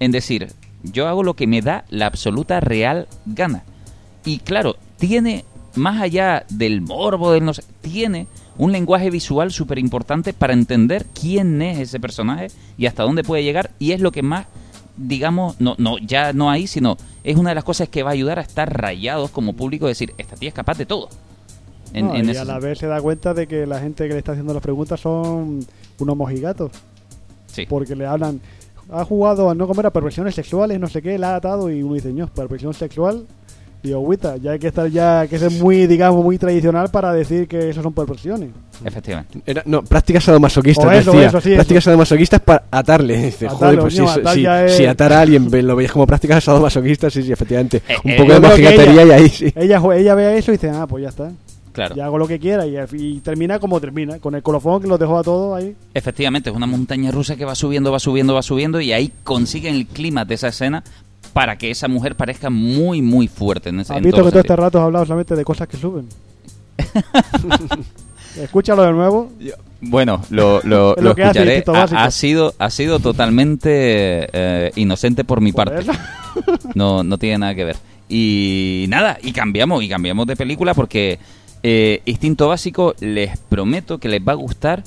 en 0.00 0.12
decir 0.12 0.48
yo 0.82 1.08
hago 1.08 1.22
lo 1.22 1.34
que 1.34 1.46
me 1.46 1.60
da 1.60 1.84
la 1.90 2.06
absoluta 2.06 2.58
real 2.60 3.06
gana. 3.26 3.64
Y 4.24 4.38
claro, 4.38 4.76
tiene, 4.96 5.44
más 5.74 6.00
allá 6.00 6.46
del 6.48 6.80
morbo, 6.80 7.32
del 7.32 7.44
no 7.44 7.52
sé, 7.52 7.64
tiene 7.82 8.28
un 8.56 8.72
lenguaje 8.72 9.10
visual 9.10 9.52
súper 9.52 9.78
importante 9.78 10.32
para 10.32 10.54
entender 10.54 11.04
quién 11.12 11.60
es 11.60 11.78
ese 11.78 12.00
personaje 12.00 12.46
y 12.78 12.86
hasta 12.86 13.02
dónde 13.02 13.24
puede 13.24 13.44
llegar. 13.44 13.72
Y 13.78 13.92
es 13.92 14.00
lo 14.00 14.10
que 14.10 14.22
más, 14.22 14.46
digamos, 14.96 15.60
no, 15.60 15.74
no 15.76 15.98
ya 15.98 16.32
no 16.32 16.50
ahí, 16.50 16.66
sino 16.66 16.96
es 17.24 17.36
una 17.36 17.50
de 17.50 17.54
las 17.54 17.64
cosas 17.64 17.88
que 17.88 18.02
va 18.02 18.10
a 18.10 18.12
ayudar 18.12 18.38
a 18.38 18.42
estar 18.42 18.72
rayados 18.72 19.30
como 19.30 19.52
público, 19.54 19.86
decir, 19.86 20.12
esta 20.18 20.36
tía 20.36 20.48
es 20.48 20.54
capaz 20.54 20.78
de 20.78 20.86
todo. 20.86 21.08
En- 21.92 22.06
No, 22.06 22.14
en 22.14 22.26
y 22.26 22.30
ese 22.30 22.40
a 22.40 22.44
la 22.44 22.58
vez 22.58 22.78
se 22.78 22.86
da 22.86 23.00
cuenta 23.00 23.34
de 23.34 23.46
que 23.46 23.66
la 23.66 23.78
gente 23.80 24.06
que 24.08 24.12
le 24.14 24.18
está 24.18 24.32
haciendo 24.32 24.54
las 24.54 24.62
preguntas 24.62 24.98
son 25.00 25.64
unos 25.98 26.16
mojigatos. 26.16 26.72
Sí. 27.46 27.66
Porque 27.68 27.94
le 27.94 28.06
hablan, 28.06 28.40
ha 28.90 29.04
jugado 29.04 29.50
a 29.50 29.54
no 29.54 29.66
comer 29.68 29.86
a 29.86 29.90
perversiones 29.90 30.34
sexuales, 30.34 30.80
no 30.80 30.88
sé 30.88 31.02
qué, 31.02 31.18
la 31.18 31.34
ha 31.34 31.36
atado 31.36 31.70
y 31.70 31.82
uno 31.82 31.94
dice, 31.94 32.12
no, 32.12 32.26
perversión 32.28 32.72
sexual. 32.72 33.26
Y 33.84 33.92
agüita, 33.92 34.36
ya 34.36 34.52
hay 34.52 34.58
que 34.60 34.68
estar 34.68 34.88
ya, 34.88 35.20
hay 35.22 35.28
que 35.28 35.38
ser 35.40 35.50
muy, 35.50 35.88
digamos, 35.88 36.22
muy 36.24 36.38
tradicional 36.38 36.88
para 36.90 37.12
decir 37.12 37.48
que 37.48 37.70
eso 37.70 37.82
son 37.82 37.92
perversiones. 37.92 38.50
Efectivamente. 38.84 39.40
Era- 39.44 39.62
no, 39.66 39.82
prácticas 39.82 40.22
sadomasoquistas, 40.22 40.84
O 40.86 40.92
eso, 40.92 41.10
decía. 41.12 41.26
eso, 41.28 41.40
sí, 41.40 41.54
prácticas 41.54 41.82
eso. 41.82 41.90
sadomasoquistas 41.90 42.40
para 42.40 42.64
atarle. 42.70 43.16
Dice, 43.16 43.46
Atarle, 43.46 43.58
joder, 43.58 43.78
pues 43.80 43.94
sí, 43.94 44.02
atar 44.02 44.66
es- 44.66 44.76
si 44.76 44.86
atar 44.86 45.12
a 45.12 45.20
alguien 45.22 45.48
lo 45.66 45.74
veis 45.74 45.90
como 45.90 46.06
prácticas 46.06 46.44
sadomasoquistas, 46.44 47.12
sí, 47.12 47.22
sí, 47.24 47.32
efectivamente. 47.32 47.82
Eh, 47.88 47.96
Un 48.04 48.10
eh, 48.12 48.16
poco 48.18 48.32
de 48.32 48.72
ella- 48.74 49.04
y 49.04 49.10
ahí 49.10 49.28
sí. 49.28 49.52
Ella, 49.56 49.82
ella 49.96 50.14
ve 50.14 50.38
eso 50.38 50.52
y 50.52 50.54
dice, 50.58 50.70
ah, 50.70 50.86
pues 50.86 51.02
ya 51.02 51.08
está. 51.08 51.32
Claro. 51.72 51.94
Ya 51.96 52.04
hago 52.04 52.18
lo 52.18 52.28
que 52.28 52.38
quiera 52.38 52.66
y, 52.66 52.76
y 52.92 53.20
termina 53.20 53.58
como 53.58 53.80
termina, 53.80 54.18
con 54.18 54.34
el 54.34 54.42
colofón 54.42 54.82
que 54.82 54.86
los 54.88 55.00
dejó 55.00 55.18
a 55.18 55.22
todos 55.22 55.56
ahí. 55.56 55.74
Efectivamente, 55.94 56.50
es 56.50 56.54
una 56.56 56.66
montaña 56.66 57.10
rusa 57.10 57.34
que 57.34 57.44
va 57.46 57.54
subiendo, 57.54 57.90
va 57.90 57.98
subiendo, 57.98 58.34
va 58.34 58.42
subiendo 58.42 58.80
y 58.80 58.92
ahí 58.92 59.10
consiguen 59.24 59.74
el 59.74 59.86
clima 59.86 60.24
de 60.26 60.34
esa 60.34 60.48
escena 60.48 60.84
para 61.32 61.56
que 61.56 61.70
esa 61.70 61.88
mujer 61.88 62.14
parezca 62.16 62.50
muy, 62.50 63.02
muy 63.02 63.28
fuerte 63.28 63.70
en 63.70 63.80
ese 63.80 63.92
Has 63.92 63.98
en 63.98 64.04
visto 64.04 64.18
todo 64.18 64.26
que 64.26 64.32
todo 64.32 64.40
este 64.40 64.56
rato 64.56 64.78
has 64.78 64.84
hablado 64.84 65.06
solamente 65.06 65.36
de 65.36 65.44
cosas 65.44 65.68
que 65.68 65.76
suben. 65.76 66.08
Escúchalo 68.36 68.82
de 68.82 68.92
nuevo. 68.92 69.30
Bueno, 69.80 70.22
lo, 70.30 70.60
lo, 70.62 70.96
Es 70.96 71.02
lo 71.02 71.14
que 71.14 71.22
escucharé. 71.22 71.64
Ha, 71.66 72.10
sido, 72.10 72.54
ha 72.58 72.70
sido 72.70 72.98
totalmente 72.98 74.28
eh, 74.32 74.72
inocente 74.76 75.24
por 75.24 75.40
mi 75.40 75.52
parte. 75.52 75.84
No, 76.74 77.04
no 77.04 77.18
tiene 77.18 77.36
nada 77.36 77.54
que 77.54 77.64
ver. 77.64 77.76
Y 78.08 78.86
nada, 78.88 79.18
y 79.22 79.32
cambiamos, 79.32 79.84
y 79.84 79.88
cambiamos 79.90 80.26
de 80.26 80.34
película 80.34 80.72
porque 80.72 81.18
eh, 81.62 82.00
Instinto 82.06 82.48
Básico 82.48 82.94
les 83.00 83.36
prometo 83.36 83.98
que 83.98 84.08
les 84.08 84.26
va 84.26 84.32
a 84.32 84.36
gustar 84.36 84.82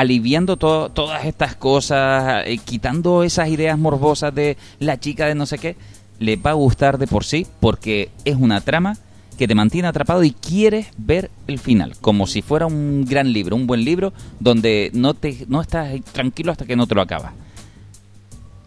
aliviando 0.00 0.56
to- 0.56 0.90
todas 0.90 1.24
estas 1.24 1.56
cosas, 1.56 2.42
eh, 2.46 2.58
quitando 2.58 3.22
esas 3.22 3.48
ideas 3.48 3.78
morbosas 3.78 4.34
de 4.34 4.56
la 4.78 4.98
chica 5.00 5.26
de 5.26 5.34
no 5.34 5.46
sé 5.46 5.58
qué, 5.58 5.76
les 6.18 6.38
va 6.38 6.50
a 6.50 6.54
gustar 6.54 6.98
de 6.98 7.06
por 7.06 7.24
sí 7.24 7.46
porque 7.60 8.10
es 8.24 8.36
una 8.36 8.60
trama 8.60 8.96
que 9.38 9.46
te 9.46 9.54
mantiene 9.54 9.88
atrapado 9.88 10.24
y 10.24 10.30
quieres 10.32 10.86
ver 10.96 11.30
el 11.46 11.58
final, 11.58 11.94
como 12.00 12.26
si 12.26 12.40
fuera 12.42 12.66
un 12.66 13.04
gran 13.04 13.32
libro, 13.32 13.54
un 13.56 13.66
buen 13.66 13.84
libro 13.84 14.12
donde 14.40 14.90
no 14.94 15.12
te 15.14 15.44
no 15.48 15.60
estás 15.60 15.90
tranquilo 16.12 16.52
hasta 16.52 16.64
que 16.64 16.74
no 16.76 16.86
te 16.86 16.94
lo 16.94 17.02
acabas. 17.02 17.32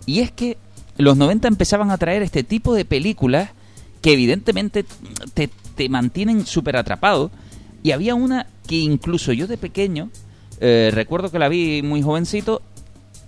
Y 0.06 0.20
es 0.20 0.32
que 0.32 0.58
los 0.98 1.18
90 1.18 1.48
empezaban 1.48 1.92
a 1.92 1.98
traer 1.98 2.22
este 2.24 2.44
tipo 2.44 2.74
de 2.74 2.86
películas 2.86 3.50
que 4.02 4.14
evidentemente 4.14 4.86
te, 5.34 5.50
te 5.76 5.90
mantienen 5.90 6.46
súper 6.46 6.78
atrapado. 6.78 7.32
Y 7.84 7.92
había 7.92 8.14
una 8.16 8.48
que 8.68 8.76
incluso 8.76 9.32
yo 9.34 9.48
de 9.48 9.58
pequeño, 9.58 10.10
eh, 10.60 10.92
recuerdo 10.94 11.32
que 11.32 11.40
la 11.40 11.50
vi 11.50 11.82
muy 11.82 12.02
jovencito, 12.02 12.62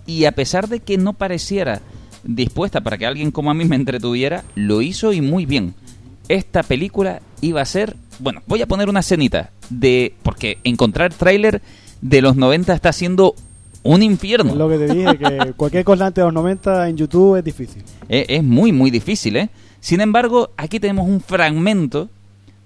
y 0.06 0.24
a 0.24 0.32
pesar 0.32 0.68
de 0.68 0.80
que 0.80 0.98
no 0.98 1.12
pareciera 1.12 1.80
dispuesta 2.24 2.80
para 2.80 2.98
que 2.98 3.06
alguien 3.06 3.30
como 3.30 3.50
a 3.50 3.54
mí 3.54 3.64
me 3.64 3.76
entretuviera, 3.76 4.44
lo 4.54 4.82
hizo 4.82 5.12
y 5.12 5.20
muy 5.20 5.46
bien. 5.46 5.74
Esta 6.28 6.62
película 6.62 7.20
iba 7.40 7.60
a 7.60 7.66
ser, 7.66 7.96
bueno, 8.18 8.42
voy 8.46 8.62
a 8.62 8.66
poner 8.66 8.88
una 8.88 9.00
escenita 9.00 9.50
de, 9.70 10.14
porque 10.22 10.58
encontrar 10.64 11.12
tráiler 11.12 11.62
de 12.00 12.22
los 12.22 12.36
90 12.36 12.72
está 12.74 12.92
siendo 12.92 13.34
un 13.82 14.02
infierno. 14.02 14.52
Es 14.52 14.56
lo 14.56 14.68
que 14.68 14.78
te 14.78 14.94
dije, 14.94 15.18
que 15.18 15.52
cualquier 15.56 15.84
cosa 15.84 16.06
antes 16.06 16.22
de 16.22 16.26
los 16.26 16.34
90 16.34 16.88
en 16.88 16.96
YouTube 16.96 17.36
es 17.36 17.44
difícil. 17.44 17.82
Eh, 18.08 18.26
es 18.28 18.42
muy, 18.42 18.72
muy 18.72 18.90
difícil, 18.90 19.36
¿eh? 19.36 19.50
Sin 19.80 20.00
embargo, 20.00 20.50
aquí 20.56 20.78
tenemos 20.78 21.08
un 21.08 21.20
fragmento 21.20 22.08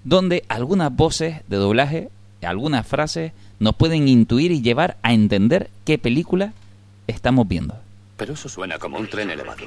donde 0.03 0.43
algunas 0.47 0.95
voces 0.95 1.41
de 1.47 1.57
doblaje, 1.57 2.09
algunas 2.43 2.85
frases, 2.85 3.31
nos 3.59 3.75
pueden 3.75 4.07
intuir 4.07 4.51
y 4.51 4.61
llevar 4.61 4.97
a 5.03 5.13
entender 5.13 5.69
qué 5.85 5.97
película 5.97 6.53
estamos 7.07 7.47
viendo. 7.47 7.75
Pero 8.17 8.33
eso 8.33 8.49
suena 8.49 8.79
como 8.79 8.97
un 8.97 9.07
tren 9.07 9.29
elevado. 9.29 9.63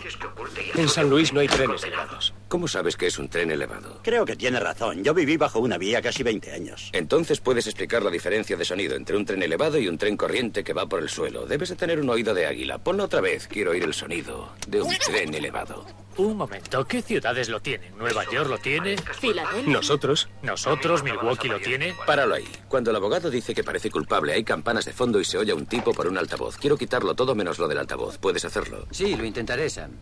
En 0.76 0.88
San 0.88 1.08
Luis 1.08 1.32
no 1.32 1.40
hay 1.40 1.48
trenes 1.48 1.84
elevados. 1.84 2.34
¿Cómo 2.50 2.66
sabes 2.66 2.96
que 2.96 3.06
es 3.06 3.16
un 3.16 3.28
tren 3.28 3.52
elevado? 3.52 4.00
Creo 4.02 4.24
que 4.24 4.34
tiene 4.34 4.58
razón. 4.58 5.04
Yo 5.04 5.14
viví 5.14 5.36
bajo 5.36 5.60
una 5.60 5.78
vía 5.78 6.02
casi 6.02 6.24
20 6.24 6.50
años. 6.50 6.90
Entonces 6.92 7.38
puedes 7.38 7.68
explicar 7.68 8.02
la 8.02 8.10
diferencia 8.10 8.56
de 8.56 8.64
sonido 8.64 8.96
entre 8.96 9.16
un 9.16 9.24
tren 9.24 9.40
elevado 9.40 9.78
y 9.78 9.86
un 9.86 9.96
tren 9.96 10.16
corriente 10.16 10.64
que 10.64 10.72
va 10.72 10.84
por 10.84 11.00
el 11.00 11.08
suelo. 11.08 11.46
Debes 11.46 11.68
de 11.68 11.76
tener 11.76 12.00
un 12.00 12.10
oído 12.10 12.34
de 12.34 12.46
águila. 12.46 12.78
Ponlo 12.78 13.04
otra 13.04 13.20
vez. 13.20 13.46
Quiero 13.46 13.70
oír 13.70 13.84
el 13.84 13.94
sonido 13.94 14.52
de 14.66 14.82
un 14.82 14.92
tren 14.98 15.32
elevado. 15.32 15.86
Un 16.16 16.36
momento, 16.36 16.84
¿qué 16.88 17.02
ciudades 17.02 17.48
lo 17.48 17.60
tienen? 17.60 17.96
¿Nueva 17.96 18.24
York 18.28 18.50
lo 18.50 18.58
tiene? 18.58 18.96
Filadelfia. 18.98 19.72
¿Nosotros? 19.72 20.28
¿Nosotros? 20.42 21.04
¿Milwaukee 21.04 21.46
lo 21.46 21.60
tiene? 21.60 21.94
Páralo 22.04 22.34
ahí. 22.34 22.48
Cuando 22.66 22.90
el 22.90 22.96
abogado 22.96 23.30
dice 23.30 23.54
que 23.54 23.62
parece 23.62 23.92
culpable, 23.92 24.32
hay 24.32 24.42
campanas 24.42 24.84
de 24.86 24.92
fondo 24.92 25.20
y 25.20 25.24
se 25.24 25.38
oye 25.38 25.52
a 25.52 25.54
un 25.54 25.66
tipo 25.66 25.92
por 25.94 26.08
un 26.08 26.18
altavoz. 26.18 26.56
Quiero 26.56 26.76
quitarlo 26.76 27.14
todo 27.14 27.36
menos 27.36 27.60
lo 27.60 27.68
del 27.68 27.78
altavoz. 27.78 28.18
¿Puedes 28.18 28.44
hacerlo? 28.44 28.88
Sí, 28.90 29.14
lo 29.14 29.24
intentaré, 29.24 29.70
Sam. 29.70 29.92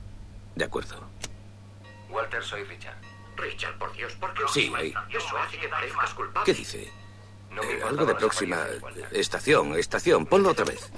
De 0.57 0.65
acuerdo. 0.65 0.97
Walter, 2.19 2.43
soy 2.43 2.65
Richard. 2.65 2.97
Richard, 3.37 3.79
por 3.79 3.93
Dios, 3.93 4.13
¿por 4.15 4.35
qué 4.35 4.43
Sí, 4.53 4.73
ahí. 4.77 4.93
Eso 5.11 5.39
hace 5.39 5.57
que 5.59 5.69
parezcas 5.69 6.15
culpable. 6.15 6.45
¿Qué 6.45 6.59
dice? 6.59 6.83
Eh, 6.83 7.81
algo 7.87 8.05
de 8.07 8.15
próxima 8.17 8.67
estación, 9.13 9.79
estación. 9.79 10.27
Ponlo 10.27 10.51
otra 10.51 10.65
vez. 10.65 10.91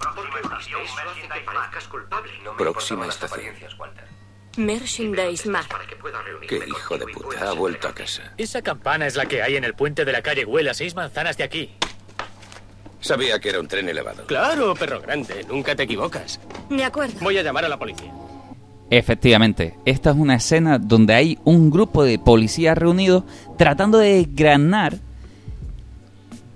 Eso 0.00 0.78
hace 0.78 1.28
que 1.28 1.40
parezcas 1.44 1.88
culpable. 1.88 2.32
Próxima 2.56 3.06
estación. 3.06 3.54
Merchandise 4.56 5.48
Mart. 5.48 5.70
Qué 6.48 6.64
hijo 6.66 6.98
de 6.98 7.06
puta. 7.06 7.50
Ha 7.50 7.52
vuelto 7.52 7.88
a 7.88 7.94
casa. 7.94 8.32
Esa 8.38 8.62
campana 8.62 9.06
es 9.06 9.16
la 9.16 9.26
que 9.26 9.42
hay 9.42 9.56
en 9.56 9.64
el 9.64 9.74
puente 9.74 10.04
de 10.06 10.12
la 10.12 10.22
calle 10.22 10.46
Huela, 10.46 10.72
seis 10.72 10.94
manzanas 10.94 11.36
de 11.36 11.44
aquí. 11.44 11.76
Sabía 13.00 13.38
que 13.38 13.50
era 13.50 13.60
un 13.60 13.68
tren 13.68 13.88
elevado. 13.88 14.26
Claro, 14.26 14.74
perro 14.74 15.00
grande, 15.00 15.44
nunca 15.44 15.74
te 15.76 15.82
equivocas. 15.82 16.40
De 16.70 16.84
acuerdo. 16.84 17.18
Voy 17.20 17.36
a 17.36 17.42
llamar 17.42 17.64
a 17.64 17.68
la 17.68 17.78
policía. 17.78 18.12
Efectivamente, 18.92 19.72
esta 19.86 20.10
es 20.10 20.16
una 20.16 20.34
escena 20.34 20.78
donde 20.78 21.14
hay 21.14 21.38
un 21.44 21.70
grupo 21.70 22.04
de 22.04 22.18
policías 22.18 22.76
reunidos 22.76 23.24
tratando 23.56 23.96
de 23.96 24.16
desgranar 24.16 24.98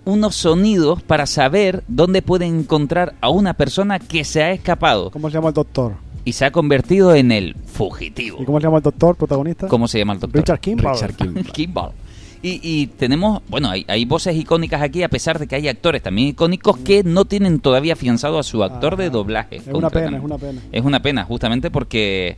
unos 0.04 0.36
sonidos 0.36 1.02
para 1.02 1.24
saber 1.24 1.82
dónde 1.88 2.20
pueden 2.20 2.58
encontrar 2.58 3.14
a 3.22 3.30
una 3.30 3.54
persona 3.54 3.98
que 3.98 4.22
se 4.24 4.42
ha 4.42 4.52
escapado 4.52 5.10
¿Cómo 5.10 5.30
se 5.30 5.34
llama 5.34 5.48
el 5.48 5.54
doctor? 5.54 5.94
y 6.26 6.32
se 6.34 6.44
ha 6.44 6.50
convertido 6.50 7.14
en 7.14 7.32
el 7.32 7.54
fugitivo. 7.54 8.36
¿Y 8.42 8.44
cómo 8.44 8.60
se 8.60 8.64
llama 8.64 8.78
el 8.78 8.82
doctor 8.82 9.16
protagonista? 9.16 9.68
¿Cómo 9.68 9.88
se 9.88 9.98
llama 9.98 10.12
el 10.12 10.20
doctor? 10.20 10.40
Richard 10.42 10.60
Kimball. 10.60 10.92
Richard 10.92 11.14
Kimball. 11.14 11.52
Kimball. 11.52 11.92
Y, 12.46 12.60
y 12.62 12.86
tenemos, 12.86 13.42
bueno, 13.48 13.68
hay, 13.70 13.84
hay 13.88 14.04
voces 14.04 14.36
icónicas 14.36 14.80
aquí, 14.80 15.02
a 15.02 15.08
pesar 15.08 15.38
de 15.40 15.48
que 15.48 15.56
hay 15.56 15.66
actores 15.66 16.00
también 16.00 16.28
icónicos 16.28 16.76
que 16.78 17.02
no 17.02 17.24
tienen 17.24 17.58
todavía 17.58 17.94
afianzado 17.94 18.38
a 18.38 18.44
su 18.44 18.62
actor 18.62 18.96
de 18.96 19.10
doblaje. 19.10 19.56
Es 19.56 19.66
una 19.66 19.90
pena, 19.90 20.16
es 20.18 20.22
una 20.22 20.38
pena. 20.38 20.60
Es 20.70 20.84
una 20.84 21.02
pena, 21.02 21.24
justamente 21.24 21.72
porque 21.72 22.36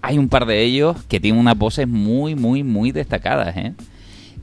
hay 0.00 0.16
un 0.16 0.28
par 0.28 0.46
de 0.46 0.62
ellos 0.62 0.96
que 1.08 1.18
tienen 1.18 1.40
unas 1.40 1.58
voces 1.58 1.88
muy, 1.88 2.36
muy, 2.36 2.62
muy 2.62 2.92
destacadas. 2.92 3.56
¿eh? 3.56 3.74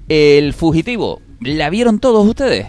El 0.09 0.51
fugitivo, 0.53 1.21
¿la 1.39 1.69
vieron 1.69 1.99
todos 1.99 2.27
ustedes? 2.27 2.67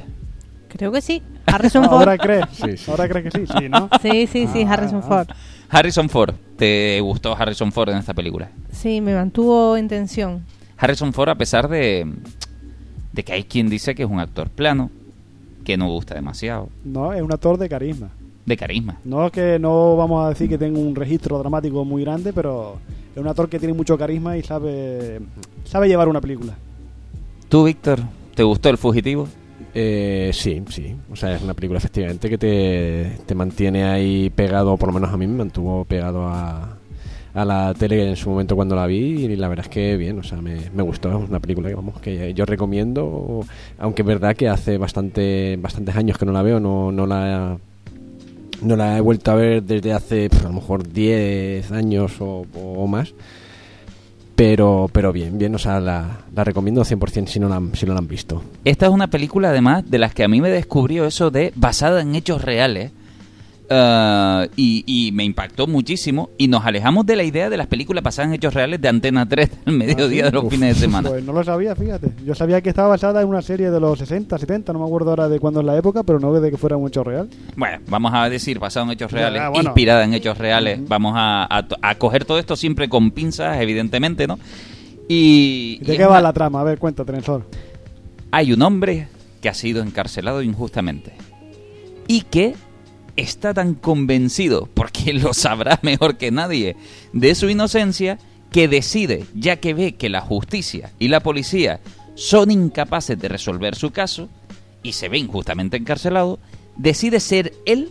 Creo 0.68 0.92
que 0.92 1.00
sí. 1.00 1.22
Harrison 1.46 1.84
Ford. 1.84 1.94
Ahora 2.00 2.16
crees. 2.16 2.44
Sí, 2.52 2.76
sí. 2.76 2.90
Ahora 2.90 3.08
crees 3.08 3.32
que 3.32 3.40
sí, 3.40 3.46
sí, 3.58 3.68
¿no? 3.68 3.88
Sí, 4.02 4.28
sí, 4.28 4.46
sí, 4.52 4.62
Ah, 4.62 4.72
Harrison. 4.74 5.02
Ford. 5.02 5.28
Harrison 5.68 6.08
Ford, 6.08 6.34
¿te 6.56 7.00
gustó 7.00 7.36
Harrison 7.36 7.72
Ford 7.72 7.88
en 7.88 7.98
esta 7.98 8.14
película? 8.14 8.50
Sí, 8.70 9.00
me 9.00 9.14
mantuvo 9.14 9.76
en 9.76 9.88
tensión. 9.88 10.44
Harrison 10.78 11.12
Ford, 11.12 11.28
a 11.30 11.34
pesar 11.36 11.68
de, 11.68 12.06
de 13.12 13.24
que 13.24 13.32
hay 13.32 13.44
quien 13.44 13.68
dice 13.68 13.94
que 13.94 14.02
es 14.04 14.08
un 14.10 14.20
actor 14.20 14.48
plano, 14.50 14.90
que 15.64 15.76
no 15.76 15.88
gusta 15.88 16.14
demasiado, 16.14 16.68
No, 16.84 17.12
es 17.12 17.22
un 17.22 17.32
actor 17.32 17.58
de 17.58 17.68
carisma. 17.68 18.10
de 18.44 18.56
carisma. 18.56 18.98
No 19.04 19.26
es 19.26 19.32
que 19.32 19.58
no 19.58 19.96
vamos 19.96 20.24
a 20.24 20.28
decir 20.28 20.48
que 20.48 20.58
tenga 20.58 20.78
un 20.78 20.94
registro 20.94 21.38
dramático 21.38 21.84
muy 21.84 22.02
grande, 22.04 22.32
pero 22.32 22.76
es 23.14 23.20
un 23.20 23.26
actor 23.26 23.48
que 23.48 23.58
tiene 23.58 23.74
mucho 23.74 23.96
carisma 23.98 24.36
y 24.36 24.42
sabe 24.42 25.20
sabe 25.64 25.88
llevar 25.88 26.08
una 26.08 26.20
película. 26.20 26.54
¿Tú, 27.48 27.64
Víctor, 27.64 28.00
te 28.34 28.42
gustó 28.42 28.68
El 28.68 28.78
Fugitivo? 28.78 29.26
Eh, 29.74 30.30
sí, 30.32 30.62
sí. 30.70 30.94
O 31.10 31.16
sea, 31.16 31.34
es 31.36 31.42
una 31.42 31.54
película 31.54 31.78
efectivamente 31.78 32.28
que 32.30 32.38
te, 32.38 33.18
te 33.26 33.34
mantiene 33.34 33.84
ahí 33.84 34.30
pegado, 34.30 34.72
o 34.74 34.76
por 34.76 34.88
lo 34.88 34.92
menos 34.94 35.12
a 35.12 35.16
mí 35.16 35.26
me 35.26 35.36
mantuvo 35.38 35.84
pegado 35.84 36.26
a, 36.28 36.76
a 37.36 37.44
la 37.44 37.74
tele 37.74 38.08
en 38.08 38.16
su 38.16 38.30
momento 38.30 38.56
cuando 38.56 38.74
la 38.74 38.86
vi 38.86 39.26
y 39.26 39.36
la 39.36 39.48
verdad 39.48 39.66
es 39.66 39.70
que 39.70 39.96
bien, 39.98 40.18
o 40.18 40.22
sea, 40.22 40.40
me, 40.40 40.56
me 40.74 40.82
gustó. 40.82 41.10
Es 41.10 41.28
una 41.28 41.38
película 41.38 41.68
que, 41.68 41.74
vamos, 41.74 42.00
que 42.00 42.32
yo 42.32 42.46
recomiendo, 42.46 43.44
aunque 43.78 44.02
es 44.02 44.08
verdad 44.08 44.34
que 44.34 44.48
hace 44.48 44.78
bastante 44.78 45.58
bastantes 45.60 45.94
años 45.96 46.16
que 46.16 46.24
no 46.24 46.32
la 46.32 46.42
veo, 46.42 46.58
no, 46.58 46.90
no 46.90 47.06
la 47.06 47.58
no 48.62 48.76
la 48.76 48.96
he 48.96 49.00
vuelto 49.02 49.32
a 49.32 49.34
ver 49.34 49.62
desde 49.62 49.92
hace 49.92 50.30
pues, 50.30 50.42
a 50.44 50.48
lo 50.48 50.54
mejor 50.54 50.90
10 50.90 51.70
años 51.72 52.12
o, 52.20 52.46
o 52.54 52.86
más. 52.86 53.12
Pero, 54.34 54.88
pero 54.92 55.12
bien, 55.12 55.38
bien, 55.38 55.54
o 55.54 55.58
sea, 55.58 55.78
la, 55.78 56.24
la 56.34 56.44
recomiendo 56.44 56.82
100% 56.82 57.26
si 57.26 57.38
no 57.38 57.48
la, 57.48 57.60
si 57.74 57.86
no 57.86 57.92
la 57.92 58.00
han 58.00 58.08
visto. 58.08 58.42
Esta 58.64 58.86
es 58.86 58.92
una 58.92 59.08
película, 59.08 59.48
además, 59.48 59.90
de 59.90 59.98
las 59.98 60.14
que 60.14 60.24
a 60.24 60.28
mí 60.28 60.40
me 60.40 60.50
descubrió 60.50 61.06
eso 61.06 61.30
de 61.30 61.52
basada 61.54 62.02
en 62.02 62.14
hechos 62.14 62.42
reales. 62.42 62.92
Ah, 63.70 64.46
y, 64.56 64.84
y 64.86 65.12
me 65.12 65.24
impactó 65.24 65.66
muchísimo. 65.66 66.30
Y 66.38 66.48
nos 66.48 66.64
alejamos 66.64 67.06
de 67.06 67.16
la 67.16 67.24
idea 67.24 67.50
de 67.50 67.56
las 67.56 67.66
películas 67.66 68.02
basadas 68.04 68.28
en 68.30 68.34
hechos 68.34 68.54
reales 68.54 68.80
de 68.80 68.88
Antena 68.88 69.28
3 69.28 69.64
del 69.64 69.76
mediodía 69.76 70.24
Ah, 70.24 70.26
de 70.26 70.32
los 70.32 70.44
uf, 70.44 70.52
fines 70.52 70.74
de 70.76 70.80
semana. 70.80 71.08
Pues 71.10 71.24
no 71.24 71.32
lo 71.32 71.42
sabía, 71.44 71.74
fíjate. 71.74 72.10
Yo 72.24 72.34
sabía 72.34 72.60
que 72.60 72.68
estaba 72.68 72.88
basada 72.88 73.22
en 73.22 73.28
una 73.28 73.42
serie 73.42 73.70
de 73.70 73.80
los 73.80 73.98
60, 73.98 74.38
70, 74.38 74.72
no 74.72 74.78
me 74.80 74.84
acuerdo 74.86 75.10
ahora 75.10 75.28
de 75.28 75.38
cuándo 75.40 75.60
es 75.60 75.66
la 75.66 75.76
época, 75.76 76.02
pero 76.02 76.18
no 76.20 76.32
de 76.32 76.50
que 76.50 76.56
fuera 76.56 76.76
un 76.76 76.88
hecho 76.88 77.02
real. 77.04 77.28
Bueno, 77.56 77.78
vamos 77.88 78.12
a 78.14 78.28
decir 78.28 78.58
basado 78.58 78.86
en 78.86 78.92
hechos 78.92 79.10
reales, 79.12 79.40
Ah, 79.42 79.48
bueno. 79.50 79.70
inspirada 79.70 80.04
en 80.04 80.14
hechos 80.14 80.38
reales. 80.38 80.80
Vamos 80.88 81.14
a, 81.16 81.44
a, 81.44 81.66
a 81.82 81.94
coger 81.96 82.24
todo 82.24 82.38
esto 82.38 82.56
siempre 82.56 82.88
con 82.88 83.10
pinzas, 83.10 83.60
evidentemente, 83.60 84.26
¿no? 84.26 84.38
Y, 85.08 85.78
¿Y 85.80 85.84
¿De 85.84 85.94
y 85.94 85.96
qué 85.98 86.04
va 86.04 86.12
una- 86.12 86.20
la 86.22 86.32
trama? 86.32 86.60
A 86.60 86.64
ver, 86.64 86.78
cuenta, 86.78 87.04
Trensor. 87.04 87.44
hay 88.32 88.52
un 88.52 88.60
hombre 88.62 89.08
que 89.40 89.48
ha 89.48 89.54
sido 89.54 89.82
encarcelado 89.82 90.42
injustamente 90.42 91.12
y 92.08 92.22
que 92.22 92.54
está 93.16 93.54
tan 93.54 93.74
convencido, 93.74 94.68
porque 94.72 95.12
lo 95.14 95.34
sabrá 95.34 95.78
mejor 95.82 96.16
que 96.16 96.30
nadie, 96.30 96.76
de 97.12 97.34
su 97.34 97.48
inocencia, 97.48 98.18
que 98.50 98.68
decide, 98.68 99.26
ya 99.34 99.56
que 99.56 99.74
ve 99.74 99.96
que 99.96 100.08
la 100.08 100.20
justicia 100.20 100.92
y 100.98 101.08
la 101.08 101.20
policía 101.20 101.80
son 102.14 102.50
incapaces 102.50 103.18
de 103.18 103.28
resolver 103.28 103.74
su 103.74 103.90
caso 103.90 104.28
y 104.82 104.92
se 104.92 105.08
ve 105.08 105.18
injustamente 105.18 105.76
encarcelado, 105.76 106.38
decide 106.76 107.20
ser 107.20 107.52
él 107.66 107.90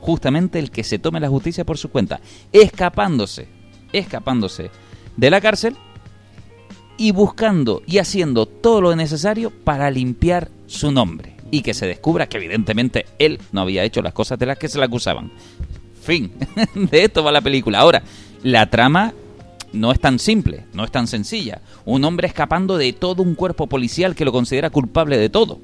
justamente 0.00 0.58
el 0.58 0.70
que 0.70 0.82
se 0.82 0.98
tome 0.98 1.20
la 1.20 1.28
justicia 1.28 1.64
por 1.64 1.76
su 1.76 1.90
cuenta, 1.90 2.20
escapándose, 2.52 3.48
escapándose 3.92 4.70
de 5.16 5.30
la 5.30 5.40
cárcel 5.40 5.76
y 6.96 7.12
buscando 7.12 7.82
y 7.86 7.98
haciendo 7.98 8.46
todo 8.46 8.80
lo 8.80 8.96
necesario 8.96 9.50
para 9.50 9.90
limpiar 9.90 10.50
su 10.66 10.90
nombre 10.90 11.39
y 11.50 11.62
que 11.62 11.74
se 11.74 11.86
descubra 11.86 12.28
que 12.28 12.38
evidentemente 12.38 13.06
él 13.18 13.38
no 13.52 13.62
había 13.62 13.84
hecho 13.84 14.02
las 14.02 14.12
cosas 14.12 14.38
de 14.38 14.46
las 14.46 14.58
que 14.58 14.68
se 14.68 14.78
le 14.78 14.84
acusaban. 14.84 15.30
Fin, 16.00 16.32
de 16.74 17.04
esto 17.04 17.22
va 17.22 17.32
la 17.32 17.40
película. 17.40 17.80
Ahora, 17.80 18.02
la 18.42 18.70
trama 18.70 19.12
no 19.72 19.92
es 19.92 20.00
tan 20.00 20.18
simple, 20.18 20.64
no 20.72 20.84
es 20.84 20.90
tan 20.90 21.06
sencilla. 21.06 21.60
Un 21.84 22.04
hombre 22.04 22.26
escapando 22.26 22.76
de 22.76 22.92
todo 22.92 23.22
un 23.22 23.34
cuerpo 23.34 23.66
policial 23.66 24.14
que 24.14 24.24
lo 24.24 24.32
considera 24.32 24.70
culpable 24.70 25.18
de 25.18 25.28
todo. 25.28 25.58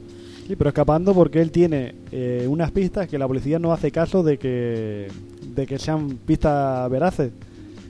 Sí, 0.47 0.55
pero 0.55 0.69
escapando 0.69 1.13
porque 1.13 1.41
él 1.41 1.51
tiene 1.51 1.95
eh, 2.13 2.47
unas 2.49 2.71
pistas 2.71 3.09
que 3.09 3.19
la 3.19 3.27
policía 3.27 3.59
no 3.59 3.73
hace 3.73 3.91
caso 3.91 4.23
de 4.23 4.39
que, 4.39 5.09
de 5.55 5.67
que 5.67 5.79
sean 5.79 6.19
pistas 6.25 6.89
veraces. 6.89 7.33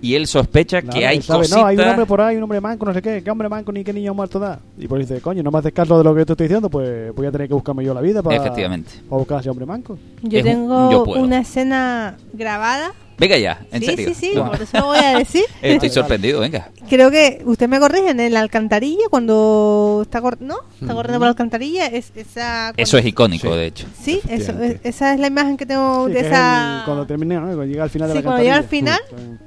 Y 0.03 0.15
él 0.15 0.27
sospecha 0.27 0.83
Claro, 0.83 0.99
que 0.99 1.07
hay 1.07 1.19
cositas... 1.21 1.51
No, 1.59 1.67
hay 1.67 1.77
un 1.77 1.85
hombre 1.89 2.07
por 2.07 2.21
ahí, 2.21 2.37
un 2.37 2.43
hombre 2.43 2.61
manco, 2.61 2.85
no 2.87 2.93
sé 2.95 3.01
qué. 3.03 3.23
¿Qué 3.23 3.31
hombre 3.31 3.49
manco 3.49 3.73
ni 3.73 3.83
qué 3.85 3.93
niño 3.93 4.15
muerto 4.15 4.39
da? 4.39 4.59
Y 4.79 4.87
pues 4.87 5.09
dice, 5.09 5.21
coño, 5.21 5.43
no 5.43 5.51
me 5.51 5.59
haces 5.59 5.73
caso 5.73 5.99
de 5.99 6.05
lo 6.05 6.15
que 6.15 6.25
te 6.27 6.33
estoy 6.33 6.47
diciendo, 6.49 6.69
pues 6.71 7.15
voy 7.15 7.27
a 7.27 7.33
tener 7.33 7.49
que 7.49 7.55
buscarme 7.55 7.85
yo 7.85 7.95
la 7.95 8.01
vida 8.01 8.23
para, 8.23 8.37
Efectivamente. 8.37 8.91
para 9.09 9.19
buscar 9.19 9.39
a 9.39 9.41
ese 9.41 9.51
hombre 9.51 9.67
manco. 9.67 9.99
Yo 10.23 10.39
Es 10.39 10.45
un- 10.45 10.51
tengo 10.51 10.91
yo 10.93 11.05
puedo. 11.05 11.23
una 11.23 11.41
escena 11.41 12.17
grabada. 12.33 12.93
Venga 13.19 13.39
ya, 13.39 13.65
en 13.73 13.81
sí, 13.81 13.87
serio. 13.87 14.09
sí, 14.09 14.15
sí, 14.15 14.33
No. 14.35 14.51
por 14.51 14.61
eso 14.61 14.77
lo 14.79 14.87
voy 14.89 14.99
a 14.99 15.17
decir. 15.19 15.45
Estoy 15.63 15.89
sorprendido, 15.89 16.39
venga. 16.41 16.69
Creo 16.87 17.11
que 17.11 17.41
usted 17.47 17.67
me 17.67 17.81
corrige 17.81 18.11
en 18.11 18.35
la 18.35 18.41
alcantarilla 18.41 19.05
cuando 19.09 20.01
está 20.03 20.21
cor- 20.21 20.37
no 20.43 20.57
está 20.79 20.93
corriendo 20.93 21.19
por 21.19 21.23
la 21.27 21.29
alcantarilla 21.31 21.87
es 21.87 22.13
esa 22.15 22.75
Eso 22.77 22.99
es 22.99 23.07
icónico, 23.07 23.57
de 23.57 23.67
hecho. 23.69 23.87
sí 23.99 24.21
eso 24.29 24.53
es- 24.63 24.81
esa 24.85 25.15
es 25.15 25.21
la 25.21 25.29
imagen 25.29 25.57
que 25.57 25.65
tengo 25.65 26.09
Sí, 26.09 26.13
de 26.13 26.19
que 26.21 26.27
es 26.27 26.33
esa 26.33 26.79
el- 26.81 26.85
cuando 26.85 27.07
termina, 27.07 27.37
¿no? 27.41 27.47
Cuando 27.47 27.65
llega 27.65 27.85
al 27.85 27.91
final 27.91 28.09
Sí, 28.11 28.17
de 28.17 28.21
la 28.21 28.25
cuando 28.25 28.43
llega 28.43 28.55
al 28.57 28.61
alcantarilla. 28.65 28.99
final. 29.09 29.39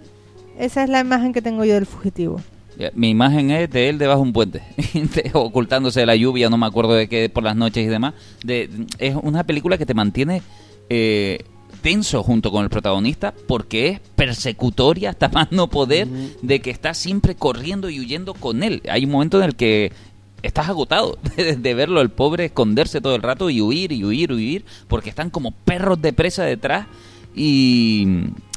Esa 0.59 0.83
es 0.83 0.89
la 0.89 0.99
imagen 0.99 1.33
que 1.33 1.41
tengo 1.41 1.63
yo 1.63 1.73
del 1.73 1.85
fugitivo 1.85 2.41
Mi 2.93 3.09
imagen 3.09 3.49
es 3.49 3.69
de 3.71 3.89
él 3.89 3.97
debajo 3.97 4.21
de 4.21 4.27
un 4.27 4.33
puente, 4.33 4.61
ocultándose 5.33 6.01
de 6.01 6.05
la 6.05 6.15
lluvia, 6.15 6.49
no 6.49 6.57
me 6.57 6.65
acuerdo 6.65 6.93
de 6.93 7.07
qué, 7.07 7.29
por 7.29 7.43
las 7.43 7.55
noches 7.55 7.85
y 7.85 7.87
demás. 7.87 8.13
De, 8.43 8.69
es 8.99 9.15
una 9.15 9.45
película 9.45 9.77
que 9.77 9.85
te 9.85 9.93
mantiene 9.93 10.41
eh, 10.89 11.45
tenso 11.81 12.23
junto 12.23 12.51
con 12.51 12.63
el 12.63 12.69
protagonista 12.69 13.33
porque 13.47 13.87
es 13.87 13.99
persecutoria 14.15 15.11
hasta 15.11 15.29
más 15.33 15.51
no 15.51 15.69
poder 15.69 16.07
de 16.41 16.59
que 16.59 16.71
estás 16.71 16.97
siempre 16.97 17.35
corriendo 17.35 17.89
y 17.89 17.99
huyendo 17.99 18.33
con 18.33 18.61
él. 18.61 18.81
Hay 18.89 19.05
un 19.05 19.11
momento 19.11 19.39
en 19.39 19.45
el 19.45 19.55
que 19.55 19.93
estás 20.41 20.69
agotado 20.69 21.17
de, 21.37 21.55
de 21.55 21.73
verlo, 21.73 22.01
el 22.01 22.09
pobre 22.09 22.45
esconderse 22.45 23.01
todo 23.01 23.15
el 23.15 23.21
rato 23.21 23.49
y 23.49 23.61
huir 23.61 23.91
y 23.91 24.03
huir 24.03 24.31
y 24.31 24.33
huir 24.33 24.65
porque 24.87 25.09
están 25.09 25.29
como 25.29 25.51
perros 25.51 26.01
de 26.01 26.13
presa 26.13 26.43
detrás 26.43 26.87
y, 27.35 28.07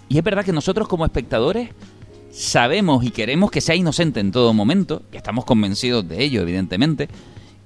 y 0.08 0.18
es 0.18 0.24
verdad 0.24 0.44
que 0.44 0.52
nosotros 0.52 0.88
como 0.88 1.04
espectadores 1.04 1.70
sabemos 2.32 3.04
y 3.04 3.10
queremos 3.10 3.50
que 3.50 3.60
sea 3.60 3.74
inocente 3.76 4.18
en 4.20 4.32
todo 4.32 4.52
momento, 4.54 5.02
que 5.10 5.18
estamos 5.18 5.44
convencidos 5.44 6.08
de 6.08 6.22
ello, 6.24 6.40
evidentemente, 6.42 7.08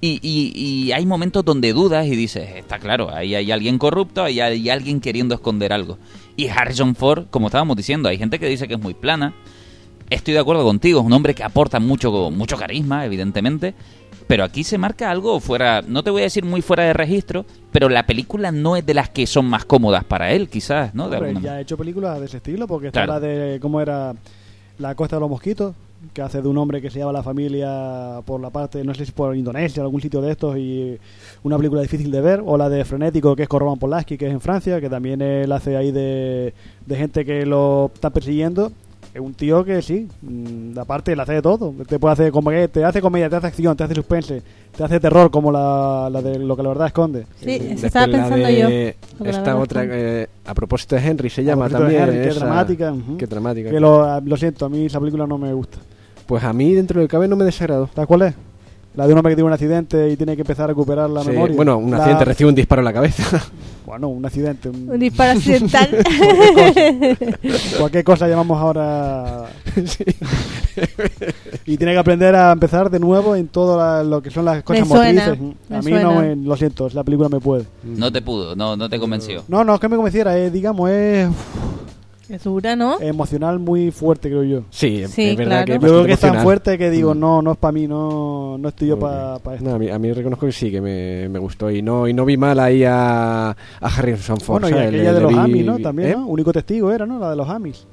y, 0.01 0.19
y- 0.21 0.51
y 0.87 0.91
hay 0.91 1.05
momentos 1.07 1.43
donde 1.43 1.73
dudas 1.73 2.05
y 2.05 2.15
dices, 2.15 2.49
está 2.55 2.77
claro, 2.77 3.09
ahí 3.11 3.33
hay 3.33 3.51
alguien 3.51 3.79
corrupto, 3.79 4.23
ahí 4.23 4.39
hay 4.39 4.69
alguien 4.69 4.99
queriendo 4.99 5.33
esconder 5.33 5.73
algo. 5.73 5.97
Y 6.35 6.49
Harrison 6.49 6.93
Ford, 6.95 7.25
como 7.31 7.47
estábamos 7.47 7.75
diciendo, 7.77 8.09
hay 8.09 8.17
gente 8.19 8.37
que 8.37 8.47
dice 8.47 8.67
que 8.67 8.75
es 8.75 8.79
muy 8.79 8.93
plana. 8.93 9.33
Estoy 10.09 10.33
de 10.35 10.39
acuerdo 10.39 10.63
contigo, 10.63 10.99
es 10.99 11.05
un 11.05 11.13
hombre 11.13 11.33
que 11.33 11.43
aporta 11.43 11.79
mucho, 11.79 12.29
mucho 12.29 12.57
carisma, 12.57 13.05
evidentemente. 13.05 13.73
Pero 14.27 14.43
aquí 14.43 14.63
se 14.63 14.77
marca 14.77 15.09
algo 15.09 15.39
fuera, 15.39 15.81
no 15.81 16.03
te 16.03 16.09
voy 16.09 16.21
a 16.21 16.25
decir 16.25 16.43
muy 16.45 16.61
fuera 16.61 16.83
de 16.83 16.93
registro, 16.93 17.45
pero 17.71 17.87
la 17.89 18.05
película 18.05 18.51
no 18.51 18.75
es 18.75 18.85
de 18.85 18.93
las 18.93 19.09
que 19.09 19.25
son 19.25 19.45
más 19.45 19.63
cómodas 19.65 20.03
para 20.03 20.31
él, 20.33 20.49
quizás, 20.49 20.93
¿no? 20.93 21.09
De 21.09 21.15
Hombre, 21.15 21.29
alguna 21.29 21.45
ya 21.45 21.53
ha 21.53 21.61
hecho 21.61 21.77
películas 21.77 22.19
de 22.19 22.25
ese 22.25 22.37
estilo, 22.37 22.67
porque 22.67 22.87
está 22.87 23.05
Claro. 23.05 23.19
la 23.21 23.27
de, 23.27 23.59
¿cómo 23.61 23.79
era? 23.81 24.13
La 24.79 24.95
Costa 24.95 25.15
de 25.15 25.21
los 25.21 25.29
Mosquitos, 25.29 25.75
que 26.13 26.21
hace 26.21 26.41
de 26.41 26.47
un 26.47 26.57
hombre 26.57 26.81
que 26.81 26.89
se 26.89 26.99
lleva 26.99 27.09
a 27.09 27.13
la 27.13 27.23
familia 27.23 28.21
por 28.25 28.39
la 28.39 28.49
parte, 28.51 28.83
no 28.83 28.93
sé 28.93 29.05
si 29.05 29.11
por 29.11 29.35
Indonesia 29.35 29.81
o 29.81 29.85
algún 29.85 30.01
sitio 30.01 30.21
de 30.21 30.31
estos, 30.31 30.57
y 30.57 30.97
una 31.43 31.57
película 31.57 31.81
difícil 31.81 32.11
de 32.11 32.21
ver, 32.21 32.43
o 32.45 32.57
la 32.57 32.69
de 32.69 32.85
Frenético, 32.85 33.35
que 33.35 33.43
es 33.43 33.49
con 33.49 33.59
Roman 33.59 33.79
Polanski, 33.79 34.17
que 34.17 34.27
es 34.27 34.31
en 34.31 34.41
Francia, 34.41 34.79
que 34.79 34.89
también 34.89 35.21
él 35.21 35.51
hace 35.51 35.75
ahí 35.75 35.91
de, 35.91 36.53
de 36.85 36.95
gente 36.95 37.25
que 37.25 37.45
lo 37.45 37.91
está 37.93 38.11
persiguiendo. 38.11 38.71
Es 39.17 39.21
un 39.21 39.33
tío 39.33 39.65
que 39.65 39.81
sí, 39.81 40.07
mm, 40.21 40.77
aparte 40.77 41.11
él 41.13 41.19
hace 41.19 41.33
de 41.33 41.41
todo. 41.41 41.73
Te 41.87 41.97
puede 41.97 42.13
hacer 42.13 42.31
como 42.31 42.51
que 42.51 42.67
te 42.67 42.85
hace 42.85 43.01
comedia, 43.01 43.27
te 43.27 43.35
hace 43.37 43.47
acción, 43.47 43.75
te 43.75 43.83
hace 43.83 43.95
suspense, 43.95 44.43
te 44.75 44.83
hace 44.83 44.99
terror, 44.99 45.31
como 45.31 45.51
la, 45.51 46.07
la 46.11 46.21
de 46.21 46.37
lo 46.37 46.55
que 46.55 46.61
la 46.61 46.69
verdad 46.69 46.85
esconde. 46.85 47.25
Sí, 47.39 47.49
eso 47.55 47.63
Después 47.63 47.83
estaba 47.85 48.05
la 48.05 48.17
pensando 48.29 48.47
de- 48.47 48.95
yo. 49.19 49.25
Esta 49.25 49.57
otra, 49.57 49.85
eh, 49.87 50.27
a 50.45 50.53
propósito 50.53 50.95
de 50.97 51.01
Henry, 51.07 51.31
se 51.31 51.43
llama 51.43 51.65
A 51.65 51.69
también. 51.69 52.03
Henry, 52.03 52.29
qué 52.29 52.35
dramática. 52.35 52.93
Qué 53.17 53.25
dramática. 53.25 53.69
Que 53.71 53.79
lo, 53.79 54.21
lo 54.21 54.37
siento, 54.37 54.65
a 54.67 54.69
mí 54.69 54.85
esa 54.85 54.99
película 54.99 55.25
no 55.25 55.39
me 55.39 55.51
gusta. 55.51 55.79
Pues 56.27 56.43
a 56.43 56.53
mí, 56.53 56.75
dentro 56.75 56.99
del 56.99 57.09
cabe, 57.09 57.27
no 57.27 57.35
me 57.35 57.45
desagradó. 57.45 57.89
¿Sabes 57.95 58.07
cuál 58.07 58.21
es? 58.21 58.35
La 58.97 59.05
de 59.07 59.13
un 59.13 59.19
hombre 59.19 59.31
que 59.31 59.35
tiene 59.35 59.47
un 59.47 59.53
accidente 59.53 60.09
y 60.09 60.17
tiene 60.17 60.35
que 60.35 60.41
empezar 60.41 60.65
a 60.65 60.67
recuperar 60.67 61.07
la 61.09 61.21
Sí, 61.21 61.29
memoria. 61.29 61.55
Bueno, 61.55 61.77
un 61.77 61.91
La- 61.91 61.97
accidente 61.97 62.25
recibe 62.25 62.49
un 62.49 62.55
disparo 62.55 62.81
en 62.81 62.85
la 62.85 62.93
cabeza. 62.93 63.41
Bueno, 63.87 64.09
un 64.09 64.25
accidente. 64.25 64.67
un- 64.67 64.89
Un 64.89 64.99
disparo 64.99 65.31
accidental. 65.39 65.87
Cualquier 67.79 68.03
cosa 68.03 68.27
llamamos 68.27 68.59
ahora. 68.59 69.45
y 71.65 71.77
tiene 71.77 71.93
que 71.93 71.97
aprender 71.97 72.35
a 72.35 72.51
empezar 72.51 72.89
de 72.89 72.99
nuevo 72.99 73.33
en 73.37 73.47
todo 73.47 73.77
la- 73.77 74.03
lo 74.03 74.21
que 74.21 74.29
son 74.29 74.43
las 74.43 74.61
cosas 74.63 74.85
motrices. 74.87 75.39
me 75.39 75.77
A 75.77 75.81
mí 75.81 75.91
no 75.91 76.01
suena. 76.01 76.11
me, 76.21 76.35
lo 76.35 76.57
siento, 76.57 76.89
la 76.93 77.03
película 77.05 77.29
me 77.29 77.39
puede. 77.39 77.65
No 77.83 78.11
te 78.11 78.21
pudo, 78.21 78.57
no, 78.57 78.75
no 78.75 78.89
te 78.89 78.99
convenció. 78.99 79.43
No, 79.47 79.63
no 79.63 79.75
es 79.75 79.79
que 79.79 79.87
me 79.87 79.95
convenciera, 79.95 80.37
es, 80.37 80.51
digamos, 80.51 80.89
es 80.89 81.29
Es 82.29 82.43
dura, 82.43 82.75
¿no? 82.75 82.99
emocional 82.99 83.57
muy 83.57 83.89
fuerte, 83.91 84.27
creo 84.29 84.43
yo. 84.43 84.61
Sí, 84.69 85.05
Sí, 85.07 85.29
es 85.29 85.37
verdad 85.37 85.65
claro. 85.65 85.65
que 85.65 85.71
Yo 85.71 85.75
es 85.87 85.93
creo 85.93 86.05
que 86.05 86.11
es 86.13 86.19
tan 86.19 86.43
fuerte 86.43 86.77
que 86.77 86.89
digo, 86.89 87.15
Mm. 87.15 87.19
no, 87.19 87.41
no 87.41 87.51
es 87.53 87.57
para 87.57 87.71
mí, 87.71 87.87
no, 87.87 88.57
no 88.57 88.67
estoy 88.69 88.89
yo 88.89 88.95
Ok. 88.95 88.99
para 88.99 89.35
esto. 89.55 89.63
No, 89.69 89.75
a, 89.75 89.79
mí, 89.79 89.89
a 89.89 89.97
mí 89.97 90.11
reconozco 90.11 90.45
que 90.45 90.51
sí, 90.51 90.69
que 90.69 90.81
me, 90.81 91.29
me 91.29 91.39
gustó. 91.39 91.71
Y 91.71 91.81
no 91.81 92.05
y 92.07 92.13
no 92.13 92.25
vi 92.25 92.35
mal 92.35 92.59
ahí 92.59 92.83
a, 92.83 93.51
a 93.51 93.55
Harrison 93.79 94.37
Ford. 94.41 94.61
Bueno, 94.61 94.75
y 94.77 94.79
aquella 94.79 94.91
Le- 94.91 95.07
de 95.07 95.13
le 95.13 95.19
los 95.21 95.31
vi- 95.31 95.39
Amis, 95.39 95.65
¿no? 95.65 95.79
También, 95.79 96.09
¿eh? 96.09 96.15
¿no? 96.17 96.27
Único 96.27 96.51
testigo 96.51 96.91
era, 96.91 97.05
¿no? 97.05 97.17
La 97.17 97.29
de 97.29 97.35
los 97.37 97.47
Amis. 97.49 97.85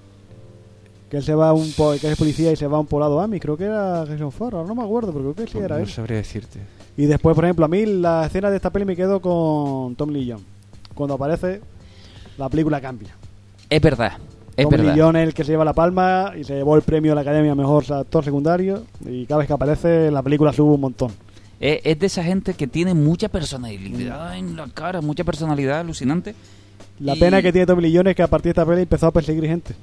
Que 1.08 1.18
él 1.18 1.22
se 1.22 1.34
va 1.34 1.50
a 1.50 1.52
un 1.52 1.70
po- 1.76 1.92
que 2.00 2.10
es 2.10 2.18
policía 2.18 2.50
y 2.50 2.56
se 2.56 2.66
va 2.66 2.78
a 2.78 2.80
un 2.80 2.86
poblado 2.86 3.20
Amis, 3.20 3.40
creo 3.40 3.56
que 3.56 3.64
era 3.64 4.00
Harrison 4.02 4.32
Ford, 4.32 4.54
ahora 4.54 4.66
no 4.66 4.74
me 4.74 4.82
acuerdo, 4.82 5.12
pero 5.12 5.32
creo 5.32 5.34
que 5.34 5.42
sí 5.44 5.58
Pues 5.58 5.64
era 5.66 5.76
no 5.76 5.82
él. 5.82 5.88
sabría 5.88 6.16
decirte. 6.16 6.58
Y 6.96 7.06
después, 7.06 7.36
por 7.36 7.44
ejemplo, 7.44 7.64
a 7.64 7.68
mí 7.68 7.86
la 7.86 8.26
escena 8.26 8.50
de 8.50 8.56
esta 8.56 8.70
peli 8.70 8.84
me 8.84 8.96
quedo 8.96 9.20
con 9.20 9.94
Tom 9.94 10.10
Lee 10.10 10.30
Jones. 10.30 10.44
Cuando 10.94 11.14
aparece, 11.14 11.60
la 12.36 12.48
película 12.48 12.80
cambia. 12.80 13.10
Es 13.74 13.80
verdad, 13.82 14.12
es 14.56 14.62
Tom 14.64 14.70
verdad. 14.70 14.94
Lee 14.94 15.00
Jones 15.00 15.22
es 15.22 15.28
el 15.28 15.34
que 15.34 15.44
se 15.44 15.52
lleva 15.52 15.64
la 15.64 15.72
palma 15.72 16.32
y 16.38 16.44
se 16.44 16.54
llevó 16.54 16.76
el 16.76 16.82
premio 16.82 17.10
de 17.12 17.16
la 17.16 17.20
Academia 17.22 17.54
Mejor 17.54 17.84
Actor 17.92 18.24
Secundario 18.24 18.84
y 19.04 19.26
cada 19.26 19.38
vez 19.38 19.46
que 19.48 19.52
aparece 19.52 20.10
la 20.10 20.22
película 20.22 20.52
sube 20.52 20.74
un 20.74 20.80
montón. 20.80 21.10
Es, 21.58 21.80
es 21.84 21.98
de 21.98 22.06
esa 22.06 22.22
gente 22.22 22.54
que 22.54 22.66
tiene 22.66 22.94
mucha 22.94 23.28
personalidad 23.28 24.36
en 24.36 24.56
la 24.56 24.66
cara, 24.68 25.00
mucha 25.00 25.24
personalidad 25.24 25.80
alucinante. 25.80 26.34
La 27.00 27.16
Y- 27.16 27.20
pena 27.20 27.42
que 27.42 27.50
tiene 27.52 27.66
Tom 27.66 27.78
Lee 27.80 27.92
Jones 27.96 28.10
es 28.10 28.16
que 28.16 28.22
a 28.22 28.28
partir 28.28 28.54
de 28.54 28.60
esta 28.60 28.66
peli 28.66 28.82
empezó 28.82 29.06
a 29.08 29.10
perseguir 29.12 29.44
gente. 29.46 29.74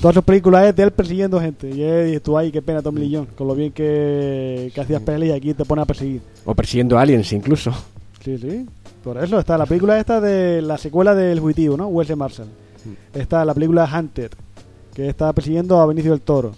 Todas 0.00 0.14
sus 0.14 0.24
películas 0.24 0.66
es 0.66 0.76
de 0.76 0.82
él 0.84 0.90
persiguiendo 0.92 1.40
gente. 1.40 1.70
Y 1.70 1.82
es- 1.82 2.16
y 2.16 2.20
tú, 2.20 2.36
ay, 2.38 2.52
qué 2.52 2.60
pena 2.62 2.82
Tom 2.82 2.94
Lee 2.96 3.10
Jones, 3.14 3.30
con 3.36 3.48
lo 3.48 3.54
bien 3.54 3.72
que, 3.72 4.70
que 4.74 4.80
hacías 4.80 5.02
peli 5.02 5.28
y 5.28 5.32
aquí 5.32 5.54
te 5.54 5.64
pone 5.64 5.82
a 5.82 5.84
perseguir. 5.84 6.20
O 6.44 6.54
persiguiendo 6.54 6.98
aliens 6.98 7.32
incluso. 7.32 7.72
Sí, 8.24 8.38
sí. 8.38 8.66
Por 9.02 9.22
eso 9.22 9.38
está 9.38 9.58
la 9.58 9.66
película 9.66 9.98
esta 9.98 10.20
de 10.20 10.62
la 10.62 10.78
secuela 10.78 11.14
del 11.14 11.40
Fugitivo, 11.40 11.76
¿no? 11.76 11.88
Wesley 11.88 12.16
Marshall. 12.16 12.48
Está 13.12 13.44
la 13.44 13.54
película 13.54 13.88
Hunter, 13.92 14.30
que 14.94 15.08
está 15.08 15.32
persiguiendo 15.32 15.80
a 15.80 15.86
Benicio 15.86 16.10
del 16.12 16.20
Toro. 16.20 16.52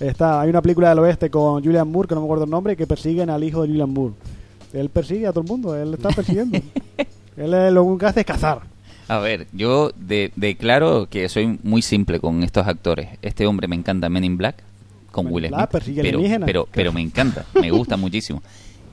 Está, 0.00 0.40
hay 0.40 0.50
una 0.50 0.60
película 0.62 0.88
del 0.88 0.98
oeste 1.00 1.30
con 1.30 1.62
Julian 1.64 1.88
Moore, 1.90 2.08
que 2.08 2.14
no 2.14 2.20
me 2.22 2.26
acuerdo 2.26 2.44
el 2.44 2.50
nombre, 2.50 2.76
que 2.76 2.86
persiguen 2.86 3.30
al 3.30 3.44
hijo 3.44 3.62
de 3.62 3.68
Julian 3.68 3.90
Moore. 3.90 4.14
Él 4.72 4.88
persigue 4.88 5.26
a 5.26 5.32
todo 5.32 5.42
el 5.42 5.48
mundo, 5.48 5.74
él 5.76 5.94
está 5.94 6.08
persiguiendo. 6.16 6.58
él 7.36 7.74
lo 7.74 7.84
único 7.84 7.98
que 7.98 8.06
hace 8.06 8.20
es 8.20 8.26
cazar. 8.26 8.60
A 9.06 9.18
ver, 9.18 9.46
yo 9.52 9.90
de- 9.96 10.32
declaro 10.34 11.06
que 11.08 11.28
soy 11.28 11.58
muy 11.62 11.82
simple 11.82 12.18
con 12.20 12.42
estos 12.42 12.66
actores. 12.66 13.10
Este 13.22 13.46
hombre 13.46 13.68
me 13.68 13.76
encanta 13.76 14.08
Men 14.08 14.24
in 14.24 14.36
Black 14.36 14.62
con 15.12 15.26
Men 15.26 15.34
Will 15.34 15.48
Black, 15.48 15.60
Smith, 15.60 15.70
persigue 15.70 16.02
pero, 16.02 16.18
alienígenas. 16.18 16.46
pero, 16.46 16.68
pero 16.72 16.92
me 16.92 17.00
encanta, 17.02 17.44
me 17.60 17.70
gusta 17.70 17.96
muchísimo. 17.98 18.42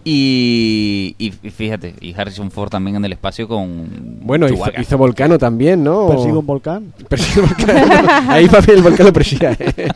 Y, 0.03 1.15
y 1.19 1.29
fíjate, 1.31 1.93
y 2.01 2.13
Harrison 2.19 2.49
Ford 2.49 2.69
también 2.69 2.95
en 2.97 3.05
el 3.05 3.13
espacio 3.13 3.47
con 3.47 4.19
Bueno, 4.23 4.47
hizo, 4.49 4.63
hizo 4.79 4.97
Volcano 4.97 5.37
también, 5.37 5.83
¿no? 5.83 6.07
Persigue 6.07 6.33
un 6.33 6.45
volcán. 6.45 6.93
Persigue 7.09 7.41
un 7.41 7.47
volcano. 7.49 8.07
Ahí 8.29 8.47
papi 8.47 8.71
el 8.71 8.81
volcán 8.81 9.05
lo 9.07 9.13
persigue. 9.13 9.57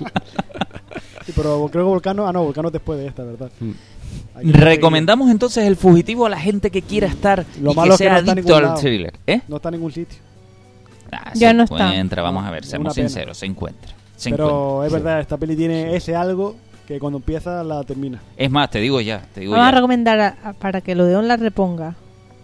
Sí, 1.25 1.33
pero 1.35 1.67
creo 1.71 1.85
que 1.85 1.89
Volcano, 1.89 2.27
ah 2.27 2.31
no, 2.31 2.43
Volcano 2.43 2.67
es 2.67 2.73
después 2.73 2.99
de 2.99 3.07
esta, 3.07 3.23
¿verdad? 3.23 3.49
Mm. 3.59 3.71
Recomendamos 4.51 5.31
entonces 5.31 5.63
el 5.65 5.75
fugitivo 5.75 6.27
a 6.27 6.29
la 6.29 6.39
gente 6.39 6.69
que 6.69 6.83
quiera 6.83 7.07
estar 7.07 7.43
Lo 7.59 7.71
y 7.71 7.75
malo 7.75 7.87
que 7.89 7.93
es 7.93 7.97
que 7.97 8.03
sea 8.03 8.11
no 8.13 8.19
está 8.19 8.31
adicto 8.33 8.55
al 8.55 8.79
thriller. 8.79 9.13
¿Eh? 9.25 9.41
No 9.47 9.55
está 9.55 9.69
en 9.69 9.73
ningún 9.75 9.91
sitio. 9.91 10.19
Ah, 11.11 11.31
Ya 11.33 11.47
se 11.49 11.53
no 11.55 11.63
está. 11.63 11.87
encuentra, 11.87 12.21
vamos 12.21 12.45
a 12.45 12.51
ver, 12.51 12.63
seamos 12.63 12.93
sinceros, 12.93 13.39
se 13.39 13.47
encuentra. 13.47 13.91
se 14.15 14.29
Pero 14.29 14.45
encuentra. 14.83 14.85
es 14.85 14.93
verdad, 14.93 15.19
esta 15.21 15.37
peli 15.37 15.55
tiene 15.55 15.95
ese 15.95 16.15
algo 16.15 16.55
que 16.87 16.99
cuando 16.99 17.17
empieza 17.17 17.63
la 17.63 17.83
termina. 17.83 18.21
Es 18.37 18.49
más, 18.51 18.69
te 18.69 18.79
digo 18.79 19.01
ya, 19.01 19.21
te 19.33 19.41
digo 19.41 19.53
Vamos 19.53 19.67
a 19.67 19.71
ya. 19.71 19.75
recomendar 19.75 20.19
a- 20.19 20.37
a- 20.43 20.53
para 20.53 20.81
que 20.81 20.91
el 20.93 21.01
Odeón 21.01 21.27
la 21.27 21.37
reponga. 21.37 21.95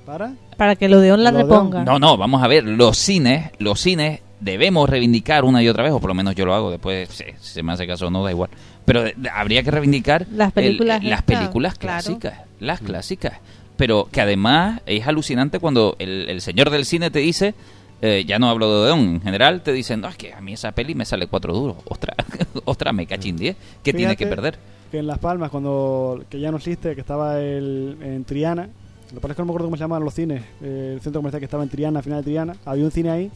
¿Para? 0.05 0.33
Para 0.57 0.75
que 0.75 0.85
el 0.85 0.93
Odeón 0.95 1.23
la 1.23 1.31
reponga. 1.31 1.83
No, 1.83 1.99
no, 1.99 2.17
vamos 2.17 2.41
a 2.43 2.47
ver, 2.47 2.63
los 2.63 2.97
cines, 2.97 3.51
los 3.59 3.79
cines 3.79 4.21
debemos 4.39 4.89
reivindicar 4.89 5.43
una 5.45 5.61
y 5.61 5.69
otra 5.69 5.83
vez, 5.83 5.91
o 5.93 5.99
por 5.99 6.09
lo 6.09 6.15
menos 6.15 6.33
yo 6.35 6.45
lo 6.45 6.53
hago, 6.55 6.71
después 6.71 7.09
si 7.09 7.23
si 7.39 7.53
se 7.53 7.63
me 7.63 7.71
hace 7.73 7.85
caso 7.85 8.07
o 8.07 8.09
no, 8.09 8.23
da 8.23 8.31
igual. 8.31 8.49
Pero 8.85 9.03
de- 9.03 9.13
de- 9.15 9.29
habría 9.29 9.61
que 9.63 9.69
reivindicar 9.71 10.25
Las 10.31 10.47
el- 10.47 10.53
películas 10.53 11.03
las 11.03 11.19
estas, 11.19 11.37
películas 11.39 11.77
claro. 11.77 12.03
clásicas, 12.03 12.33
las 12.59 12.79
clásicas. 12.81 13.33
Pero 13.77 14.09
que 14.11 14.21
además 14.21 14.81
es 14.87 15.07
alucinante 15.07 15.59
cuando 15.59 15.95
el, 15.99 16.29
el 16.29 16.41
señor 16.41 16.69
del 16.71 16.85
cine 16.85 17.09
te 17.11 17.19
dice, 17.19 17.53
eh, 18.01 18.23
ya 18.27 18.39
no 18.39 18.49
hablo 18.49 18.67
de 18.69 18.81
Odeón, 18.83 18.99
en 18.99 19.21
general 19.21 19.61
te 19.61 19.71
dicen, 19.71 20.01
no, 20.01 20.07
es 20.09 20.17
que 20.17 20.33
a 20.33 20.41
mí 20.41 20.53
esa 20.53 20.71
peli 20.71 20.95
me 20.95 21.05
sale 21.05 21.27
cuatro 21.27 21.53
duros, 21.53 21.77
ostras, 21.85 22.15
ostras, 22.65 22.93
me 22.93 23.05
cachín 23.07 23.37
10, 23.37 23.55
¿qué 23.83 23.93
tiene 23.93 24.15
que 24.17 24.27
perder? 24.27 24.57
Que 24.91 24.99
en 24.99 25.07
Las 25.07 25.19
Palmas, 25.19 25.49
cuando 25.51 26.23
que 26.29 26.39
ya 26.39 26.51
no 26.51 26.57
existe, 26.57 26.95
que 26.95 27.01
estaba 27.01 27.39
el, 27.39 27.97
en 28.01 28.23
Triana, 28.25 28.63
lo 29.09 29.15
que 29.15 29.19
pasa 29.21 29.31
es 29.31 29.35
que 29.35 29.41
no 29.41 29.45
me 29.45 29.51
acuerdo 29.51 29.67
cómo 29.67 29.77
se 29.77 29.81
llamaban 29.83 30.03
los 30.03 30.13
cines, 30.13 30.41
eh, 30.61 30.91
el 30.95 31.01
centro 31.01 31.19
comercial 31.19 31.39
que 31.39 31.45
estaba 31.45 31.63
en 31.63 31.69
Triana, 31.69 31.99
al 31.99 32.03
final 32.03 32.19
de 32.19 32.23
Triana, 32.23 32.55
había 32.65 32.83
un 32.85 32.91
cine 32.91 33.09
ahí 33.09 33.31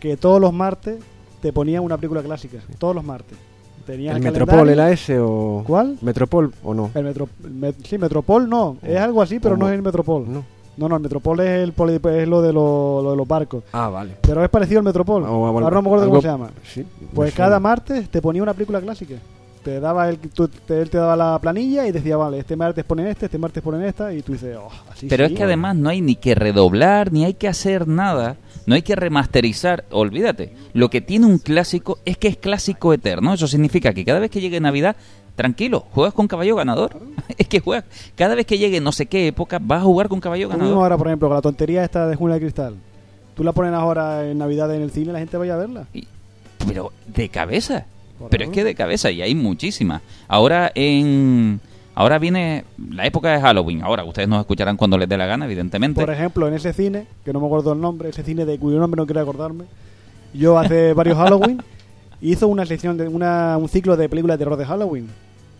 que 0.00 0.16
todos 0.16 0.40
los 0.40 0.52
martes 0.52 0.98
te 1.40 1.52
ponían 1.52 1.82
una 1.82 1.96
película 1.96 2.22
clásica, 2.22 2.58
todos 2.78 2.94
los 2.94 3.04
martes. 3.04 3.36
Tenías 3.86 4.16
¿El. 4.16 4.22
Metropol 4.22 4.68
era 4.68 4.90
ese 4.90 5.18
o...? 5.20 5.62
¿Cuál? 5.64 5.96
¿Metropol 6.02 6.52
o 6.64 6.74
no? 6.74 6.90
El 6.92 7.04
metro, 7.04 7.28
el 7.44 7.52
met- 7.54 7.76
sí, 7.84 7.98
Metropol 7.98 8.48
no, 8.48 8.78
es 8.82 8.96
algo 8.98 9.22
así, 9.22 9.38
pero 9.38 9.54
¿Cómo? 9.54 9.66
no 9.66 9.70
es 9.72 9.76
el 9.76 9.82
Metropol. 9.82 10.24
No. 10.32 10.44
No, 10.76 10.88
no, 10.88 10.96
el 10.96 11.02
Metropol 11.02 11.40
es, 11.40 11.62
el 11.62 11.72
poli- 11.72 11.94
es 11.94 12.28
lo, 12.28 12.42
de 12.42 12.52
lo, 12.52 13.00
lo 13.02 13.10
de 13.12 13.16
los 13.16 13.26
barcos. 13.26 13.64
Ah, 13.72 13.88
vale. 13.88 14.16
Pero 14.20 14.44
es 14.44 14.50
parecido 14.50 14.80
al 14.80 14.84
Metropol. 14.84 15.22
O- 15.22 15.26
o- 15.26 15.46
Ahora 15.46 15.76
no 15.76 15.82
me 15.82 15.88
acuerdo 15.88 16.02
algo- 16.04 16.10
cómo 16.16 16.22
se 16.22 16.28
llama. 16.28 16.50
Sí, 16.64 16.84
Pues 17.14 17.32
cada 17.34 17.48
suena. 17.56 17.60
martes 17.60 18.08
te 18.10 18.20
ponía 18.20 18.42
una 18.42 18.52
película 18.54 18.80
clásica. 18.80 19.14
Te 19.64 19.80
daba 19.80 20.08
el, 20.08 20.18
tú- 20.18 20.46
te- 20.48 20.80
él 20.80 20.90
te 20.90 20.98
daba 20.98 21.16
la 21.16 21.38
planilla 21.40 21.86
y 21.88 21.92
decía, 21.92 22.16
vale, 22.16 22.38
este 22.38 22.54
martes 22.54 22.84
ponen 22.84 23.06
este, 23.08 23.24
este 23.26 23.36
martes 23.38 23.62
ponen 23.62 23.82
esta, 23.82 24.12
y 24.12 24.22
tú 24.22 24.32
dices, 24.34 24.56
oh, 24.56 24.68
así 24.92 25.08
Pero 25.08 25.26
sí. 25.26 25.32
es 25.32 25.38
que 25.38 25.44
además 25.44 25.74
no 25.74 25.88
hay 25.88 26.00
ni 26.00 26.14
que 26.14 26.34
redoblar, 26.36 27.10
ni 27.12 27.24
hay 27.24 27.34
que 27.34 27.48
hacer 27.48 27.88
nada, 27.88 28.36
no 28.66 28.76
hay 28.76 28.82
que 28.82 28.94
remasterizar, 28.94 29.84
olvídate. 29.90 30.52
Lo 30.72 30.88
que 30.88 31.00
tiene 31.00 31.26
un 31.26 31.38
clásico 31.38 31.98
es 32.04 32.16
que 32.16 32.28
es 32.28 32.36
clásico 32.36 32.92
eterno. 32.92 33.34
Eso 33.34 33.48
significa 33.48 33.92
que 33.92 34.04
cada 34.04 34.20
vez 34.20 34.30
que 34.30 34.40
llegue 34.40 34.60
Navidad, 34.60 34.94
tranquilo, 35.36 35.86
juegas 35.92 36.14
con 36.14 36.26
caballo 36.26 36.56
ganador. 36.56 36.98
es 37.38 37.46
que 37.46 37.60
juegas, 37.60 37.84
cada 38.16 38.34
vez 38.34 38.46
que 38.46 38.58
llegue 38.58 38.80
no 38.80 38.90
sé 38.90 39.06
qué 39.06 39.28
época, 39.28 39.58
vas 39.62 39.82
a 39.82 39.84
jugar 39.84 40.08
con 40.08 40.18
caballo 40.18 40.48
Lo 40.48 40.54
mismo 40.54 40.64
ganador. 40.64 40.82
ahora, 40.82 40.98
por 40.98 41.06
ejemplo, 41.06 41.28
con 41.28 41.36
la 41.36 41.42
tontería 41.42 41.84
esta 41.84 42.08
de 42.08 42.16
Jungla 42.16 42.34
de 42.34 42.40
Cristal. 42.40 42.76
Tú 43.36 43.44
la 43.44 43.52
pones 43.52 43.72
ahora 43.74 44.28
en 44.28 44.38
Navidad 44.38 44.74
en 44.74 44.82
el 44.82 44.90
cine, 44.90 45.12
la 45.12 45.18
gente 45.18 45.36
vaya 45.36 45.54
a 45.54 45.58
verla. 45.58 45.86
Pero 46.66 46.92
de 47.06 47.28
cabeza. 47.28 47.86
Por 48.18 48.30
Pero 48.30 48.44
es 48.44 48.50
que 48.50 48.64
de 48.64 48.74
cabeza, 48.74 49.10
y 49.10 49.20
hay 49.20 49.34
muchísimas. 49.34 50.02
Ahora 50.26 50.72
en... 50.74 51.60
Ahora 51.94 52.18
viene 52.18 52.64
la 52.90 53.06
época 53.06 53.30
de 53.32 53.40
Halloween. 53.40 53.82
Ahora 53.82 54.04
ustedes 54.04 54.28
nos 54.28 54.40
escucharán 54.40 54.76
cuando 54.76 54.98
les 54.98 55.08
dé 55.08 55.16
la 55.16 55.24
gana, 55.24 55.46
evidentemente. 55.46 55.98
Por 55.98 56.12
ejemplo, 56.12 56.46
en 56.46 56.52
ese 56.52 56.74
cine, 56.74 57.06
que 57.24 57.32
no 57.32 57.40
me 57.40 57.46
acuerdo 57.46 57.72
el 57.72 57.80
nombre, 57.80 58.10
ese 58.10 58.22
cine 58.22 58.44
de 58.44 58.58
cuyo 58.58 58.78
nombre 58.78 58.98
no 58.98 59.06
quiero 59.06 59.22
acordarme, 59.22 59.64
yo 60.34 60.58
hace 60.58 60.92
varios 60.92 61.16
Halloween 61.18 61.62
hizo 62.20 62.48
una 62.48 62.66
sección 62.66 62.96
de 62.96 63.08
una, 63.08 63.56
un 63.56 63.68
ciclo 63.68 63.96
de 63.96 64.08
películas 64.08 64.38
de 64.38 64.44
terror 64.44 64.58
de 64.58 64.66
Halloween. 64.66 65.08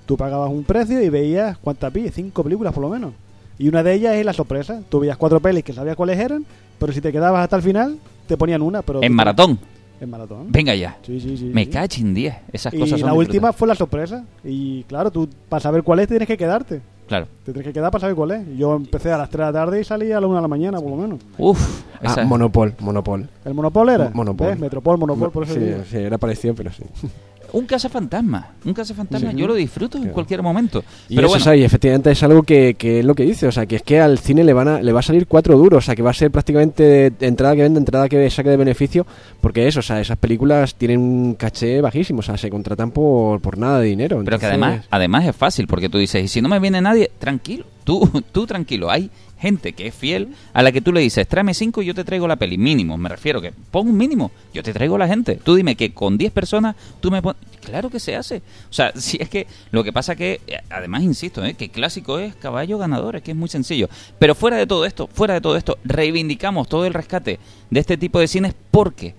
Tú 0.07 0.17
pagabas 0.17 0.51
un 0.51 0.65
precio 0.65 1.03
y 1.03 1.09
veías 1.09 1.59
cuántas 1.59 1.93
vi, 1.93 2.09
cinco 2.11 2.43
películas 2.43 2.73
por 2.73 2.83
lo 2.83 2.89
menos. 2.89 3.13
Y 3.59 3.69
una 3.69 3.83
de 3.83 3.95
ellas 3.95 4.15
es 4.15 4.25
la 4.25 4.33
sorpresa. 4.33 4.81
Tú 4.89 5.01
veías 5.01 5.17
cuatro 5.17 5.41
pelis 5.41 5.65
que 5.65 5.73
sabías 5.73 5.97
cuáles 5.97 6.19
eran, 6.19 6.45
pero 6.79 6.93
si 6.93 7.01
te 7.01 7.11
quedabas 7.13 7.43
hasta 7.43 7.57
el 7.57 7.63
final, 7.63 7.99
te 8.27 8.37
ponían 8.37 8.63
una. 8.63 8.83
Pero 8.83 9.03
En 9.03 9.13
maratón. 9.13 9.59
En 10.01 10.11
maratón. 10.11 10.53
Venga 10.53 10.75
ya. 10.75 10.99
Sí, 11.03 11.19
sí, 11.21 11.37
sí. 11.39 11.45
Me 11.53 11.65
sí. 11.65 11.71
cachen 11.71 12.13
10. 12.15 12.35
Esas 12.53 12.75
y 12.75 12.79
cosas 12.79 13.01
son 13.01 13.09
la 13.09 13.15
última 13.15 13.53
fue 13.53 13.67
la 13.67 13.75
sorpresa. 13.75 14.25
Y 14.45 14.83
claro, 14.85 15.11
tú 15.11 15.29
para 15.49 15.61
saber 15.61 15.83
cuál 15.83 16.01
es 16.01 16.09
tienes 16.09 16.29
que 16.29 16.37
quedarte. 16.37 16.83
Claro. 17.09 17.29
Te 17.45 17.53
tienes 17.53 17.69
que 17.69 17.73
quedar 17.73 17.91
para 17.91 18.01
saber 18.01 18.15
cuál 18.17 18.33
es. 18.33 18.59
Yo 18.59 18.75
empecé 18.77 19.11
a 19.13 19.17
las 19.19 19.31
3 19.31 19.39
de 19.47 19.53
la 19.53 19.53
tarde 19.53 19.81
y 19.81 19.85
salí 19.85 20.13
a 20.13 20.21
la 20.21 20.27
1 20.27 20.37
de 20.37 20.43
la 20.43 20.49
mañana, 20.49 20.81
por 20.81 20.91
lo 20.91 20.97
menos. 20.97 21.21
Uf. 21.39 21.83
Ah, 22.03 22.13
esa- 22.13 22.25
Monopol, 22.25 22.75
Monopol. 22.81 23.29
¿El 23.45 23.55
Monopol 23.55 23.89
era? 23.89 24.11
Monopol. 24.13 24.49
¿Ves? 24.49 24.59
Metropol, 24.59 24.99
Monopol, 24.99 25.31
por 25.31 25.45
eso 25.45 25.55
sí, 25.55 25.61
sí, 25.89 25.97
era 25.97 26.19
parecido, 26.19 26.55
pero 26.55 26.71
sí. 26.73 26.83
Un 27.57 27.65
cazafantasma. 27.65 28.49
Un 28.67 28.75
cazafantasma. 28.75 29.31
Sí. 29.31 29.37
Yo 29.39 29.47
lo 29.47 29.55
disfruto 29.55 29.97
en 29.97 30.09
cualquier 30.11 30.43
momento. 30.43 30.85
Y 31.09 31.17
Pero 31.17 31.29
eso, 31.29 31.39
bueno. 31.39 31.55
y 31.55 31.65
efectivamente 31.65 32.11
es 32.11 32.23
algo 32.23 32.43
que, 32.43 32.75
que 32.75 32.99
es 32.99 33.05
lo 33.05 33.15
que 33.15 33.23
dice, 33.23 33.47
o 33.47 33.53
sea, 33.53 33.65
que 33.65 33.77
es 33.77 33.83
que 33.83 33.99
al 33.99 34.19
cine 34.19 34.45
le 34.45 34.53
van 34.53 34.69
a, 34.69 34.83
le 34.83 34.93
va 34.93 35.01
a 35.01 35.03
salir 35.03 35.27
cuatro 35.27 35.57
duros, 35.57 35.79
o 35.79 35.87
sea, 35.87 35.97
que 35.97 36.03
va 36.03 36.11
a 36.11 36.15
ser 36.15 36.31
prácticamente 36.31 37.15
entrada 37.21 37.57
que 37.57 37.63
vende, 37.63 37.79
entrada 37.79 38.11
que 38.11 38.29
saque 38.29 38.51
de 38.51 38.59
beneficio, 38.59 39.07
porque 39.41 39.67
eso, 39.67 39.81
o 39.81 39.83
sea, 39.83 39.99
esas 40.03 40.19
películas 40.19 40.75
tienen 40.75 41.01
un 41.01 41.35
caché 41.35 41.81
bajísimo, 41.81 42.19
o 42.19 42.23
sea, 42.23 42.37
se 42.37 42.51
contratan 42.51 42.91
por, 42.91 43.41
por 43.41 43.57
nada 43.57 43.81
de 43.81 43.87
dinero. 43.87 44.21
Pero 44.23 44.39
que 44.39 44.45
además, 44.45 44.85
además 44.91 45.25
es 45.25 45.35
fácil, 45.35 45.67
porque 45.67 45.89
tú 45.89 45.97
dices, 45.97 46.23
y 46.23 46.29
si 46.29 46.43
no 46.43 46.51
me 46.51 46.59
viene 46.59 46.83
nadie, 46.83 47.11
tranquilo, 47.19 47.65
tú, 47.85 48.07
tú 48.33 48.47
tranquilo. 48.47 48.91
Hay 48.91 49.11
gente 49.39 49.75
que 49.75 49.89
es 49.89 49.95
fiel 49.95 50.29
a 50.53 50.63
la 50.63 50.73
que 50.73 50.81
tú 50.81 50.93
le 50.93 51.01
dices, 51.01 51.27
tráeme 51.29 51.55
cinco 51.55 51.83
y 51.83 51.87
yo 51.87 51.95
te 51.95 52.05
traigo 52.05 52.27
la 52.27 52.37
peli. 52.37 52.59
Mínimo, 52.59 52.97
me 52.97 53.09
refiero 53.09 53.41
que 53.41 53.53
pon 53.71 53.89
un 53.89 53.97
mínimo, 53.97 54.31
yo 54.55 54.63
te 54.63 54.73
traigo 54.73 54.97
la 54.99 55.09
gente. 55.09 55.37
Tú 55.43 55.55
dime 55.55 55.77
que 55.77 55.93
con 55.93 56.17
10 56.17 56.33
personas 56.33 56.77
tú 57.01 57.11
me 57.11 57.23
pones... 57.23 57.41
Claro 57.61 57.91
que 57.91 58.01
se 58.01 58.17
hace. 58.17 58.43
O 58.71 58.73
sea, 58.73 58.93
si 58.97 59.19
es 59.21 59.29
que 59.29 59.47
lo 59.71 59.85
que 59.85 59.93
pasa 59.93 60.17
que, 60.17 60.41
eh, 60.47 60.59
además 60.71 61.03
insisto, 61.03 61.45
¿eh? 61.45 61.55
que 61.55 61.69
clásico 61.69 62.19
es 62.19 62.35
caballo 62.37 62.79
ganador, 62.79 63.17
es 63.17 63.23
que 63.23 63.33
es 63.33 63.37
muy 63.37 63.49
sencillo. 63.49 63.89
Pero 64.19 64.35
fuera 64.35 64.57
de 64.57 64.67
todo 64.67 64.85
esto, 64.85 65.09
fuera 65.13 65.35
de 65.35 65.41
todo 65.41 65.57
esto, 65.57 65.79
reivindicamos 65.85 66.69
todo 66.69 66.87
el 66.87 66.95
rescate 66.95 67.39
de 67.71 67.81
este 67.81 67.97
tipo 67.97 68.21
de 68.21 68.29
cines 68.29 68.55
porque 68.71 69.15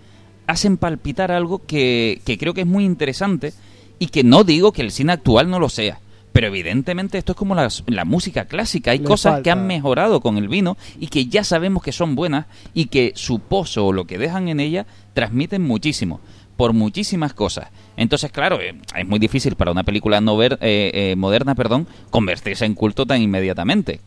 hacen 0.47 0.77
palpitar 0.77 1.31
algo 1.31 1.65
que, 1.65 2.21
que 2.25 2.37
creo 2.37 2.53
que 2.53 2.61
es 2.61 2.67
muy 2.67 2.85
interesante 2.85 3.53
y 3.99 4.07
que 4.07 4.23
no 4.23 4.43
digo 4.43 4.71
que 4.71 4.81
el 4.81 4.91
cine 4.91 5.13
actual 5.13 5.49
no 5.49 5.59
lo 5.59 5.69
sea. 5.69 5.99
Pero 6.37 6.49
evidentemente 6.49 7.17
esto 7.17 7.31
es 7.31 7.35
como 7.35 7.55
la, 7.55 7.67
la 7.87 8.05
música 8.05 8.45
clásica. 8.45 8.91
Hay 8.91 8.99
Le 8.99 9.05
cosas 9.05 9.41
que 9.41 9.49
han 9.49 9.65
mejorado 9.65 10.21
con 10.21 10.37
el 10.37 10.47
vino 10.47 10.77
y 10.99 11.07
que 11.07 11.25
ya 11.25 11.43
sabemos 11.43 11.81
que 11.81 11.91
son 11.91 12.13
buenas 12.13 12.45
y 12.75 12.85
que 12.89 13.13
su 13.15 13.39
pozo 13.39 13.87
o 13.87 13.91
lo 13.91 14.05
que 14.05 14.19
dejan 14.19 14.47
en 14.47 14.59
ella 14.59 14.85
transmiten 15.15 15.63
muchísimo 15.63 16.21
por 16.55 16.73
muchísimas 16.73 17.33
cosas. 17.33 17.69
Entonces, 17.95 18.31
claro, 18.31 18.61
eh, 18.61 18.79
es 18.95 19.07
muy 19.07 19.17
difícil 19.17 19.55
para 19.55 19.71
una 19.71 19.81
película 19.81 20.21
no 20.21 20.37
ver, 20.37 20.59
eh, 20.61 20.91
eh, 20.93 21.15
moderna, 21.15 21.55
perdón, 21.55 21.87
convertirse 22.11 22.65
en 22.65 22.75
culto 22.75 23.07
tan 23.07 23.19
inmediatamente 23.19 23.99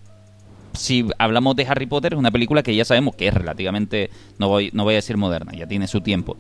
si 0.73 1.07
hablamos 1.19 1.57
de 1.57 1.67
Harry 1.67 1.87
Potter, 1.87 2.13
es 2.13 2.19
una 2.19 2.31
película 2.31 2.63
que 2.63 2.75
ya 2.75 2.85
sabemos 2.85 3.17
que 3.17 3.29
es 3.29 3.35
relativamente, 3.35 4.11
no 4.39 4.49
voy, 4.49 4.71
no 4.73 4.85
voy 4.85 4.95
a 4.95 4.97
decir 4.97 5.17
moderna, 5.17 5.53
ya 5.53 5.67
tiene 5.67 5.89
su 5.89 6.01
tiempo. 6.01 6.37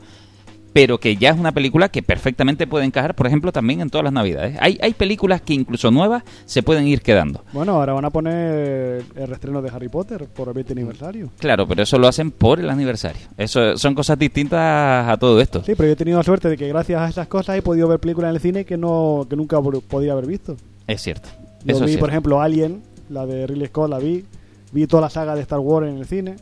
Pero 0.72 0.98
que 0.98 1.16
ya 1.16 1.30
es 1.30 1.38
una 1.38 1.52
película 1.52 1.88
que 1.88 2.02
perfectamente 2.02 2.66
puede 2.66 2.84
encajar, 2.84 3.14
por 3.14 3.26
ejemplo, 3.26 3.50
también 3.50 3.80
en 3.80 3.90
todas 3.90 4.04
las 4.04 4.12
navidades. 4.12 4.56
Hay, 4.60 4.78
hay 4.80 4.94
películas 4.94 5.40
que 5.40 5.54
incluso 5.54 5.90
nuevas 5.90 6.22
se 6.44 6.62
pueden 6.62 6.86
ir 6.86 7.02
quedando. 7.02 7.44
Bueno, 7.52 7.72
ahora 7.72 7.92
van 7.92 8.04
a 8.04 8.10
poner 8.10 9.04
el 9.14 9.26
restreno 9.26 9.62
de 9.62 9.70
Harry 9.70 9.88
Potter 9.88 10.26
por 10.26 10.48
el 10.48 10.54
20 10.54 10.72
aniversario. 10.72 11.30
Claro, 11.38 11.66
pero 11.66 11.82
eso 11.82 11.98
lo 11.98 12.06
hacen 12.06 12.30
por 12.30 12.60
el 12.60 12.70
aniversario. 12.70 13.22
Eso 13.36 13.76
son 13.76 13.94
cosas 13.94 14.18
distintas 14.18 15.08
a 15.08 15.16
todo 15.18 15.40
esto. 15.40 15.62
Sí, 15.64 15.74
pero 15.76 15.88
yo 15.88 15.92
he 15.92 15.96
tenido 15.96 16.18
la 16.18 16.24
suerte 16.24 16.48
de 16.48 16.56
que 16.56 16.68
gracias 16.68 17.00
a 17.00 17.08
esas 17.08 17.26
cosas 17.26 17.56
he 17.56 17.62
podido 17.62 17.88
ver 17.88 17.98
películas 17.98 18.30
en 18.30 18.36
el 18.36 18.40
cine 18.40 18.64
que 18.64 18.76
no 18.76 19.26
que 19.28 19.36
nunca 19.36 19.60
podía 19.60 20.12
haber 20.12 20.26
visto. 20.26 20.56
Es 20.86 21.02
cierto. 21.02 21.28
Yo 21.64 21.76
Eso 21.76 21.84
vi, 21.84 21.92
es 21.92 21.98
por 21.98 22.10
ejemplo, 22.10 22.40
Alien, 22.40 22.82
la 23.08 23.26
de 23.26 23.46
Ridley 23.46 23.66
Scott, 23.68 23.90
la 23.90 23.98
vi. 23.98 24.24
Vi 24.72 24.86
toda 24.86 25.02
la 25.02 25.10
saga 25.10 25.34
de 25.34 25.42
Star 25.42 25.58
Wars 25.58 25.88
en 25.88 25.98
el 25.98 26.06
cine. 26.06 26.36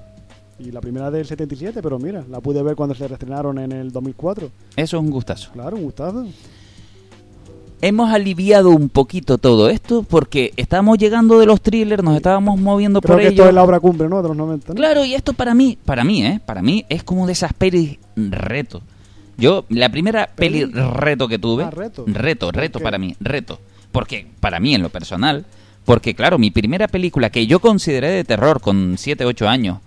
Y 0.58 0.72
la 0.72 0.80
primera 0.80 1.10
del 1.10 1.24
77, 1.24 1.80
pero 1.82 1.98
mira, 1.98 2.24
la 2.28 2.40
pude 2.40 2.62
ver 2.62 2.74
cuando 2.74 2.94
se 2.94 3.06
reestrenaron 3.06 3.58
en 3.58 3.70
el 3.72 3.92
2004. 3.92 4.50
Eso 4.76 4.96
es 4.96 5.02
un 5.02 5.10
gustazo. 5.10 5.50
Claro, 5.52 5.76
un 5.76 5.84
gustazo. 5.84 6.26
Hemos 7.80 8.10
aliviado 8.10 8.70
un 8.70 8.88
poquito 8.88 9.38
todo 9.38 9.68
esto 9.70 10.02
porque 10.02 10.52
estábamos 10.56 10.98
llegando 10.98 11.38
de 11.38 11.46
los 11.46 11.60
thrillers, 11.60 12.02
nos 12.02 12.16
estábamos 12.16 12.58
moviendo 12.60 13.00
Creo 13.00 13.14
por 13.14 13.20
que 13.20 13.28
ellos. 13.28 13.38
esto 13.38 13.48
es 13.48 13.54
la 13.54 13.62
obra 13.62 13.78
cumbre, 13.78 14.08
¿no? 14.08 14.20
De 14.20 14.26
los 14.28 14.36
90. 14.36 14.68
¿no? 14.70 14.74
Claro, 14.74 15.04
y 15.04 15.14
esto 15.14 15.32
para 15.32 15.54
mí, 15.54 15.78
para 15.84 16.02
mí, 16.02 16.24
¿eh? 16.26 16.40
Para 16.44 16.60
mí 16.60 16.84
es 16.88 17.04
como 17.04 17.24
de 17.26 17.32
esas 17.34 17.52
pelis 17.52 17.98
reto. 18.16 18.82
Yo, 19.36 19.64
la 19.68 19.88
primera 19.90 20.28
peli 20.34 20.66
Peli. 20.66 20.72
reto 20.92 21.28
que 21.28 21.38
tuve... 21.38 21.62
Ah, 21.62 21.70
reto. 21.70 22.04
Reto, 22.08 22.46
¿Por 22.46 22.56
reto 22.56 22.80
para 22.80 22.98
mí, 22.98 23.14
reto. 23.20 23.60
Porque, 23.92 24.26
para 24.40 24.58
mí, 24.58 24.74
en 24.74 24.82
lo 24.82 24.88
personal, 24.88 25.46
porque 25.84 26.14
claro, 26.16 26.36
mi 26.36 26.50
primera 26.50 26.88
película 26.88 27.30
que 27.30 27.46
yo 27.46 27.60
consideré 27.60 28.10
de 28.10 28.24
terror 28.24 28.60
con 28.60 28.96
7, 28.98 29.24
8 29.24 29.48
años, 29.48 29.78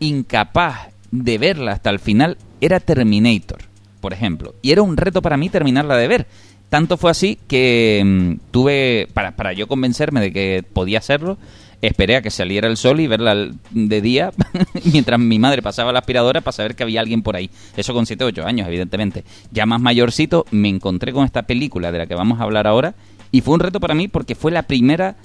incapaz 0.00 0.88
de 1.10 1.38
verla 1.38 1.72
hasta 1.72 1.90
el 1.90 1.98
final, 1.98 2.36
era 2.60 2.80
Terminator, 2.80 3.62
por 4.00 4.12
ejemplo. 4.12 4.54
Y 4.62 4.72
era 4.72 4.82
un 4.82 4.96
reto 4.96 5.22
para 5.22 5.36
mí 5.36 5.48
terminarla 5.48 5.96
de 5.96 6.08
ver. 6.08 6.26
Tanto 6.68 6.96
fue 6.96 7.10
así 7.10 7.38
que 7.48 8.02
mm, 8.04 8.50
tuve, 8.50 9.08
para, 9.12 9.36
para 9.36 9.52
yo 9.52 9.66
convencerme 9.66 10.20
de 10.20 10.32
que 10.32 10.64
podía 10.72 10.98
hacerlo, 10.98 11.36
esperé 11.82 12.16
a 12.16 12.22
que 12.22 12.30
saliera 12.30 12.68
el 12.68 12.76
sol 12.76 13.00
y 13.00 13.06
verla 13.06 13.48
de 13.70 14.00
día 14.00 14.32
mientras 14.92 15.18
mi 15.18 15.38
madre 15.38 15.62
pasaba 15.62 15.92
la 15.92 16.00
aspiradora 16.00 16.42
para 16.42 16.52
saber 16.52 16.74
que 16.76 16.82
había 16.82 17.00
alguien 17.00 17.22
por 17.22 17.36
ahí. 17.36 17.50
Eso 17.76 17.94
con 17.94 18.06
7 18.06 18.24
8 18.24 18.46
años, 18.46 18.68
evidentemente. 18.68 19.24
Ya 19.50 19.66
más 19.66 19.80
mayorcito 19.80 20.44
me 20.50 20.68
encontré 20.68 21.12
con 21.12 21.24
esta 21.24 21.42
película 21.42 21.90
de 21.90 21.98
la 21.98 22.06
que 22.06 22.14
vamos 22.14 22.40
a 22.40 22.44
hablar 22.44 22.66
ahora 22.66 22.94
y 23.32 23.40
fue 23.40 23.54
un 23.54 23.60
reto 23.60 23.80
para 23.80 23.94
mí 23.94 24.08
porque 24.08 24.34
fue 24.34 24.50
la 24.52 24.62
primera 24.62 25.16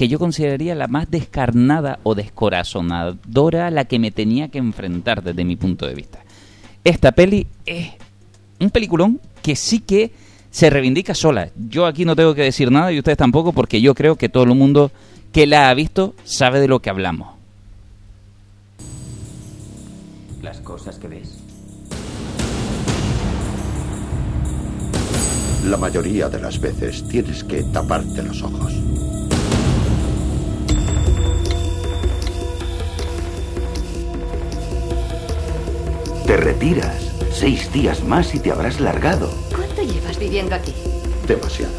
que 0.00 0.08
yo 0.08 0.18
consideraría 0.18 0.74
la 0.74 0.88
más 0.88 1.10
descarnada 1.10 1.98
o 2.04 2.14
descorazonadora 2.14 3.66
a 3.66 3.70
la 3.70 3.84
que 3.84 3.98
me 3.98 4.10
tenía 4.10 4.48
que 4.48 4.56
enfrentar 4.56 5.22
desde 5.22 5.44
mi 5.44 5.56
punto 5.56 5.86
de 5.86 5.94
vista. 5.94 6.20
Esta 6.82 7.12
peli 7.12 7.46
es 7.66 7.90
un 8.58 8.70
peliculón 8.70 9.20
que 9.42 9.54
sí 9.54 9.80
que 9.80 10.10
se 10.50 10.70
reivindica 10.70 11.14
sola. 11.14 11.50
Yo 11.68 11.84
aquí 11.84 12.06
no 12.06 12.16
tengo 12.16 12.34
que 12.34 12.44
decir 12.44 12.72
nada 12.72 12.90
y 12.90 12.96
ustedes 12.96 13.18
tampoco 13.18 13.52
porque 13.52 13.82
yo 13.82 13.94
creo 13.94 14.16
que 14.16 14.30
todo 14.30 14.44
el 14.44 14.54
mundo 14.54 14.90
que 15.32 15.46
la 15.46 15.68
ha 15.68 15.74
visto 15.74 16.14
sabe 16.24 16.60
de 16.60 16.68
lo 16.68 16.80
que 16.80 16.88
hablamos. 16.88 17.34
Las 20.40 20.60
cosas 20.60 20.98
que 20.98 21.08
ves. 21.08 21.36
La 25.66 25.76
mayoría 25.76 26.30
de 26.30 26.40
las 26.40 26.58
veces 26.58 27.06
tienes 27.06 27.44
que 27.44 27.64
taparte 27.64 28.22
los 28.22 28.42
ojos. 28.42 28.72
Te 36.30 36.36
retiras. 36.36 37.10
Seis 37.32 37.72
días 37.72 38.04
más 38.04 38.36
y 38.36 38.38
te 38.38 38.52
habrás 38.52 38.78
largado. 38.78 39.34
¿Cuánto 39.52 39.82
llevas 39.82 40.16
viviendo 40.16 40.54
aquí? 40.54 40.72
Demasiado. 41.26 41.72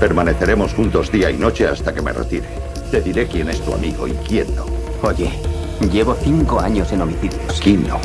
Permaneceremos 0.00 0.72
juntos 0.72 1.12
día 1.12 1.30
y 1.30 1.36
noche 1.36 1.66
hasta 1.66 1.92
que 1.92 2.00
me 2.00 2.14
retire. 2.14 2.48
Te 2.90 3.02
diré 3.02 3.26
quién 3.26 3.50
es 3.50 3.60
tu 3.60 3.74
amigo 3.74 4.08
y 4.08 4.12
quién 4.26 4.46
no. 4.56 4.64
Oye, 5.02 5.30
llevo 5.92 6.16
cinco 6.24 6.58
años 6.58 6.90
en 6.90 7.02
homicidios. 7.02 7.60
Aquí 7.60 7.74
no. 7.74 8.00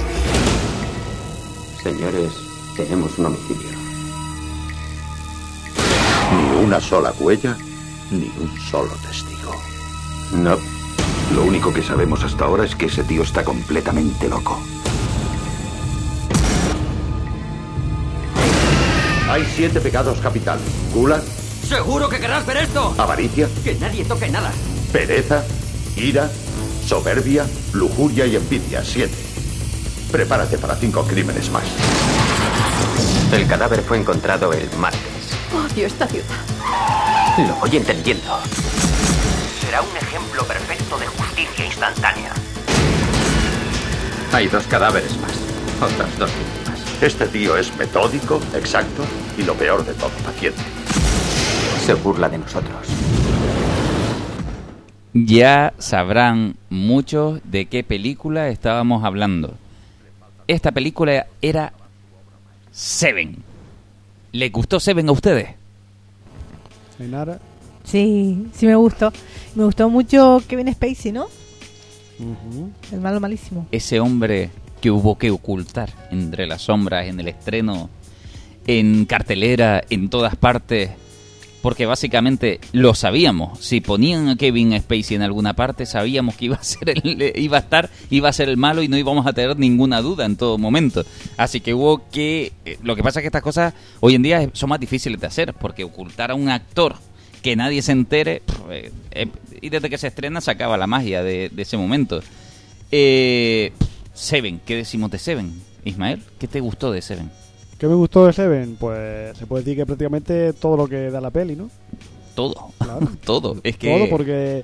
Señores, 1.81 2.33
tenemos 2.75 3.17
un 3.17 3.27
homicidio. 3.27 3.77
Ni 6.35 6.65
una 6.65 6.81
sola 6.81 7.13
huella, 7.17 7.57
ni 8.11 8.29
un 8.41 8.59
solo 8.69 8.91
testigo. 9.07 9.55
No. 10.33 10.76
Lo 11.35 11.43
único 11.43 11.73
que 11.73 11.83
sabemos 11.83 12.23
hasta 12.23 12.45
ahora 12.45 12.63
es 12.65 12.75
que 12.75 12.85
ese 12.85 13.03
tío 13.03 13.23
está 13.23 13.43
completamente 13.43 14.27
loco. 14.29 14.59
Hay 19.29 19.45
siete 19.55 19.79
pecados 19.81 20.19
capitales. 20.19 20.63
Gula, 20.93 21.21
¿Seguro 21.67 22.07
que 22.07 22.19
querrás 22.19 22.45
ver 22.45 22.57
esto? 22.57 22.95
avaricia, 22.97 23.49
Que 23.63 23.75
nadie 23.75 24.05
toque 24.05 24.29
nada. 24.29 24.51
pereza, 24.93 25.43
ira, 25.97 26.31
soberbia, 26.87 27.45
lujuria 27.73 28.25
y 28.25 28.37
envidia. 28.37 28.83
Siete. 28.85 29.13
Prepárate 30.11 30.57
para 30.57 30.75
cinco 30.77 31.03
crímenes 31.03 31.51
más. 31.51 31.65
El 33.33 33.45
cadáver 33.47 33.81
fue 33.81 33.97
encontrado 33.97 34.53
el 34.53 34.69
martes. 34.77 35.01
Odio 35.53 35.85
esta 35.87 36.07
ciudad. 36.07 36.25
Lo 37.45 37.55
voy 37.55 37.75
entendiendo. 37.75 38.39
Será 39.59 39.81
un 39.81 39.97
ejemplo 39.97 40.43
perfecto 40.45 40.97
de 40.97 41.05
justicia 41.37 41.65
instantánea. 41.65 42.31
Hay 44.33 44.47
dos 44.47 44.65
cadáveres 44.67 45.15
más. 45.19 45.39
Otras 45.81 46.17
dos 46.17 46.31
víctimas. 46.35 47.03
Este 47.03 47.27
tío 47.27 47.55
es 47.57 47.75
metódico, 47.77 48.41
exacto 48.55 49.03
y 49.37 49.43
lo 49.43 49.53
peor 49.53 49.85
de 49.85 49.93
todo, 49.93 50.09
paciente. 50.25 50.61
Se 51.85 51.93
burla 51.93 52.27
de 52.27 52.39
nosotros. 52.39 52.87
Ya 55.13 55.73
sabrán 55.77 56.55
muchos 56.69 57.39
de 57.43 57.67
qué 57.67 57.83
película 57.83 58.49
estábamos 58.49 59.03
hablando. 59.03 59.55
esta 60.47 60.71
película 60.71 61.27
era 61.41 61.73
Seven. 62.71 63.43
¿Le 64.31 64.49
gustó 64.49 64.79
Seven 64.79 65.09
a 65.09 65.11
ustedes? 65.11 65.49
Ainara. 66.99 67.39
Sí, 67.87 68.47
sí 68.53 68.65
me 68.65 68.75
gustó. 68.75 69.13
Me 69.55 69.63
gustó 69.63 69.89
mucho 69.89 70.43
Kevin 70.47 70.71
Spacey, 70.73 71.13
¿no? 71.13 71.27
El 72.91 72.99
malo 72.99 73.19
malísimo. 73.19 73.67
Ese 73.71 73.99
hombre 74.01 74.49
que 74.81 74.91
hubo 74.91 75.17
que 75.17 75.31
ocultar 75.31 75.89
entre 76.11 76.47
las 76.47 76.63
sombras 76.63 77.07
en 77.07 77.19
el 77.19 77.29
estreno, 77.29 77.89
en 78.65 79.05
cartelera, 79.05 79.83
en 79.89 80.09
todas 80.09 80.35
partes, 80.35 80.91
porque 81.61 81.85
básicamente 81.85 82.59
lo 82.73 82.93
sabíamos. 82.93 83.59
Si 83.59 83.79
ponían 83.79 84.27
a 84.27 84.35
Kevin 84.35 84.77
Spacey 84.77 85.15
en 85.15 85.21
alguna 85.21 85.55
parte, 85.55 85.85
sabíamos 85.85 86.35
que 86.35 86.45
iba 86.45 86.57
a 86.57 86.63
ser 86.63 86.89
el, 86.89 87.33
iba 87.35 87.57
a 87.57 87.61
estar, 87.61 87.89
iba 88.09 88.27
a 88.27 88.33
ser 88.33 88.49
el 88.49 88.57
malo 88.57 88.83
y 88.83 88.89
no 88.89 88.97
íbamos 88.97 89.25
a 89.25 89.31
tener 89.31 89.57
ninguna 89.57 90.01
duda 90.01 90.25
en 90.25 90.35
todo 90.35 90.57
momento. 90.57 91.05
Así 91.37 91.61
que 91.61 91.73
hubo 91.73 92.09
que 92.09 92.51
eh, 92.65 92.77
lo 92.83 92.97
que 92.97 93.03
pasa 93.03 93.19
es 93.19 93.23
que 93.23 93.27
estas 93.27 93.43
cosas 93.43 93.73
hoy 94.01 94.15
en 94.15 94.23
día 94.23 94.49
son 94.51 94.69
más 94.69 94.79
difíciles 94.79 95.21
de 95.21 95.27
hacer, 95.27 95.53
porque 95.53 95.85
ocultar 95.85 96.31
a 96.31 96.35
un 96.35 96.49
actor 96.49 96.97
que 97.41 97.55
nadie 97.55 97.81
se 97.81 97.91
entere 97.91 98.41
eh, 98.69 98.91
eh, 99.11 99.27
y 99.61 99.69
desde 99.69 99.89
que 99.89 99.97
se 99.97 100.07
estrena 100.07 100.41
se 100.41 100.51
acaba 100.51 100.77
la 100.77 100.87
magia 100.87 101.23
de, 101.23 101.49
de 101.49 101.61
ese 101.61 101.77
momento. 101.77 102.21
Eh, 102.91 103.71
Seven, 104.13 104.61
¿qué 104.65 104.75
decimos 104.75 105.11
de 105.11 105.19
Seven? 105.19 105.51
Ismael, 105.85 106.21
¿qué 106.39 106.47
te 106.47 106.59
gustó 106.59 106.91
de 106.91 107.01
Seven? 107.01 107.29
¿Qué 107.77 107.87
me 107.87 107.93
gustó 107.95 108.25
de 108.25 108.33
Seven? 108.33 108.75
Pues 108.79 109.37
se 109.37 109.45
puede 109.45 109.63
decir 109.63 109.77
que 109.77 109.85
prácticamente 109.85 110.53
todo 110.53 110.75
lo 110.77 110.87
que 110.87 111.11
da 111.11 111.21
la 111.21 111.29
peli, 111.31 111.55
¿no? 111.55 111.69
Todo, 112.35 112.71
Claro. 112.79 113.07
todo. 113.25 113.57
Es 113.63 113.77
que 113.77 113.95
Todo 113.95 114.09
porque 114.09 114.63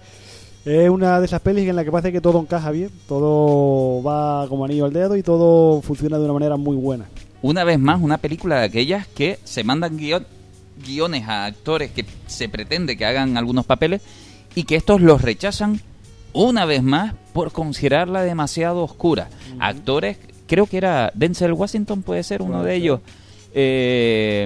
es 0.65 0.89
una 0.89 1.19
de 1.19 1.25
esas 1.25 1.41
pelis 1.41 1.67
en 1.69 1.75
la 1.75 1.83
que 1.83 1.91
parece 1.91 2.11
que 2.11 2.21
todo 2.21 2.39
encaja 2.39 2.71
bien, 2.71 2.89
todo 3.07 4.01
va 4.03 4.47
como 4.47 4.65
anillo 4.65 4.85
al 4.85 4.93
dedo 4.93 5.15
y 5.15 5.23
todo 5.23 5.81
funciona 5.81 6.17
de 6.17 6.23
una 6.25 6.33
manera 6.33 6.57
muy 6.57 6.75
buena. 6.75 7.05
una 7.41 7.63
vez 7.63 7.77
más, 7.79 8.01
una 8.01 8.17
película 8.17 8.59
de 8.59 8.65
aquellas 8.65 9.05
que 9.07 9.37
se 9.43 9.63
mandan 9.63 9.97
guion- 9.99 10.25
guiones 10.85 11.27
a 11.27 11.45
actores 11.45 11.91
que 11.91 12.05
se 12.27 12.49
pretende 12.49 12.97
que 12.97 13.05
hagan 13.05 13.37
algunos 13.37 13.65
papeles 13.65 14.01
y 14.55 14.63
que 14.63 14.75
estos 14.75 15.01
los 15.01 15.21
rechazan 15.21 15.81
una 16.33 16.65
vez 16.65 16.81
más 16.83 17.13
por 17.33 17.51
considerarla 17.51 18.23
demasiado 18.23 18.83
oscura. 18.83 19.29
Actores, 19.59 20.17
creo 20.47 20.65
que 20.65 20.77
era 20.77 21.11
Denzel 21.13 21.53
Washington, 21.53 22.01
puede 22.03 22.23
ser 22.23 22.41
uno 22.41 22.63
de 22.63 22.75
ellos. 22.75 22.99
Eh, 23.55 24.45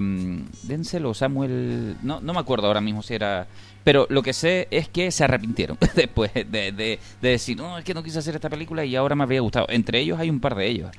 Denzel 0.64 1.06
o 1.06 1.14
Samuel, 1.14 1.96
no, 2.04 2.20
no 2.22 2.34
me 2.34 2.40
acuerdo 2.40 2.68
ahora 2.68 2.82
mismo 2.82 3.02
si 3.04 3.14
era... 3.14 3.48
Pero 3.84 4.06
lo 4.10 4.22
que 4.22 4.34
sé 4.34 4.68
es 4.70 4.90
que 4.90 5.12
se 5.12 5.24
arrepintieron 5.24 5.78
después 5.96 6.34
de, 6.34 6.44
de- 6.44 6.72
de 7.22 7.30
decir, 7.30 7.56
no, 7.56 7.78
es 7.78 7.86
que 7.86 7.94
no 7.94 8.04
quise 8.04 8.20
hacer 8.20 8.36
esta 8.36 8.50
película 8.50 8.84
y 8.84 8.96
ahora 8.98 9.16
me 9.16 9.24
habría 9.24 9.40
gustado. 9.40 9.66
Entre 9.70 10.00
ellos 10.02 10.20
hay 10.20 10.30
un 10.30 10.42
par 10.42 10.56
de 10.56 10.68
ellos. 10.68 10.92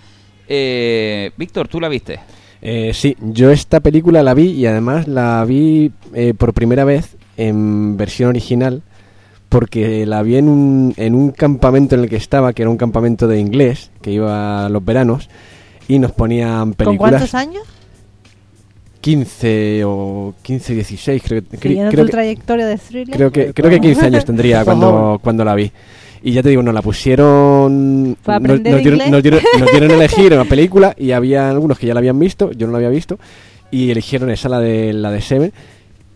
Eh, 0.49 1.33
Víctor, 1.37 1.69
¿tú 1.69 1.81
la 1.81 1.89
viste? 1.91 2.19
Eh, 2.63 2.93
sí, 2.95 3.17
yo 3.21 3.51
esta 3.51 3.81
película 3.81 4.23
la 4.23 4.35
vi 4.35 4.51
y 4.51 4.67
además 4.67 5.07
la 5.07 5.45
vi 5.45 5.93
eh, 6.15 6.35
por 6.37 6.53
primera 6.55 6.85
vez 6.85 7.17
en 7.37 7.97
versión 7.97 8.31
original 8.31 8.83
porque 9.49 10.05
la 10.07 10.23
vi 10.23 10.37
en 10.37 10.49
un, 10.49 10.93
en 10.97 11.15
un 11.15 11.31
campamento 11.31 11.95
en 11.95 12.03
el 12.03 12.11
que 12.11 12.17
estaba, 12.17 12.53
que 12.53 12.63
era 12.63 12.71
un 12.71 12.77
campamento 12.77 13.27
de 13.29 13.39
inglés, 13.41 13.91
que 14.03 14.11
iba 14.13 14.67
a 14.67 14.69
los 14.69 14.85
veranos, 14.85 15.31
y 15.89 15.99
nos 15.99 16.13
ponían 16.13 16.59
¿Con 16.59 16.75
películas... 16.75 17.13
cuántos 17.13 17.35
años? 17.35 17.63
15 19.01 19.83
o 19.87 20.35
15, 20.43 20.75
16, 20.75 21.23
creo, 21.25 21.41
cre- 21.43 21.61
Siguiendo 21.63 21.91
creo 21.93 22.05
tu 22.05 22.07
que, 22.09 22.13
trayectoria 22.13 22.67
de 22.67 22.77
thriller. 22.77 23.17
creo 23.17 23.31
que 23.33 23.55
creo 23.55 23.71
que 23.71 23.81
15 23.81 24.07
años 24.07 24.25
tendría 24.25 24.65
cuando, 24.67 25.21
cuando 25.23 25.45
la 25.45 25.55
vi. 25.55 25.71
Y 26.23 26.33
ya 26.33 26.43
te 26.43 26.49
digo, 26.51 26.63
nos 26.63 26.75
la 26.75 26.83
pusieron. 26.83 28.17
¿Para 28.25 28.39
Nos, 28.41 28.63
dieron, 28.63 28.99
nos 29.11 29.23
dieron- 29.23 29.41
nos 29.59 29.71
dieron 29.71 29.91
a 29.91 29.95
elegir 29.97 30.33
una 30.33 30.45
película 30.45 30.95
y 30.99 31.13
había 31.13 31.49
algunos 31.51 31.79
que 31.79 31.87
ya 31.87 31.95
la 31.95 32.01
habían 32.01 32.19
visto, 32.19 32.51
yo 32.53 32.67
no 32.67 32.73
la 32.73 32.79
había 32.79 32.91
visto, 32.91 33.19
y 33.71 33.91
eligieron 33.91 34.31
esa, 34.31 34.49
la 34.49 34.61
de, 34.61 34.93
la 34.93 35.11
de 35.11 35.21
Seven. 35.21 35.53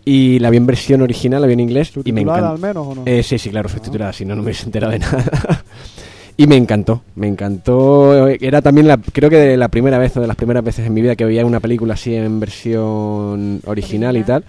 Y 0.05 0.40
la 0.40 0.50
vi 0.50 0.57
en 0.57 0.66
versión 0.66 1.00
original, 1.03 1.40
la 1.40 1.46
vi 1.46 1.53
en 1.53 1.61
inglés 1.61 1.92
y 2.05 2.11
me 2.12 2.22
¿Subtitulada 2.22 2.38
encantó. 2.38 2.55
al 2.55 2.61
menos 2.74 2.86
o 2.88 2.94
no? 2.96 3.03
Eh, 3.07 3.22
sí, 3.22 3.38
sí, 3.38 3.50
claro, 3.50 3.68
subtitulada, 3.68 4.12
si 4.12 4.24
no, 4.24 4.34
no 4.34 4.42
me 4.42 4.46
hubiese 4.46 4.64
enterado 4.64 4.90
de 4.92 4.98
nada. 4.98 5.24
y 6.36 6.46
me 6.48 6.57
encantó, 6.57 7.03
me 7.14 7.28
encantó. 7.28 8.26
Era 8.26 8.61
también, 8.62 8.88
la, 8.88 8.96
creo 8.96 9.30
que 9.30 9.36
de 9.36 9.57
la 9.57 9.68
primera 9.68 9.98
vez 9.98 10.16
o 10.16 10.20
de 10.20 10.26
las 10.26 10.34
primeras 10.34 10.64
veces 10.64 10.84
en 10.88 10.92
mi 10.94 11.03
vida 11.03 11.14
que 11.14 11.24
veía 11.24 11.46
una 11.46 11.61
película 11.61 11.94
así 11.94 12.16
en 12.16 12.40
versión 12.40 13.61
original 13.64 14.16
y 14.16 14.24
tal. 14.24 14.42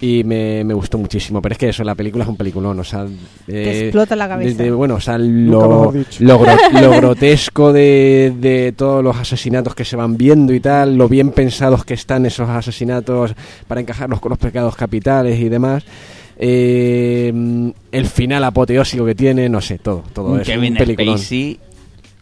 Y 0.00 0.22
me, 0.22 0.62
me 0.62 0.74
gustó 0.74 0.96
muchísimo, 0.96 1.42
pero 1.42 1.54
es 1.54 1.58
que 1.58 1.68
eso, 1.70 1.82
la 1.82 1.96
película 1.96 2.22
es 2.22 2.30
un 2.30 2.36
peliculón, 2.36 2.78
o 2.78 2.84
sea... 2.84 3.04
eh, 3.48 3.80
explota 3.86 4.14
la 4.14 4.28
cabeza. 4.28 4.56
desde- 4.62 4.70
bueno, 4.70 4.94
o 4.94 5.00
sea, 5.00 5.18
lo, 5.18 5.92
lo, 6.20 6.38
gro- 6.38 6.70
lo 6.80 6.90
grotesco 6.92 7.72
de, 7.72 8.32
de 8.40 8.72
todos 8.76 9.02
los 9.02 9.16
asesinatos 9.16 9.74
que 9.74 9.84
se 9.84 9.96
van 9.96 10.16
viendo 10.16 10.54
y 10.54 10.60
tal, 10.60 10.96
lo 10.96 11.08
bien 11.08 11.30
pensados 11.30 11.84
que 11.84 11.94
están 11.94 12.26
esos 12.26 12.48
asesinatos 12.48 13.34
para 13.66 13.80
encajarlos 13.80 14.20
con 14.20 14.30
los 14.30 14.38
pecados 14.38 14.76
capitales 14.76 15.40
y 15.40 15.48
demás. 15.48 15.82
eh, 16.38 17.72
el 17.90 18.06
final 18.06 18.44
apoteósico 18.44 19.04
que 19.04 19.16
tiene, 19.16 19.48
no 19.48 19.60
sé, 19.60 19.78
todo, 19.78 20.04
todo 20.12 20.38
es 20.40 20.48
un 20.48 20.74
peliculón. 20.76 21.18
Spacey, 21.18 21.58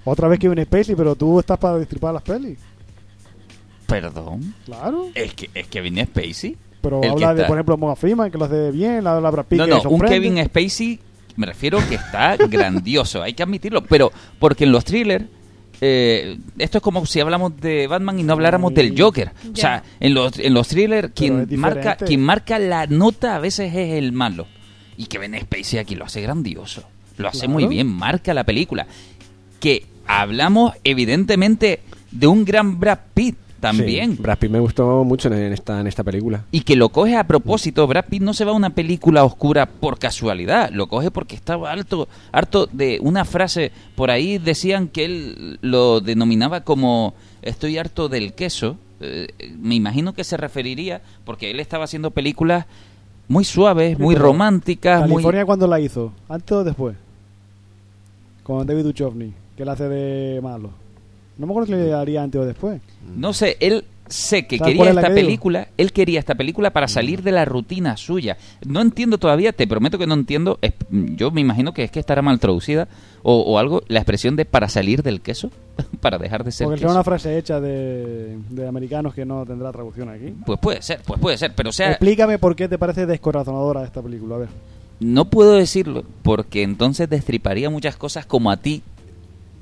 Otra 0.07 0.29
vez 0.29 0.39
Kevin 0.39 0.65
Spacey, 0.65 0.95
pero 0.95 1.15
tú 1.15 1.41
estás 1.41 1.59
para 1.59 1.77
destripar 1.77 2.15
las 2.15 2.23
pelis. 2.23 2.57
perdón. 3.87 4.55
Claro. 4.65 5.09
Es 5.15 5.35
que 5.35 5.51
es 5.55 5.67
Kevin 5.69 6.03
Spacey. 6.07 6.57
Pero 6.87 7.03
el 7.03 7.19
que 7.19 7.25
habla 7.25 7.43
de, 7.43 7.49
por 7.49 7.57
ejemplo, 7.57 7.77
Morgan 7.77 7.97
Freeman, 7.97 8.31
que 8.31 8.39
lo 8.39 8.45
hace 8.45 8.71
bien, 8.71 9.03
la, 9.03 9.21
la 9.21 9.29
Brad 9.31 9.47
Pitt, 9.47 9.59
No, 9.59 9.65
que 9.65 9.71
no, 9.71 9.91
un. 9.91 10.01
Kevin 10.03 10.45
Spacey, 10.45 11.01
me 11.35 11.47
refiero 11.47 11.81
que 11.89 11.97
está 11.97 12.37
grandioso, 12.49 13.23
hay 13.23 13.35
que 13.35 13.43
admitirlo, 13.43 13.83
pero 13.83 14.13
porque 14.39 14.63
en 14.63 14.71
los 14.71 14.85
thrillers, 14.85 15.25
eh, 15.81 16.39
esto 16.59 16.79
es 16.79 16.85
como 16.85 17.05
si 17.05 17.19
hablamos 17.19 17.61
de 17.61 17.89
Batman 17.89 18.21
y 18.21 18.23
no 18.23 18.35
habláramos 18.35 18.73
del 18.73 18.95
Joker. 18.97 19.33
O 19.53 19.57
sea, 19.57 19.83
en 19.99 20.15
los, 20.15 20.39
en 20.39 20.55
los 20.55 20.69
thrillers, 20.69 21.11
quien 21.13 21.49
marca, 21.59 21.97
quien 21.97 22.23
marca 22.23 22.61
la 22.61 22.87
nota 22.87 23.35
a 23.35 23.41
veces 23.41 23.75
es 23.75 23.95
el 23.95 24.13
malo. 24.13 24.47
Y 24.97 25.07
Kevin 25.07 25.37
Spacey 25.41 25.81
aquí 25.81 25.97
lo 25.97 26.05
hace 26.05 26.23
grandioso, 26.23 26.85
lo 27.17 27.27
hace 27.27 27.49
muy 27.49 27.67
bien, 27.67 27.89
marca 27.89 28.33
la 28.33 28.45
película. 28.45 28.87
Que 29.59 29.87
hablamos 30.07 30.75
evidentemente 30.85 31.81
de 32.13 32.27
un 32.29 32.45
gran 32.45 32.79
Brad 32.79 33.01
Pitt 33.13 33.37
también. 33.67 34.17
Sí, 34.17 34.23
Brad 34.23 34.39
Pitt 34.39 34.51
me 34.51 34.61
gustó 34.61 35.05
mucho 35.05 35.33
en 35.33 35.53
esta, 35.53 35.81
en 35.81 35.87
esta 35.87 36.05
película. 36.05 36.45
Y 36.53 36.61
que 36.61 36.77
lo 36.77 36.91
coge 36.91 37.17
a 37.17 37.27
propósito. 37.27 37.87
Brad 37.87 38.05
Pitt 38.05 38.23
no 38.23 38.33
se 38.33 38.45
va 38.45 38.53
a 38.53 38.55
una 38.55 38.71
película 38.71 39.25
oscura 39.25 39.67
por 39.67 39.99
casualidad. 39.99 40.71
Lo 40.71 40.87
coge 40.87 41.11
porque 41.11 41.35
estaba 41.35 41.73
harto, 41.73 42.09
harto 42.33 42.69
de 42.71 42.99
una 43.03 43.25
frase. 43.25 43.73
Por 43.95 44.11
ahí 44.11 44.39
decían 44.39 44.89
que 44.89 45.05
él 45.05 45.59
lo 45.63 46.01
denominaba 46.01 46.61
como 46.61 47.15
estoy 47.43 47.79
harto 47.79 48.09
del 48.09 48.35
queso. 48.35 48.77
Eh, 49.01 49.29
me 49.59 49.75
imagino 49.75 50.15
que 50.15 50.25
se 50.25 50.37
referiría 50.37 51.03
porque 51.25 51.51
él 51.51 51.61
estaba 51.61 51.85
haciendo 51.85 52.13
películas 52.13 52.67
muy 53.29 53.45
suaves, 53.45 53.99
muy 53.99 54.15
románticas, 54.15 55.01
muy... 55.01 55.17
¿California 55.17 55.45
cuándo 55.45 55.67
la 55.67 55.81
hizo? 55.81 56.13
¿Antes 56.29 56.53
o 56.53 56.65
después? 56.65 56.97
Con 58.45 58.65
David 58.65 58.85
Duchovny, 58.85 59.33
que 59.57 59.65
la 59.65 59.73
hace 59.73 59.89
de 59.89 60.41
malo. 60.41 60.86
No 61.39 61.47
me 61.47 61.53
acuerdo 61.53 61.67
si 61.67 61.73
le 61.81 61.93
haría 61.93 62.23
antes 62.23 62.41
o 62.41 62.45
después. 62.45 62.81
No 63.15 63.33
sé, 63.33 63.57
él 63.61 63.85
sé 64.09 64.47
que 64.47 64.57
¿Sabes 64.59 64.75
quería 64.75 64.91
es 64.91 64.97
esta 64.97 65.09
que 65.09 65.15
digo? 65.15 65.27
película, 65.27 65.69
él 65.77 65.93
quería 65.93 66.19
esta 66.21 66.35
película 66.37 66.71
para 66.71 66.87
salir 66.89 67.23
de 67.23 67.33
la 67.33 67.45
rutina 67.45 67.97
suya. 67.97 68.37
No 68.65 68.81
entiendo 68.81 69.19
todavía, 69.19 69.53
te 69.53 69.67
prometo 69.67 69.99
que 69.99 70.07
no 70.07 70.15
entiendo, 70.15 70.59
es- 70.63 70.75
yo 70.91 71.31
me 71.33 71.41
imagino 71.41 71.75
que 71.75 71.83
es 71.85 71.91
que 71.91 71.99
estará 72.01 72.23
mal 72.23 72.39
traducida 72.39 72.87
o, 73.23 73.41
o 73.41 73.59
algo, 73.59 73.83
la 73.89 73.99
expresión 73.99 74.37
de 74.37 74.45
para 74.45 74.69
salir 74.69 75.03
del 75.03 75.21
queso, 75.21 75.51
para 76.01 76.19
dejar 76.19 76.45
de 76.45 76.53
ser 76.53 76.67
Porque 76.69 76.81
queso. 76.83 76.93
una 76.93 77.03
frase 77.05 77.37
hecha 77.37 77.61
de, 77.61 78.39
de 78.49 78.67
americanos 78.69 79.13
que 79.13 79.25
no 79.27 79.45
tendrá 79.45 79.73
traducción 79.73 80.09
aquí. 80.09 80.33
Pues 80.47 80.59
puede 80.61 80.81
ser, 80.83 81.01
pues 81.05 81.21
puede 81.21 81.37
ser, 81.37 81.53
pero 81.57 81.73
sea, 81.73 81.91
Explícame 81.91 82.39
por 82.39 82.55
qué 82.55 82.69
te 82.69 82.79
parece 82.79 83.07
descorazonadora 83.07 83.85
esta 83.85 84.01
película. 84.01 84.37
A 84.37 84.39
ver. 84.39 84.49
no 85.01 85.25
puedo 85.27 85.55
decirlo 85.55 86.05
porque 86.23 86.63
entonces 86.63 87.11
destriparía 87.11 87.69
muchas 87.71 87.97
cosas 87.97 88.25
como 88.25 88.51
a 88.53 88.57
ti 88.57 88.83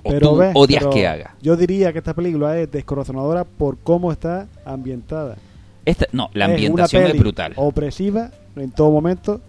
o 0.05 0.11
Pero 0.11 0.31
tú 0.31 0.37
ves, 0.37 0.53
odias 0.55 0.83
pero 0.85 0.93
que 0.93 1.07
haga. 1.07 1.35
Yo 1.43 1.57
diría 1.57 1.93
que 1.93 1.99
esta 1.99 2.15
película 2.15 2.59
es 2.59 2.71
descorazonadora 2.71 3.45
por 3.45 3.79
cómo 3.79 4.13
está 4.13 4.47
ambientada. 4.65 5.37
Esta, 5.85 6.07
no, 6.13 6.31
la 6.35 6.45
Es 6.45 6.49
una 6.49 6.55
ambientación 6.55 7.05
es, 7.05 7.19
brutal. 7.19 7.53
Opresiva 7.57 8.31
en 8.57 8.71
todo 8.71 8.91
momento. 8.91 9.41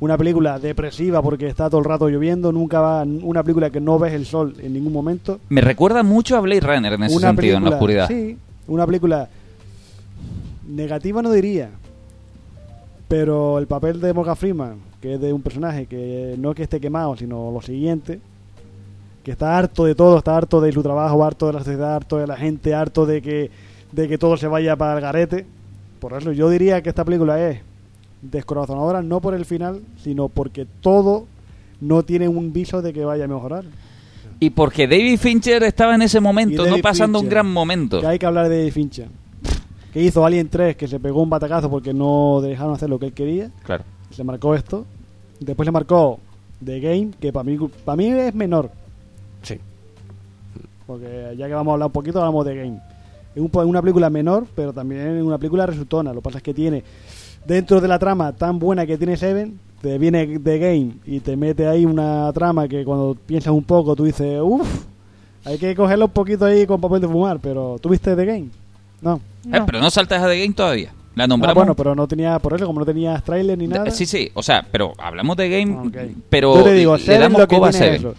Una 0.00 0.16
película 0.16 0.58
depresiva 0.58 1.22
porque 1.22 1.46
está 1.46 1.68
todo 1.68 1.78
el 1.78 1.84
rato 1.84 2.08
lloviendo. 2.08 2.52
Nunca 2.52 2.80
va. 2.80 3.02
Una 3.02 3.42
película 3.42 3.70
que 3.70 3.80
no 3.80 3.98
ves 3.98 4.12
el 4.14 4.26
sol 4.26 4.54
en 4.60 4.72
ningún 4.72 4.92
momento. 4.92 5.40
Me 5.48 5.60
recuerda 5.60 6.02
mucho 6.02 6.36
a 6.36 6.40
Blade 6.40 6.60
Runner 6.60 6.92
en 6.94 7.02
ese 7.04 7.16
una 7.16 7.28
sentido, 7.28 7.56
en 7.58 7.64
la 7.64 7.70
oscuridad. 7.70 8.08
Sí, 8.08 8.36
una 8.66 8.86
película 8.86 9.28
negativa 10.68 11.22
no 11.22 11.30
diría. 11.30 11.70
Pero 13.08 13.58
el 13.58 13.66
papel 13.66 14.00
de 14.00 14.12
Morgan 14.12 14.36
Freeman, 14.36 14.76
que 15.00 15.14
es 15.14 15.20
de 15.20 15.32
un 15.32 15.42
personaje 15.42 15.86
que 15.86 16.36
no 16.38 16.54
que 16.54 16.62
esté 16.62 16.80
quemado, 16.80 17.16
sino 17.16 17.50
lo 17.50 17.60
siguiente, 17.60 18.20
que 19.22 19.32
está 19.32 19.58
harto 19.58 19.84
de 19.84 19.94
todo, 19.94 20.18
está 20.18 20.36
harto 20.36 20.60
de 20.60 20.72
su 20.72 20.82
trabajo, 20.82 21.24
harto 21.24 21.46
de 21.46 21.52
la 21.54 21.58
sociedad, 21.60 21.94
harto 21.94 22.18
de 22.18 22.26
la 22.26 22.36
gente, 22.36 22.74
harto 22.74 23.06
de 23.06 23.20
que, 23.20 23.50
de 23.92 24.08
que 24.08 24.18
todo 24.18 24.36
se 24.36 24.46
vaya 24.46 24.76
para 24.76 24.94
el 24.94 25.00
garete. 25.00 25.46
Por 25.98 26.14
eso 26.14 26.32
yo 26.32 26.48
diría 26.48 26.82
que 26.82 26.88
esta 26.88 27.04
película 27.04 27.40
es 27.48 27.60
descorazonadora 28.22 29.02
no 29.02 29.20
por 29.20 29.34
el 29.34 29.44
final, 29.44 29.80
sino 30.02 30.28
porque 30.28 30.66
todo 30.80 31.26
no 31.80 32.02
tiene 32.02 32.28
un 32.28 32.52
viso 32.52 32.82
de 32.82 32.92
que 32.92 33.04
vaya 33.04 33.24
a 33.24 33.28
mejorar. 33.28 33.64
Y 34.38 34.50
porque 34.50 34.86
David 34.86 35.18
Fincher 35.18 35.62
estaba 35.64 35.94
en 35.94 36.02
ese 36.02 36.18
momento, 36.18 36.66
no 36.66 36.78
pasando 36.78 37.20
un 37.20 37.28
gran 37.28 37.50
momento. 37.50 38.00
Que 38.00 38.06
hay 38.06 38.18
que 38.18 38.26
hablar 38.26 38.48
de 38.48 38.58
David 38.58 38.72
Fincher. 38.72 39.08
Que 39.92 40.02
hizo 40.02 40.24
Alien 40.24 40.48
3, 40.48 40.76
que 40.76 40.88
se 40.88 40.98
pegó 40.98 41.22
un 41.22 41.28
batacazo 41.28 41.68
porque 41.68 41.92
no 41.92 42.40
dejaron 42.40 42.74
hacer 42.74 42.88
lo 42.88 42.98
que 42.98 43.06
él 43.06 43.12
quería. 43.12 43.50
Claro. 43.64 43.84
Se 44.10 44.24
marcó 44.24 44.54
esto. 44.54 44.86
Después 45.40 45.66
le 45.66 45.72
marcó 45.72 46.20
The 46.64 46.80
Game, 46.80 47.10
que 47.20 47.32
para 47.32 47.44
mí, 47.44 47.58
para 47.84 47.96
mí 47.96 48.06
es 48.06 48.34
menor. 48.34 48.70
Sí. 49.42 49.58
Porque 50.86 51.34
ya 51.36 51.46
que 51.46 51.54
vamos 51.54 51.70
a 51.70 51.74
hablar 51.74 51.86
un 51.86 51.92
poquito, 51.92 52.18
hablamos 52.18 52.44
de 52.46 52.56
Game. 52.56 52.80
Es 53.34 53.40
un 53.42 53.50
una 53.68 53.80
película 53.80 54.10
menor, 54.10 54.46
pero 54.56 54.72
también 54.72 55.18
es 55.18 55.22
una 55.22 55.38
película 55.38 55.66
resultona. 55.66 56.12
Lo 56.12 56.20
que 56.20 56.24
pasa 56.24 56.38
es 56.38 56.42
que 56.42 56.52
tiene, 56.54 56.82
dentro 57.46 57.80
de 57.80 57.86
la 57.88 57.98
trama 57.98 58.32
tan 58.32 58.58
buena 58.58 58.84
que 58.86 58.98
tiene 58.98 59.16
Seven, 59.16 59.58
te 59.80 59.98
viene 59.98 60.38
The 60.38 60.58
Game 60.58 60.92
y 61.06 61.20
te 61.20 61.36
mete 61.36 61.66
ahí 61.68 61.86
una 61.86 62.30
trama 62.32 62.66
que 62.66 62.84
cuando 62.84 63.16
piensas 63.26 63.52
un 63.52 63.62
poco 63.62 63.94
tú 63.94 64.04
dices, 64.04 64.40
uff, 64.42 64.84
hay 65.44 65.58
que 65.58 65.74
cogerlo 65.76 66.06
un 66.06 66.10
poquito 66.10 66.44
ahí 66.44 66.66
con 66.66 66.80
papel 66.80 67.00
de 67.02 67.08
fumar, 67.08 67.38
pero 67.40 67.76
¿tuviste 67.80 68.16
The 68.16 68.24
Game? 68.26 68.48
No. 69.00 69.20
Eh, 69.46 69.60
pero 69.64 69.80
no 69.80 69.90
saltas 69.90 70.22
a 70.22 70.28
The 70.28 70.40
Game 70.40 70.52
todavía. 70.54 70.92
La 71.14 71.24
Ah, 71.24 71.26
nombramos. 71.26 71.54
bueno, 71.54 71.74
pero 71.74 71.94
no 71.94 72.06
tenía, 72.08 72.38
por 72.38 72.54
eso, 72.54 72.66
como 72.66 72.80
no 72.80 72.86
tenías 72.86 73.22
trailer 73.22 73.56
ni 73.58 73.66
nada. 73.68 73.90
Sí, 73.90 74.06
sí, 74.06 74.30
o 74.34 74.42
sea, 74.42 74.66
pero 74.70 74.92
hablamos 74.98 75.36
de 75.36 75.48
Game, 75.48 75.90
pero 76.28 76.56
Yo 76.56 76.64
te 76.64 76.72
digo, 76.72 76.96
le 76.96 77.02
Seven 77.02 77.20
damos 77.20 77.40
lo 77.40 77.46
que 77.48 77.56
coba 77.56 77.68
a 77.68 77.72
Seven. 77.72 77.94
eso. 77.94 78.14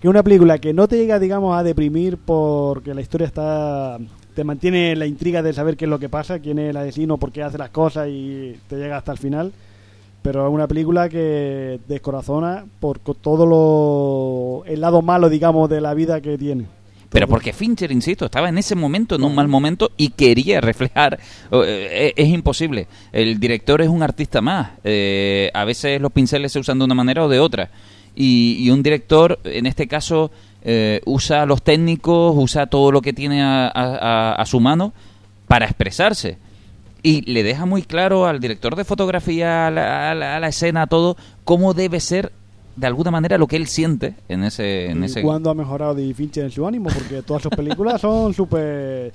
Que 0.00 0.08
una 0.08 0.22
película 0.22 0.58
que 0.58 0.72
no 0.72 0.86
te 0.86 0.96
llega, 0.96 1.18
digamos, 1.18 1.56
a 1.58 1.62
deprimir 1.62 2.18
porque 2.18 2.94
la 2.94 3.00
historia 3.00 3.26
está... 3.26 3.98
Te 4.34 4.44
mantiene 4.44 4.94
la 4.94 5.06
intriga 5.06 5.42
de 5.42 5.52
saber 5.52 5.76
qué 5.76 5.86
es 5.86 5.88
lo 5.88 5.98
que 5.98 6.08
pasa, 6.08 6.38
quién 6.38 6.60
es 6.60 6.70
el 6.70 6.76
asesino, 6.76 7.16
por 7.16 7.32
qué 7.32 7.42
hace 7.42 7.58
las 7.58 7.70
cosas 7.70 8.08
y 8.08 8.54
te 8.68 8.76
llega 8.76 8.96
hasta 8.96 9.10
el 9.10 9.18
final. 9.18 9.52
Pero 10.22 10.46
es 10.46 10.54
una 10.54 10.68
película 10.68 11.08
que 11.08 11.80
descorazona 11.88 12.64
por 12.78 13.00
todo 13.00 13.46
lo... 13.46 14.64
el 14.72 14.80
lado 14.80 15.02
malo, 15.02 15.28
digamos, 15.28 15.68
de 15.68 15.80
la 15.80 15.94
vida 15.94 16.20
que 16.20 16.38
tiene. 16.38 16.66
Pero 17.10 17.26
porque 17.26 17.52
Fincher, 17.52 17.90
insisto, 17.90 18.26
estaba 18.26 18.48
en 18.48 18.58
ese 18.58 18.74
momento, 18.76 19.16
en 19.16 19.24
un 19.24 19.34
mal 19.34 19.48
momento, 19.48 19.90
y 19.96 20.10
quería 20.10 20.60
reflejar. 20.60 21.18
eh, 21.50 22.12
es, 22.16 22.24
es 22.26 22.32
imposible. 22.32 22.86
El 23.10 23.40
director 23.40 23.80
es 23.80 23.88
un 23.88 24.02
artista 24.02 24.40
más. 24.40 24.72
Eh, 24.84 25.50
a 25.54 25.64
veces 25.64 26.00
los 26.00 26.12
pinceles 26.12 26.52
se 26.52 26.60
usan 26.60 26.78
de 26.78 26.84
una 26.84 26.94
manera 26.94 27.24
o 27.24 27.28
de 27.28 27.40
otra. 27.40 27.70
Y, 28.14 28.56
y 28.60 28.70
un 28.70 28.82
director, 28.82 29.38
en 29.44 29.66
este 29.66 29.86
caso, 29.86 30.30
eh, 30.62 31.00
usa 31.06 31.46
los 31.46 31.62
técnicos, 31.62 32.34
usa 32.36 32.66
todo 32.66 32.90
lo 32.92 33.00
que 33.00 33.12
tiene 33.12 33.42
a, 33.42 33.66
a- 33.68 33.70
a- 33.72 34.34
a 34.34 34.46
su 34.46 34.60
mano 34.60 34.92
para 35.46 35.66
expresarse. 35.66 36.38
Y 37.02 37.22
le 37.30 37.42
deja 37.44 37.64
muy 37.64 37.82
claro 37.82 38.26
al 38.26 38.40
director 38.40 38.74
de 38.74 38.84
fotografía, 38.84 39.68
a 39.68 39.70
la, 39.70 40.10
a 40.10 40.14
la- 40.14 40.36
a 40.36 40.40
la 40.40 40.48
escena, 40.48 40.82
a 40.82 40.86
todo, 40.88 41.16
cómo 41.44 41.74
debe 41.74 42.00
ser, 42.00 42.32
de 42.74 42.86
alguna 42.88 43.10
manera, 43.12 43.38
lo 43.38 43.46
que 43.46 43.56
él 43.56 43.66
siente 43.68 44.14
en 44.28 44.42
ese... 44.44 44.90
En 44.90 45.02
¿Y 45.02 45.06
ese... 45.06 45.22
cuándo 45.22 45.50
ha 45.50 45.54
mejorado 45.54 45.94
David 45.94 46.14
Fincher 46.14 46.44
en 46.44 46.50
su 46.50 46.66
ánimo? 46.66 46.90
Porque 46.90 47.22
todas 47.22 47.42
sus 47.42 47.50
películas 47.52 48.00
son 48.00 48.34
súper 48.34 49.12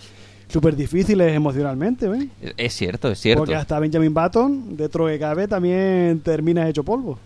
súper 0.49 0.75
difíciles 0.75 1.33
emocionalmente, 1.33 2.07
¿ven? 2.07 2.29
Es 2.57 2.73
cierto, 2.73 3.09
es 3.09 3.19
cierto. 3.19 3.41
Porque 3.41 3.55
hasta 3.55 3.79
Benjamin 3.79 4.13
Button, 4.13 4.77
dentro 4.77 5.07
de 5.07 5.17
cabe, 5.17 5.47
también 5.47 6.19
termina 6.19 6.69
hecho 6.69 6.83
polvo. 6.83 7.17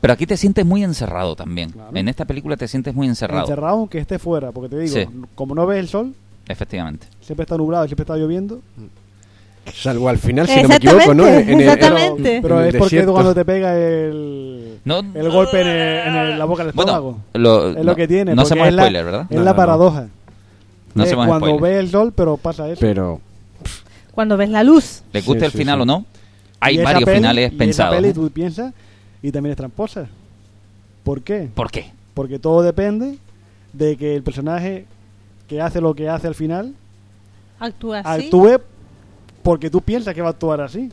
Pero 0.00 0.14
aquí 0.14 0.26
te 0.26 0.36
sientes 0.36 0.64
muy 0.64 0.82
encerrado 0.82 1.36
también. 1.36 1.74
En 1.94 2.08
esta 2.08 2.24
película 2.24 2.56
te 2.56 2.66
sientes 2.68 2.94
muy 2.94 3.06
encerrado. 3.06 3.42
Encerrado 3.42 3.76
aunque 3.76 3.98
esté 3.98 4.18
fuera, 4.18 4.50
porque 4.52 4.68
te 4.70 4.78
digo, 4.78 4.94
Sí. 4.94 5.06
como 5.34 5.54
no 5.54 5.66
ves 5.66 5.78
el 5.78 5.88
sol, 5.88 6.14
Efectivamente. 6.48 7.06
siempre 7.20 7.44
está 7.44 7.56
nublado, 7.56 7.86
siempre 7.86 8.02
está 8.04 8.16
lloviendo. 8.16 8.60
Salvo 9.74 10.08
al 10.08 10.18
final, 10.18 10.48
si 10.48 10.62
no 10.62 10.68
me 10.68 10.76
equivoco, 10.76 11.14
¿no? 11.14 11.26
En- 11.26 11.48
en 11.50 11.60
el- 11.60 11.78
Pero, 11.78 12.16
pero 12.42 12.60
en 12.60 12.66
el 12.66 12.68
es 12.74 12.76
porque 12.78 12.96
desierto. 12.96 13.12
cuando 13.12 13.34
te 13.34 13.44
pega 13.44 13.76
el, 13.76 14.78
No, 14.84 14.98
el 15.00 15.30
golpe 15.30 15.60
en, 15.60 15.66
el- 15.68 16.08
en 16.08 16.14
el- 16.16 16.38
la 16.38 16.44
boca 16.46 16.64
del 16.64 16.72
Bueno, 16.72 16.90
estómago. 16.92 17.18
lo- 17.34 17.68
es 17.70 17.76
no- 17.76 17.82
lo 17.84 17.94
que 17.96 18.08
tiene. 18.08 18.34
no 18.34 18.42
hacemos 18.42 18.66
es 18.66 18.74
la- 18.74 18.82
spoiler, 18.82 19.04
¿verdad? 19.04 19.26
Es 19.30 19.36
No, 19.36 19.44
la 19.44 19.54
paradoja. 19.54 20.08
No 20.94 21.02
Es 21.04 21.08
hacemos 21.08 21.26
cuando 21.28 21.46
spoiler. 21.46 21.62
ves 21.76 21.84
el 21.84 21.90
sol, 21.90 22.12
pero 22.16 22.36
pasa 22.36 22.68
eso. 22.68 22.80
Pero 22.80 23.20
Cuando 24.12 24.36
ves 24.36 24.48
la 24.50 24.64
luz. 24.64 25.02
¿Le 25.12 25.20
gusta 25.20 25.40
Sí, 25.40 25.44
el 25.46 25.52
sí, 25.52 25.58
final 25.58 25.76
sí. 25.78 25.82
o 25.82 25.86
no? 25.86 26.04
Hay 26.58 26.74
Y 26.74 26.82
varios 26.82 27.04
peli- 27.04 27.16
finales 27.18 27.52
y 27.52 27.56
pensados. 27.56 27.92
Esa 27.94 28.00
peli 28.02 28.10
¿eh? 28.10 28.14
tú 28.14 28.30
piensas 28.30 28.74
y 29.22 29.30
también 29.32 29.52
es 29.52 29.56
tramposa. 29.56 30.06
¿Por 31.04 31.22
qué? 31.22 31.48
¿Por 31.54 31.70
qué? 31.70 31.92
Porque 32.14 32.38
todo 32.38 32.62
depende 32.62 33.18
de 33.72 33.96
que 33.96 34.14
el 34.16 34.22
personaje 34.22 34.86
que 35.48 35.60
hace 35.60 35.80
lo 35.80 35.94
que 35.94 36.08
hace 36.08 36.26
al 36.26 36.34
final 36.34 36.74
Actúa 37.58 38.00
así. 38.00 38.24
actúe 38.26 38.60
porque 39.42 39.70
tú 39.70 39.80
piensas 39.80 40.14
que 40.14 40.22
va 40.22 40.28
a 40.28 40.30
actuar 40.32 40.60
así. 40.60 40.90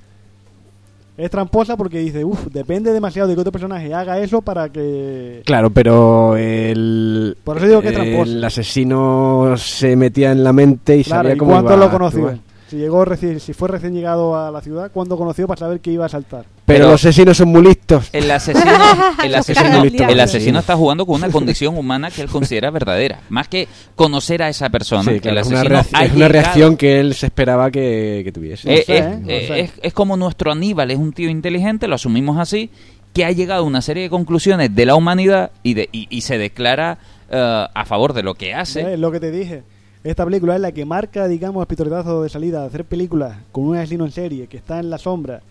Es 1.18 1.32
tramposa 1.32 1.76
porque 1.76 1.98
dice, 1.98 2.24
uff, 2.24 2.46
depende 2.52 2.94
demasiado 2.94 3.28
de 3.28 3.34
que 3.34 3.42
otro 3.42 3.52
personaje 3.52 3.92
haga 3.92 4.20
eso 4.20 4.42
para 4.42 4.70
que... 4.70 5.42
Claro, 5.46 5.72
pero 5.72 6.38
el, 6.38 7.36
Por 7.44 7.58
eso 7.58 7.66
digo 7.68 7.82
que 7.82 7.88
es 7.88 7.94
tramposo. 7.96 8.32
el 8.32 8.44
asesino 8.44 9.56
se 9.58 9.96
metía 9.96 10.32
en 10.32 10.44
la 10.44 10.54
mente 10.54 10.96
y 10.98 11.04
Claro, 11.04 11.24
sabía 11.24 11.36
¿y 11.36 11.38
cómo 11.40 11.52
cuándo 11.54 11.74
iba 11.76 11.86
lo 11.86 11.92
conoció? 11.92 12.40
Si, 12.70 12.76
llegó 12.76 13.06
reci- 13.06 13.40
si 13.40 13.54
fue 13.54 13.70
recién 13.70 13.94
llegado 13.94 14.36
a 14.36 14.52
la 14.52 14.62
ciudad, 14.62 14.92
¿cuándo 14.94 15.18
conoció 15.18 15.48
para 15.48 15.60
saber 15.60 15.80
que 15.80 15.92
iba 15.92 16.06
a 16.06 16.10
saltar? 16.10 16.46
Pero, 16.66 16.80
Pero- 16.80 16.92
los 16.92 16.96
asesinos 17.06 17.38
son 17.38 17.48
muy 17.50 17.62
listos. 17.64 18.10
El 18.12 18.30
asesino, 18.30 18.72
el 19.24 19.36
asesino, 19.36 19.84
el 19.84 20.20
asesino 20.20 20.60
está 20.60 20.76
jugando 20.76 21.06
con 21.06 21.16
una 21.16 21.30
condición 21.30 21.78
humana 21.78 22.12
que 22.12 22.22
él 22.22 22.28
considera 22.28 22.70
verdadera. 22.70 23.22
Más 23.30 23.48
que 23.48 23.68
conocer 23.96 24.44
a 24.44 24.50
esa 24.50 24.70
persona. 24.70 25.12
Sí, 25.14 25.20
claro, 25.22 25.38
el 25.40 25.42
es 25.44 25.48
una, 25.48 25.62
es 26.02 26.32
reacción 26.32 26.76
que 26.76 27.00
él 27.00 27.14
se 27.14 27.28
esperaba 27.28 27.72
que, 27.72 28.22
que 28.26 28.32
tuviese. 28.34 28.74
Eh, 28.74 28.84
sé, 28.86 28.98
es, 28.98 29.06
¿eh? 29.06 29.20
No 29.22 29.30
eh, 29.30 29.46
sé. 29.48 29.60
es- 29.62 29.72
es 29.82 29.94
como 29.94 30.18
nuestro 30.18 30.52
Aníbal, 30.52 30.92
es 30.92 30.98
un 30.98 31.14
tío 31.14 31.30
inteligente, 31.30 31.88
lo 31.88 31.96
asumimos 31.96 32.38
así, 32.38 32.70
que 33.14 33.24
ha 33.24 33.32
llegado 33.32 33.64
a 33.64 33.66
una 33.66 33.82
serie 33.82 34.04
de 34.04 34.10
conclusiones 34.10 34.76
de 34.76 34.86
la 34.86 34.96
humanidad 34.96 35.52
y, 35.64 35.74
de, 35.74 35.88
y, 35.94 36.08
y 36.10 36.22
se 36.22 36.38
declara 36.38 36.98
eh, 37.32 37.66
a 37.74 37.86
favor 37.86 38.12
de 38.14 38.24
lo 38.24 38.36
que 38.36 38.54
hace. 38.54 38.94
Es 38.94 39.00
lo 39.00 39.10
que 39.12 39.22
te 39.22 39.32
dije. 39.32 39.64
Esta 40.08 40.24
película 40.24 40.56
es 40.56 40.62
la 40.62 40.72
que 40.72 40.86
marca, 40.86 41.28
digamos, 41.28 41.62
el 41.62 41.68
pistoletazo 41.68 42.24
de 42.24 42.30
salida 42.30 42.62
de 42.62 42.68
hacer 42.68 42.86
películas 42.86 43.40
con 43.52 43.66
un 43.66 43.76
asesino 43.76 44.06
en 44.06 44.12
serie 44.14 44.48
que 44.48 44.56
está 44.56 44.80
en 44.80 44.90
la 44.90 44.98
sombra 44.98 45.42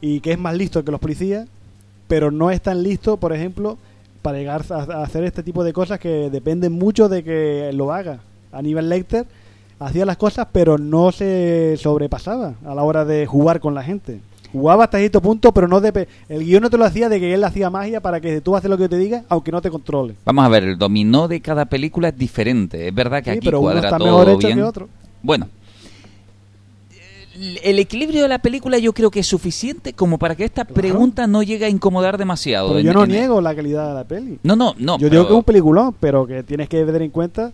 y 0.00 0.18
que 0.18 0.32
es 0.32 0.38
más 0.38 0.56
listo 0.56 0.84
que 0.84 0.90
los 0.90 0.98
policías, 0.98 1.46
pero 2.08 2.32
no 2.32 2.50
es 2.50 2.60
tan 2.60 2.82
listo, 2.82 3.18
por 3.18 3.32
ejemplo, 3.32 3.78
para 4.20 4.38
llegar 4.38 4.64
a, 4.70 4.74
a 4.74 5.02
hacer 5.04 5.22
este 5.22 5.44
tipo 5.44 5.62
de 5.62 5.72
cosas 5.72 6.00
que 6.00 6.28
dependen 6.28 6.72
mucho 6.72 7.08
de 7.08 7.22
que 7.22 7.70
lo 7.72 7.92
haga. 7.92 8.18
Aníbal 8.50 8.88
Lecter 8.88 9.26
hacía 9.78 10.04
las 10.04 10.16
cosas, 10.16 10.48
pero 10.50 10.76
no 10.76 11.12
se 11.12 11.76
sobrepasaba 11.76 12.54
a 12.64 12.74
la 12.74 12.82
hora 12.82 13.04
de 13.04 13.26
jugar 13.26 13.60
con 13.60 13.76
la 13.76 13.84
gente. 13.84 14.18
Jugaba 14.54 14.84
hasta 14.84 14.98
cierto 14.98 15.20
punto, 15.20 15.50
pero 15.52 15.66
no 15.66 15.80
de 15.80 16.06
el 16.28 16.44
guion 16.44 16.62
no 16.62 16.70
te 16.70 16.78
lo 16.78 16.84
hacía 16.84 17.08
de 17.08 17.18
que 17.18 17.34
él 17.34 17.42
hacía 17.42 17.70
magia 17.70 18.00
para 18.00 18.20
que 18.20 18.40
tú 18.40 18.54
haces 18.54 18.70
lo 18.70 18.76
que 18.76 18.84
yo 18.84 18.88
te 18.88 18.96
diga, 18.98 19.24
aunque 19.28 19.50
no 19.50 19.60
te 19.60 19.68
controle. 19.68 20.14
Vamos 20.24 20.44
a 20.44 20.48
ver, 20.48 20.62
el 20.62 20.78
dominó 20.78 21.26
de 21.26 21.40
cada 21.40 21.64
película 21.64 22.08
es 22.10 22.16
diferente. 22.16 22.86
Es 22.86 22.94
verdad 22.94 23.18
que 23.22 23.32
Sí, 23.32 23.38
aquí 23.38 23.46
pero 23.46 23.58
uno 23.58 23.72
cuadra 23.72 23.88
está 23.88 23.98
todo 23.98 24.06
mejor 24.18 24.28
hecho 24.30 24.46
bien. 24.46 24.58
que 24.58 24.62
otro. 24.62 24.88
Bueno, 25.22 25.48
el- 27.64 27.78
equilibrio 27.80 28.22
de 28.22 28.28
la 28.28 28.38
película 28.38 28.78
yo 28.78 28.92
creo 28.92 29.10
que 29.10 29.20
es 29.20 29.26
suficiente 29.26 29.92
como 29.92 30.18
para 30.18 30.36
que 30.36 30.44
esta 30.44 30.64
pregunta 30.64 31.26
no 31.26 31.42
llegue 31.42 31.64
a 31.64 31.68
incomodar 31.68 32.16
demasiado. 32.16 32.68
Pero 32.68 32.80
yo 32.80 32.92
no 32.92 33.02
en- 33.04 33.10
niego 33.10 33.40
la 33.40 33.54
calidad 33.56 33.88
de 33.88 33.94
la 33.94 34.04
peli. 34.04 34.38
No, 34.44 34.54
no, 34.54 34.74
no. 34.78 34.98
yo 34.98 35.08
pero- 35.08 35.10
digo 35.10 35.26
que 35.26 35.32
es 35.32 35.38
un 35.38 35.44
peliculón, 35.44 35.94
pero 35.98 36.26
que 36.26 36.44
tienes 36.44 36.68
que 36.68 36.84
tener 36.84 37.02
en 37.02 37.10
cuenta. 37.10 37.50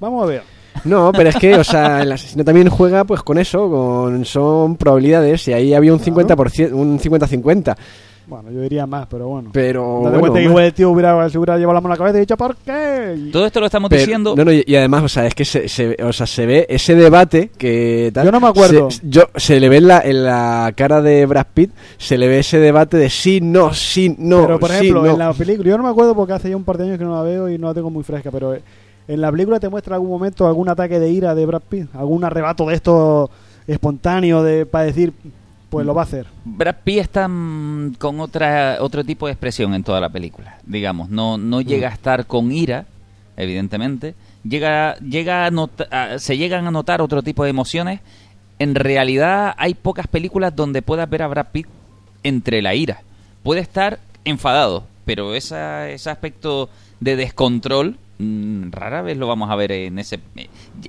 Vamos 0.00 0.22
a 0.22 0.26
ver. 0.26 0.42
No, 0.84 1.12
pero 1.12 1.28
es 1.30 1.36
que, 1.36 1.54
o 1.56 1.64
sea, 1.64 2.02
el 2.02 2.12
asesino 2.12 2.44
también 2.44 2.68
juega 2.68 3.04
pues 3.04 3.22
con 3.22 3.38
eso, 3.38 3.68
con 3.70 4.24
son 4.24 4.76
probabilidades 4.76 5.46
y 5.48 5.52
ahí 5.52 5.74
había 5.74 5.92
un 5.92 6.00
50%, 6.00 6.72
un 6.72 6.98
50-50. 6.98 7.76
Bueno, 8.26 8.50
yo 8.50 8.60
diría 8.60 8.86
más, 8.86 9.06
pero 9.08 9.26
bueno. 9.26 9.48
Pero 9.54 10.00
Date 10.04 10.18
bueno, 10.18 10.20
cuenta 10.20 10.38
que 10.40 10.44
igual 10.44 10.64
el 10.66 10.74
tío 10.74 10.90
hubiera, 10.90 11.30
se 11.30 11.38
hubiera 11.38 11.56
llevado 11.56 11.72
la 11.76 11.80
mano 11.80 11.94
a 11.94 11.96
la 11.96 11.98
cabeza 11.98 12.18
y 12.18 12.20
dicho, 12.20 12.36
¿por 12.36 12.56
qué? 12.56 13.14
Y- 13.16 13.30
Todo 13.30 13.46
esto 13.46 13.58
lo 13.58 13.64
estamos 13.64 13.88
Pero- 13.88 14.00
diciendo. 14.00 14.34
No, 14.36 14.44
no, 14.44 14.52
y, 14.52 14.62
y 14.66 14.76
además, 14.76 15.02
o 15.04 15.08
sea, 15.08 15.26
es 15.26 15.34
que 15.34 15.46
se, 15.46 15.66
se- 15.66 15.96
o 16.02 16.12
sea, 16.12 16.26
se 16.26 16.44
ve 16.44 16.66
ese 16.68 16.94
debate 16.94 17.48
que 17.56 18.10
tal, 18.12 18.26
Yo 18.26 18.32
no 18.32 18.38
me 18.38 18.48
acuerdo. 18.48 18.90
Se, 18.90 19.00
yo, 19.08 19.22
se 19.34 19.58
le 19.58 19.70
ve 19.70 19.78
en 19.78 19.88
la, 19.88 20.00
en 20.04 20.24
la 20.24 20.74
cara 20.76 21.00
de 21.00 21.24
Brad 21.24 21.46
Pitt, 21.54 21.70
se 21.96 22.18
le 22.18 22.28
ve 22.28 22.40
ese 22.40 22.58
debate 22.58 22.98
de 22.98 23.08
sí, 23.08 23.40
no, 23.40 23.72
sí, 23.72 24.14
no, 24.18 24.42
pero 24.42 24.58
por 24.60 24.68
sí, 24.72 24.74
ejemplo, 24.76 25.02
no. 25.04 25.10
en 25.10 25.18
la 25.18 25.32
película, 25.32 25.66
yo 25.70 25.78
no 25.78 25.84
me 25.84 25.88
acuerdo 25.90 26.14
porque 26.14 26.34
hace 26.34 26.50
ya 26.50 26.56
un 26.58 26.64
par 26.64 26.76
de 26.76 26.84
años 26.84 26.98
que 26.98 27.04
no 27.04 27.14
la 27.16 27.22
veo 27.22 27.48
y 27.48 27.56
no 27.56 27.68
la 27.68 27.72
tengo 27.74 27.88
muy 27.88 28.04
fresca, 28.04 28.30
pero 28.30 28.52
eh, 28.52 28.60
en 29.08 29.20
la 29.20 29.30
película 29.32 29.58
te 29.58 29.68
muestra 29.68 29.96
algún 29.96 30.10
momento 30.10 30.46
algún 30.46 30.68
ataque 30.68 31.00
de 31.00 31.10
ira 31.10 31.34
de 31.34 31.46
Brad 31.46 31.62
Pitt, 31.68 31.94
algún 31.94 32.22
arrebato 32.24 32.66
de 32.66 32.74
esto 32.74 33.30
espontáneo 33.66 34.42
de 34.42 34.66
para 34.66 34.84
decir, 34.84 35.12
pues 35.70 35.84
lo 35.84 35.94
va 35.94 36.02
a 36.02 36.04
hacer. 36.04 36.26
Brad 36.44 36.76
Pitt 36.84 36.98
está 37.00 37.26
mm, 37.28 37.94
con 37.98 38.20
otra 38.20 38.76
otro 38.80 39.02
tipo 39.04 39.26
de 39.26 39.32
expresión 39.32 39.74
en 39.74 39.82
toda 39.82 40.00
la 40.00 40.08
película, 40.08 40.58
digamos, 40.64 41.08
no 41.10 41.36
no 41.38 41.60
llega 41.60 41.88
a 41.88 41.92
estar 41.92 42.26
con 42.26 42.52
ira, 42.52 42.86
evidentemente, 43.36 44.14
llega 44.44 44.96
llega 44.98 45.46
a 45.46 45.50
nota- 45.50 46.18
se 46.18 46.36
llegan 46.36 46.66
a 46.66 46.70
notar 46.70 47.00
otro 47.02 47.22
tipo 47.22 47.44
de 47.44 47.50
emociones. 47.50 48.00
En 48.60 48.74
realidad 48.74 49.54
hay 49.56 49.74
pocas 49.74 50.08
películas 50.08 50.54
donde 50.56 50.82
puedas 50.82 51.08
ver 51.08 51.22
a 51.22 51.28
Brad 51.28 51.46
Pitt 51.52 51.66
entre 52.24 52.60
la 52.60 52.74
ira. 52.74 53.02
Puede 53.44 53.60
estar 53.60 54.00
enfadado, 54.24 54.84
pero 55.04 55.34
esa, 55.34 55.88
ese 55.88 56.10
aspecto 56.10 56.68
de 56.98 57.14
descontrol 57.14 57.90
mm, 57.90 57.96
rara 58.70 59.02
vez 59.02 59.16
lo 59.16 59.26
vamos 59.28 59.50
a 59.50 59.56
ver 59.56 59.70
en 59.72 59.98
ese 59.98 60.18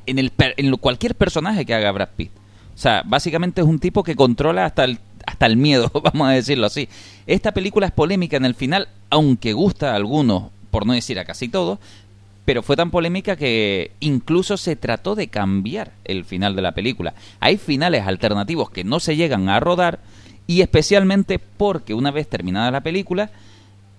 en 0.06 0.20
el 0.20 0.32
en 0.38 0.72
cualquier 0.78 1.16
personaje 1.16 1.66
que 1.66 1.74
haga 1.74 1.92
Brad 1.92 2.10
Pitt. 2.16 2.32
O 2.80 2.82
sea, 2.82 3.04
básicamente 3.06 3.62
es 3.62 3.68
un 3.68 3.80
tipo 3.80 4.04
que 4.04 4.16
controla 4.16 4.66
hasta 4.66 4.86
el, 4.86 5.00
hasta 5.26 5.46
el 5.46 5.58
miedo, 5.58 5.92
vamos 6.04 6.30
a 6.30 6.32
decirlo 6.32 6.68
así. 6.68 6.88
Esta 7.28 7.52
película 7.52 7.86
es 7.88 7.92
polémica 7.92 8.38
en 8.38 8.46
el 8.46 8.56
final, 8.56 8.88
aunque 9.10 9.54
gusta 9.54 9.92
a 9.92 9.96
algunos, 9.96 10.46
por 10.72 10.86
no 10.86 10.94
decir 10.94 11.20
a 11.20 11.26
casi 11.26 11.50
todos, 11.50 11.78
pero 12.46 12.64
fue 12.64 12.78
tan 12.78 12.90
polémica 12.90 13.36
que 13.36 13.92
incluso 14.00 14.58
se 14.58 14.76
trató 14.76 15.14
de 15.16 15.28
cambiar 15.28 15.92
el 16.06 16.26
final 16.26 16.56
de 16.56 16.62
la 16.62 16.72
película. 16.72 17.14
Hay 17.42 17.58
finales 17.58 18.08
alternativos 18.08 18.70
que 18.70 18.84
no 18.84 19.00
se 19.00 19.16
llegan 19.16 19.50
a 19.50 19.60
rodar 19.60 20.00
y 20.48 20.62
especialmente 20.62 21.38
porque 21.38 21.94
una 21.94 22.12
vez 22.12 22.28
terminada 22.28 22.72
la 22.72 22.82
película, 22.82 23.30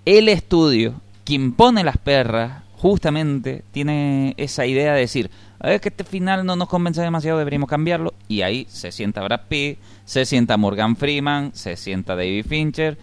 el 0.04 0.28
estudio, 0.28 0.94
quien 1.24 1.52
pone 1.52 1.84
las 1.84 1.98
perras, 1.98 2.62
justamente 2.80 3.62
tiene 3.72 4.32
esa 4.38 4.64
idea 4.64 4.94
de 4.94 5.00
decir, 5.00 5.30
es 5.62 5.82
que 5.82 5.90
este 5.90 6.04
final 6.04 6.46
no 6.46 6.56
nos 6.56 6.68
convence 6.68 7.02
demasiado, 7.02 7.38
deberíamos 7.38 7.68
cambiarlo. 7.68 8.14
Y 8.26 8.40
ahí 8.40 8.66
se 8.70 8.90
sienta 8.90 9.22
Brad 9.22 9.42
Pitt, 9.48 9.78
se 10.06 10.24
sienta 10.24 10.56
Morgan 10.56 10.96
Freeman, 10.96 11.50
se 11.54 11.76
sienta 11.76 12.16
David 12.16 12.46
Fincher. 12.48 12.96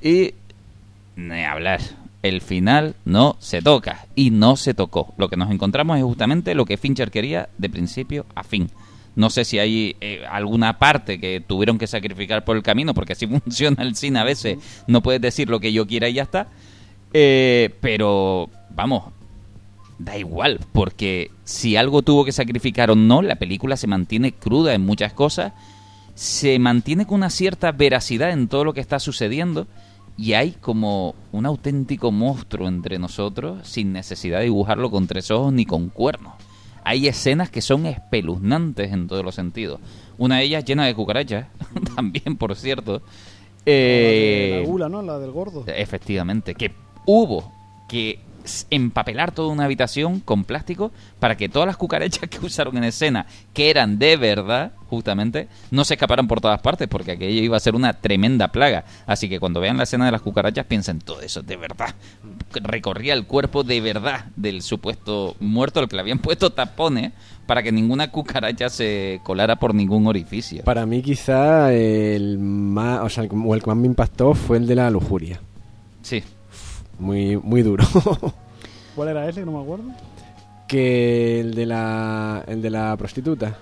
Y 0.00 0.34
ni 1.16 1.44
hablar. 1.44 1.80
El 2.22 2.40
final 2.40 2.94
no 3.04 3.36
se 3.40 3.62
toca. 3.62 4.06
Y 4.14 4.30
no 4.30 4.56
se 4.56 4.74
tocó. 4.74 5.12
Lo 5.18 5.28
que 5.28 5.36
nos 5.36 5.50
encontramos 5.50 5.98
es 5.98 6.04
justamente 6.04 6.54
lo 6.54 6.64
que 6.64 6.76
Fincher 6.76 7.10
quería 7.10 7.48
de 7.58 7.68
principio 7.68 8.26
a 8.36 8.44
fin. 8.44 8.70
No 9.16 9.28
sé 9.28 9.44
si 9.44 9.58
hay 9.58 9.96
eh, 10.00 10.24
alguna 10.30 10.78
parte 10.78 11.20
que 11.20 11.40
tuvieron 11.44 11.78
que 11.78 11.86
sacrificar 11.86 12.44
por 12.44 12.56
el 12.56 12.62
camino, 12.62 12.94
porque 12.94 13.14
así 13.14 13.26
funciona 13.44 13.82
el 13.82 13.96
cine 13.96 14.20
a 14.20 14.24
veces. 14.24 14.58
No 14.86 15.02
puedes 15.02 15.20
decir 15.20 15.50
lo 15.50 15.58
que 15.58 15.72
yo 15.72 15.84
quiera 15.86 16.08
y 16.08 16.14
ya 16.14 16.22
está. 16.22 16.46
Eh, 17.14 17.70
pero, 17.80 18.50
vamos, 18.70 19.04
da 19.98 20.18
igual, 20.18 20.58
porque 20.72 21.30
si 21.44 21.76
algo 21.76 22.02
tuvo 22.02 22.24
que 22.24 22.32
sacrificar 22.32 22.90
o 22.90 22.96
no, 22.96 23.22
la 23.22 23.36
película 23.36 23.76
se 23.76 23.86
mantiene 23.86 24.32
cruda 24.32 24.74
en 24.74 24.84
muchas 24.84 25.12
cosas, 25.12 25.52
se 26.14 26.58
mantiene 26.58 27.06
con 27.06 27.16
una 27.16 27.30
cierta 27.30 27.72
veracidad 27.72 28.30
en 28.30 28.48
todo 28.48 28.64
lo 28.64 28.74
que 28.74 28.80
está 28.80 28.98
sucediendo 28.98 29.66
y 30.16 30.32
hay 30.34 30.52
como 30.52 31.14
un 31.32 31.46
auténtico 31.46 32.12
monstruo 32.12 32.68
entre 32.68 32.98
nosotros 32.98 33.66
sin 33.66 33.92
necesidad 33.92 34.38
de 34.38 34.44
dibujarlo 34.44 34.90
con 34.90 35.06
tres 35.06 35.30
ojos 35.30 35.52
ni 35.52 35.66
con 35.66 35.88
cuernos. 35.88 36.34
Hay 36.84 37.08
escenas 37.08 37.48
que 37.48 37.62
son 37.62 37.86
espeluznantes 37.86 38.92
en 38.92 39.08
todos 39.08 39.24
los 39.24 39.34
sentidos. 39.34 39.80
Una 40.18 40.38
de 40.38 40.44
ellas 40.44 40.64
llena 40.64 40.84
de 40.84 40.94
cucarachas, 40.94 41.46
también 41.96 42.36
por 42.36 42.54
cierto. 42.56 43.02
Eh, 43.66 44.50
la 44.50 44.58
Eh, 44.58 44.64
gula, 44.66 44.88
¿no? 44.88 45.00
La 45.00 45.18
del 45.18 45.30
gordo. 45.30 45.64
Efectivamente, 45.66 46.54
que 46.54 46.72
hubo 47.06 47.52
que 47.88 48.20
empapelar 48.70 49.32
toda 49.32 49.48
una 49.48 49.64
habitación 49.64 50.20
con 50.20 50.44
plástico 50.44 50.92
para 51.18 51.36
que 51.36 51.48
todas 51.48 51.66
las 51.66 51.76
cucarachas 51.76 52.28
que 52.30 52.44
usaron 52.44 52.76
en 52.76 52.84
escena, 52.84 53.26
que 53.52 53.70
eran 53.70 53.98
de 53.98 54.16
verdad, 54.16 54.72
justamente, 54.88 55.48
no 55.70 55.84
se 55.84 55.94
escaparan 55.94 56.28
por 56.28 56.40
todas 56.40 56.60
partes, 56.60 56.88
porque 56.88 57.12
aquello 57.12 57.42
iba 57.42 57.56
a 57.56 57.60
ser 57.60 57.74
una 57.74 57.94
tremenda 57.94 58.48
plaga. 58.48 58.84
Así 59.06 59.28
que 59.28 59.40
cuando 59.40 59.60
vean 59.60 59.76
la 59.76 59.84
escena 59.84 60.06
de 60.06 60.12
las 60.12 60.20
cucarachas, 60.20 60.66
piensen 60.66 61.00
todo 61.00 61.20
eso 61.20 61.42
de 61.42 61.56
verdad. 61.56 61.94
Recorría 62.52 63.14
el 63.14 63.26
cuerpo 63.26 63.64
de 63.64 63.80
verdad 63.80 64.26
del 64.36 64.62
supuesto 64.62 65.36
muerto 65.40 65.80
al 65.80 65.88
que 65.88 65.96
le 65.96 66.02
habían 66.02 66.18
puesto 66.20 66.50
tapones 66.50 67.12
para 67.46 67.62
que 67.62 67.72
ninguna 67.72 68.10
cucaracha 68.10 68.70
se 68.70 69.20
colara 69.22 69.56
por 69.56 69.74
ningún 69.74 70.06
orificio. 70.06 70.64
Para 70.64 70.86
mí 70.86 71.02
quizá 71.02 71.72
el 71.72 72.38
más, 72.38 73.00
o 73.00 73.08
sea, 73.08 73.24
el 73.24 73.30
que 73.30 73.36
más 73.36 73.76
me 73.76 73.86
impactó 73.86 74.34
fue 74.34 74.56
el 74.56 74.66
de 74.66 74.74
la 74.74 74.90
lujuria. 74.90 75.40
Sí. 76.02 76.22
Muy, 76.98 77.36
muy 77.36 77.62
duro. 77.62 77.84
¿Cuál 78.94 79.08
era 79.08 79.28
ese? 79.28 79.40
Que 79.40 79.46
no 79.46 79.52
me 79.52 79.62
acuerdo. 79.62 79.84
que 80.68 81.40
el 81.40 81.54
de 81.54 81.66
la, 81.66 82.44
el 82.46 82.62
de 82.62 82.70
la 82.70 82.96
prostituta. 82.96 83.56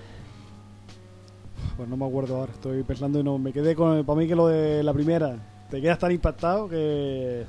Pues 1.75 1.89
no 1.89 1.97
me 1.97 2.05
acuerdo 2.05 2.37
ahora. 2.37 2.51
Estoy 2.51 2.83
pensando 2.83 3.19
y 3.19 3.23
no. 3.23 3.37
Me 3.37 3.51
quedé 3.51 3.75
con. 3.75 4.05
Para 4.05 4.19
mí 4.19 4.27
que 4.27 4.35
lo 4.35 4.47
de 4.47 4.83
la 4.83 4.93
primera. 4.93 5.35
Te 5.71 5.81
quedas 5.81 5.97
tan 5.99 6.11
impactado 6.11 6.69
que. 6.69 7.45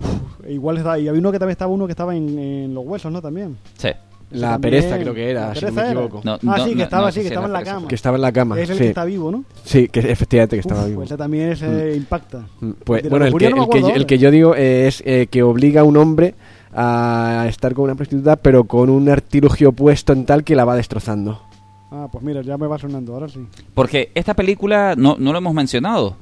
Uf, 0.00 0.48
igual 0.48 0.78
está. 0.78 0.98
Y 0.98 1.08
había 1.08 1.20
uno 1.20 1.32
que 1.32 1.38
también 1.38 1.52
estaba 1.54 1.72
uno 1.72 1.86
que 1.86 1.92
estaba 1.92 2.14
en, 2.14 2.38
en 2.38 2.74
los 2.74 2.84
huesos, 2.86 3.10
¿no? 3.12 3.20
También. 3.20 3.58
Sí. 3.76 3.88
La 4.30 4.52
También- 4.52 4.74
pereza 4.82 4.98
creo 4.98 5.12
que 5.14 5.30
era, 5.30 5.48
¿La 5.48 5.54
si 5.56 5.64
no 5.64 5.72
me 5.72 5.82
equivoco. 5.86 6.20
No, 6.24 6.34
ah, 6.34 6.38
no, 6.40 6.64
sí, 6.64 6.74
que 6.76 6.82
estaba 6.84 7.08
así, 7.08 7.20
que 7.20 7.26
estaba 7.28 7.46
en 7.46 7.52
la 7.52 7.58
pereza. 7.58 7.74
cama. 7.74 7.88
Que 7.88 7.94
estaba 7.96 8.16
en 8.16 8.22
la 8.22 8.32
cama. 8.32 8.60
Es 8.60 8.70
el 8.70 8.76
sí. 8.76 8.82
que 8.84 8.88
está 8.90 9.04
vivo, 9.04 9.30
¿no? 9.32 9.44
Sí, 9.64 9.88
que 9.88 10.00
efectivamente 10.00 10.56
que 10.56 10.60
estaba 10.60 10.82
Uf, 10.82 10.88
vivo. 10.88 11.02
Ese 11.02 11.16
también 11.16 11.50
ese 11.50 11.96
impacta. 11.96 12.44
Mm, 12.60 12.70
Pues, 12.84 13.02
De 13.02 13.08
la 13.08 13.10
bueno, 13.10 13.26
el 13.26 13.34
que, 13.34 13.46
el, 13.46 13.68
que, 13.68 13.80
yo- 13.80 13.88
el 13.90 14.06
que 14.06 14.18
yo 14.18 14.30
digo 14.30 14.54
eh, 14.54 14.86
es 14.86 15.02
eh, 15.04 15.26
que 15.30 15.42
obliga 15.42 15.80
a 15.80 15.84
un 15.84 15.96
hombre 15.96 16.34
a 16.72 17.46
estar 17.48 17.74
con 17.74 17.84
una 17.86 17.96
prostituta, 17.96 18.36
pero 18.36 18.64
con 18.64 18.88
un 18.90 19.08
artilugio 19.08 19.72
puesto 19.72 20.12
en 20.12 20.24
tal 20.26 20.44
que 20.44 20.54
la 20.54 20.64
va 20.64 20.76
destrozando. 20.76 21.42
Ah, 21.90 22.06
pues 22.12 22.22
mira, 22.22 22.40
ya 22.42 22.56
me 22.56 22.68
va 22.68 22.78
sonando, 22.78 23.14
ahora 23.14 23.28
sí. 23.28 23.40
Porque 23.74 24.12
esta 24.14 24.34
película 24.34 24.94
no, 24.96 25.16
no 25.18 25.32
lo 25.32 25.38
hemos 25.38 25.52
mencionado 25.54 26.14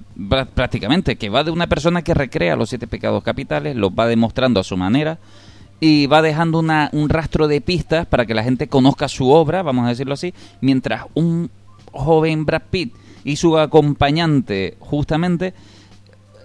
prácticamente, 0.55 1.17
que 1.17 1.29
va 1.29 1.45
de 1.45 1.51
una 1.51 1.67
persona 1.67 2.01
que 2.01 2.15
recrea 2.15 2.57
los 2.57 2.71
siete 2.71 2.87
pecados 2.87 3.23
capitales, 3.23 3.77
los 3.77 3.91
va 3.91 4.07
demostrando 4.07 4.61
a 4.61 4.65
su 4.65 4.79
manera 4.79 5.19
y 5.81 6.07
va 6.07 6.23
dejando 6.23 6.59
una, 6.59 6.91
un 6.93 7.09
rastro 7.09 7.49
de 7.49 7.61
pistas 7.61 8.07
para 8.07 8.27
que 8.27 8.35
la 8.35 8.43
gente 8.43 8.69
conozca 8.69 9.09
su 9.09 9.31
obra, 9.31 9.63
vamos 9.63 9.87
a 9.87 9.91
decirlo 9.91 10.15
así, 10.15 10.35
mientras 10.61 11.05
un 11.15 11.51
joven 11.93 12.45
Brad 12.45 12.63
Pitt 12.71 12.95
y 13.25 13.37
su 13.37 13.59
acompañante 13.59 14.77
justamente 14.81 15.55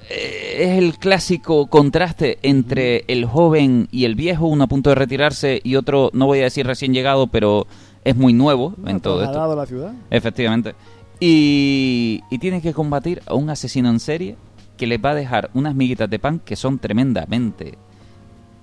eh, 0.10 0.56
es 0.60 0.78
el 0.78 0.98
clásico 0.98 1.68
contraste 1.68 2.38
entre 2.44 3.06
el 3.08 3.26
joven 3.26 3.88
y 3.92 4.06
el 4.06 4.16
viejo, 4.16 4.48
uno 4.48 4.66
a 4.66 4.68
punto 4.68 4.90
de 4.90 4.96
retirarse 4.96 5.62
y 5.64 5.76
otro, 5.76 6.10
no 6.14 6.26
voy 6.26 6.40
a 6.40 6.44
decir 6.44 6.68
recién 6.68 6.94
llegado, 6.94 7.28
pero 7.28 7.68
es 8.04 8.16
muy 8.16 8.34
nuevo 8.34 8.76
en 8.86 9.00
todo 9.00 9.24
esto. 9.24 9.42
A 9.42 9.56
la 9.56 9.66
ciudad. 9.66 9.94
Efectivamente. 10.10 10.76
Y, 11.20 12.22
y 12.30 12.38
tiene 12.40 12.62
que 12.62 12.74
combatir 12.74 13.22
a 13.26 13.34
un 13.34 13.50
asesino 13.50 13.90
en 13.90 14.00
serie 14.00 14.36
que 14.78 14.88
les 14.88 15.00
va 15.00 15.12
a 15.12 15.16
dejar 15.16 15.50
unas 15.54 15.74
miguitas 15.74 16.10
de 16.10 16.20
pan 16.20 16.40
que 16.40 16.56
son 16.56 16.80
tremendamente 16.80 17.78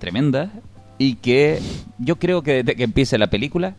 tremendas 0.01 0.49
y 0.97 1.15
que 1.15 1.59
yo 1.97 2.17
creo 2.17 2.41
que 2.43 2.55
desde 2.63 2.75
que 2.75 2.83
empiece 2.83 3.17
la 3.17 3.27
película 3.27 3.75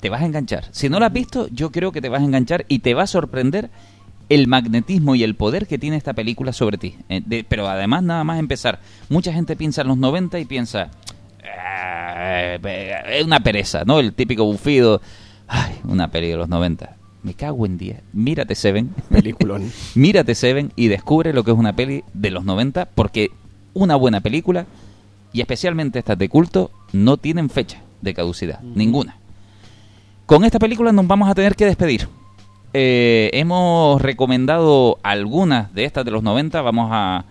te 0.00 0.08
vas 0.10 0.22
a 0.22 0.26
enganchar. 0.26 0.64
Si 0.72 0.88
no 0.88 0.98
la 0.98 1.06
has 1.06 1.12
visto, 1.12 1.46
yo 1.52 1.70
creo 1.70 1.92
que 1.92 2.00
te 2.00 2.08
vas 2.08 2.22
a 2.22 2.24
enganchar 2.24 2.64
y 2.66 2.80
te 2.80 2.94
va 2.94 3.04
a 3.04 3.06
sorprender 3.06 3.70
el 4.28 4.46
magnetismo 4.48 5.14
y 5.14 5.22
el 5.22 5.34
poder 5.36 5.66
que 5.66 5.78
tiene 5.78 5.96
esta 5.96 6.12
película 6.14 6.52
sobre 6.52 6.78
ti. 6.78 6.96
Eh, 7.08 7.20
de- 7.24 7.44
pero 7.48 7.68
además, 7.68 8.02
nada 8.02 8.24
más 8.24 8.38
empezar, 8.38 8.80
mucha 9.08 9.32
gente 9.32 9.56
piensa 9.56 9.82
en 9.82 9.88
los 9.88 9.98
90 9.98 10.38
y 10.38 10.44
piensa, 10.46 10.90
"Ah, 11.44 12.56
es 13.10 13.24
una 13.24 13.40
pereza, 13.40 13.84
¿no? 13.84 13.98
El 14.00 14.12
típico 14.14 14.44
bufido, 14.44 15.00
ay, 15.48 15.74
una 15.84 16.10
peli 16.10 16.28
de 16.28 16.36
los 16.36 16.48
90. 16.48 16.96
Me 17.22 17.34
cago 17.34 17.66
en 17.66 17.76
10. 17.76 18.00
Mírate 18.12 18.54
Seven. 18.54 18.94
Peliculón. 19.10 19.70
Mírate 19.94 20.34
Seven 20.34 20.72
y 20.76 20.88
descubre 20.88 21.32
lo 21.32 21.44
que 21.44 21.50
es 21.50 21.56
una 21.58 21.74
peli 21.76 22.04
de 22.14 22.30
los 22.30 22.44
90 22.44 22.86
porque 22.86 23.30
una 23.74 23.96
buena 23.96 24.20
película 24.20 24.64
y 25.32 25.40
especialmente 25.40 25.98
estas 25.98 26.18
de 26.18 26.28
culto 26.28 26.70
no 26.92 27.16
tienen 27.16 27.50
fecha 27.50 27.80
de 28.00 28.14
caducidad, 28.14 28.60
ninguna. 28.60 29.16
Con 30.26 30.44
esta 30.44 30.58
película 30.58 30.92
nos 30.92 31.06
vamos 31.06 31.28
a 31.28 31.34
tener 31.34 31.56
que 31.56 31.66
despedir. 31.66 32.08
Eh, 32.72 33.30
hemos 33.32 34.00
recomendado 34.00 34.98
algunas 35.02 35.74
de 35.74 35.84
estas 35.84 36.04
de 36.04 36.12
los 36.12 36.22
90. 36.22 36.62
Vamos 36.62 36.88
a. 36.92 37.24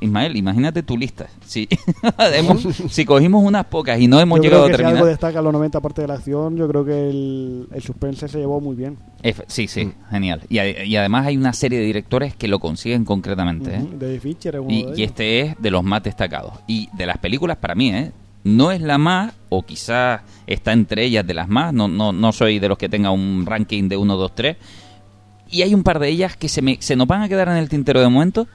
Ismael, 0.00 0.36
imagínate 0.36 0.82
tu 0.82 0.96
lista. 0.96 1.26
Si, 1.44 1.68
hemos- 2.34 2.62
si 2.90 3.04
cogimos 3.04 3.44
unas 3.44 3.66
pocas 3.66 3.98
y 4.00 4.08
no 4.08 4.20
hemos 4.20 4.38
yo 4.38 4.44
llegado 4.44 4.64
creo 4.64 4.66
a 4.66 4.68
que 4.68 4.74
si 4.74 4.76
terminar. 4.78 4.96
algo 4.98 5.06
destaca 5.08 5.42
los 5.42 5.52
90 5.52 5.78
aparte 5.78 6.02
de 6.02 6.08
la 6.08 6.14
acción, 6.14 6.56
yo 6.56 6.68
creo 6.68 6.84
que 6.84 7.08
el, 7.10 7.68
el 7.72 7.82
suspense 7.82 8.28
se 8.28 8.38
llevó 8.38 8.60
muy 8.60 8.76
bien. 8.76 8.96
Efe- 9.22 9.44
sí, 9.46 9.66
sí, 9.68 9.92
genial. 10.10 10.42
Y, 10.48 10.58
a- 10.58 10.84
y 10.84 10.96
además 10.96 11.26
hay 11.26 11.36
una 11.36 11.52
serie 11.52 11.78
de 11.78 11.84
directores 11.84 12.34
que 12.36 12.48
lo 12.48 12.58
consiguen 12.58 13.04
concretamente. 13.04 13.74
¿eh? 13.76 13.80
Ujú, 13.82 13.98
David 13.98 14.20
Fincher 14.20 14.54
es 14.56 14.60
uno 14.60 14.70
Y, 14.70 14.84
de 14.84 15.00
y 15.00 15.02
este 15.04 15.40
es 15.40 15.54
de 15.58 15.70
los 15.70 15.82
más 15.84 16.02
destacados. 16.02 16.52
Y 16.66 16.88
de 16.96 17.06
las 17.06 17.18
películas, 17.18 17.56
para 17.58 17.74
mí, 17.74 17.90
¿eh? 17.90 18.12
no 18.44 18.70
es 18.70 18.80
la 18.80 18.96
más, 18.98 19.34
o 19.48 19.62
quizás 19.62 20.20
está 20.46 20.72
entre 20.72 21.04
ellas 21.04 21.26
de 21.26 21.34
las 21.34 21.48
más. 21.48 21.72
No, 21.74 21.88
no, 21.88 22.12
no 22.12 22.32
soy 22.32 22.58
de 22.60 22.68
los 22.68 22.78
que 22.78 22.88
tenga 22.88 23.10
un 23.10 23.44
ranking 23.46 23.88
de 23.88 23.96
1, 23.96 24.16
2, 24.16 24.34
3. 24.34 24.56
Y 25.50 25.62
hay 25.62 25.74
un 25.74 25.82
par 25.84 25.98
de 26.00 26.08
ellas 26.08 26.36
que 26.36 26.48
se, 26.48 26.60
me, 26.62 26.76
se 26.80 26.96
nos 26.96 27.06
van 27.06 27.22
a 27.22 27.28
quedar 27.28 27.48
en 27.48 27.56
el 27.56 27.68
tintero 27.68 28.00
de 28.00 28.08
momento. 28.08 28.46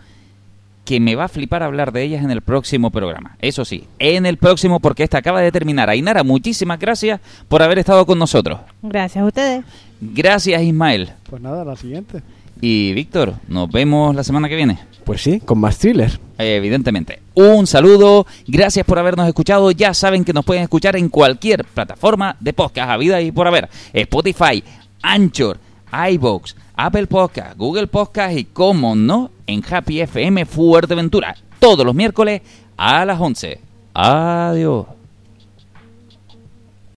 Que 0.85 0.99
me 0.99 1.15
va 1.15 1.25
a 1.25 1.29
flipar 1.29 1.63
hablar 1.63 1.91
de 1.91 2.03
ellas 2.03 2.23
en 2.23 2.31
el 2.31 2.41
próximo 2.41 2.89
programa. 2.89 3.37
Eso 3.39 3.65
sí, 3.65 3.85
en 3.99 4.25
el 4.25 4.37
próximo, 4.37 4.79
porque 4.79 5.03
esta 5.03 5.19
acaba 5.19 5.41
de 5.41 5.51
terminar. 5.51 5.89
Ainara, 5.89 6.23
muchísimas 6.23 6.79
gracias 6.79 7.19
por 7.47 7.61
haber 7.61 7.79
estado 7.79 8.05
con 8.05 8.17
nosotros. 8.17 8.59
Gracias 8.81 9.23
a 9.23 9.27
ustedes. 9.27 9.63
Gracias, 10.01 10.61
Ismael. 10.61 11.11
Pues 11.29 11.41
nada, 11.41 11.63
la 11.63 11.75
siguiente. 11.75 12.21
Y 12.59 12.93
Víctor, 12.93 13.33
nos 13.47 13.69
vemos 13.71 14.15
la 14.15 14.23
semana 14.23 14.49
que 14.49 14.55
viene. 14.55 14.79
Pues 15.03 15.21
sí, 15.21 15.39
con 15.39 15.59
más 15.59 15.77
thriller. 15.77 16.19
Evidentemente. 16.37 17.19
Un 17.33 17.67
saludo, 17.67 18.25
gracias 18.47 18.85
por 18.85 18.99
habernos 18.99 19.27
escuchado. 19.27 19.71
Ya 19.71 19.93
saben 19.93 20.23
que 20.23 20.33
nos 20.33 20.45
pueden 20.45 20.63
escuchar 20.63 20.95
en 20.95 21.09
cualquier 21.09 21.65
plataforma 21.65 22.35
de 22.39 22.53
podcast, 22.53 22.89
a 22.89 22.97
vida 22.97 23.21
y 23.21 23.31
por 23.31 23.47
haber. 23.47 23.69
Spotify, 23.93 24.63
Anchor, 25.01 25.57
iVoox, 25.91 26.55
Apple 26.75 27.07
Podcast, 27.07 27.57
Google 27.57 27.87
Podcast 27.87 28.37
y, 28.37 28.45
como 28.45 28.95
no, 28.95 29.31
en 29.47 29.63
Happy 29.69 30.01
FM 30.01 30.45
Fuerteventura. 30.45 31.35
Todos 31.59 31.85
los 31.85 31.95
miércoles 31.95 32.41
a 32.77 33.05
las 33.05 33.19
11. 33.19 33.59
Adiós. 33.93 35.00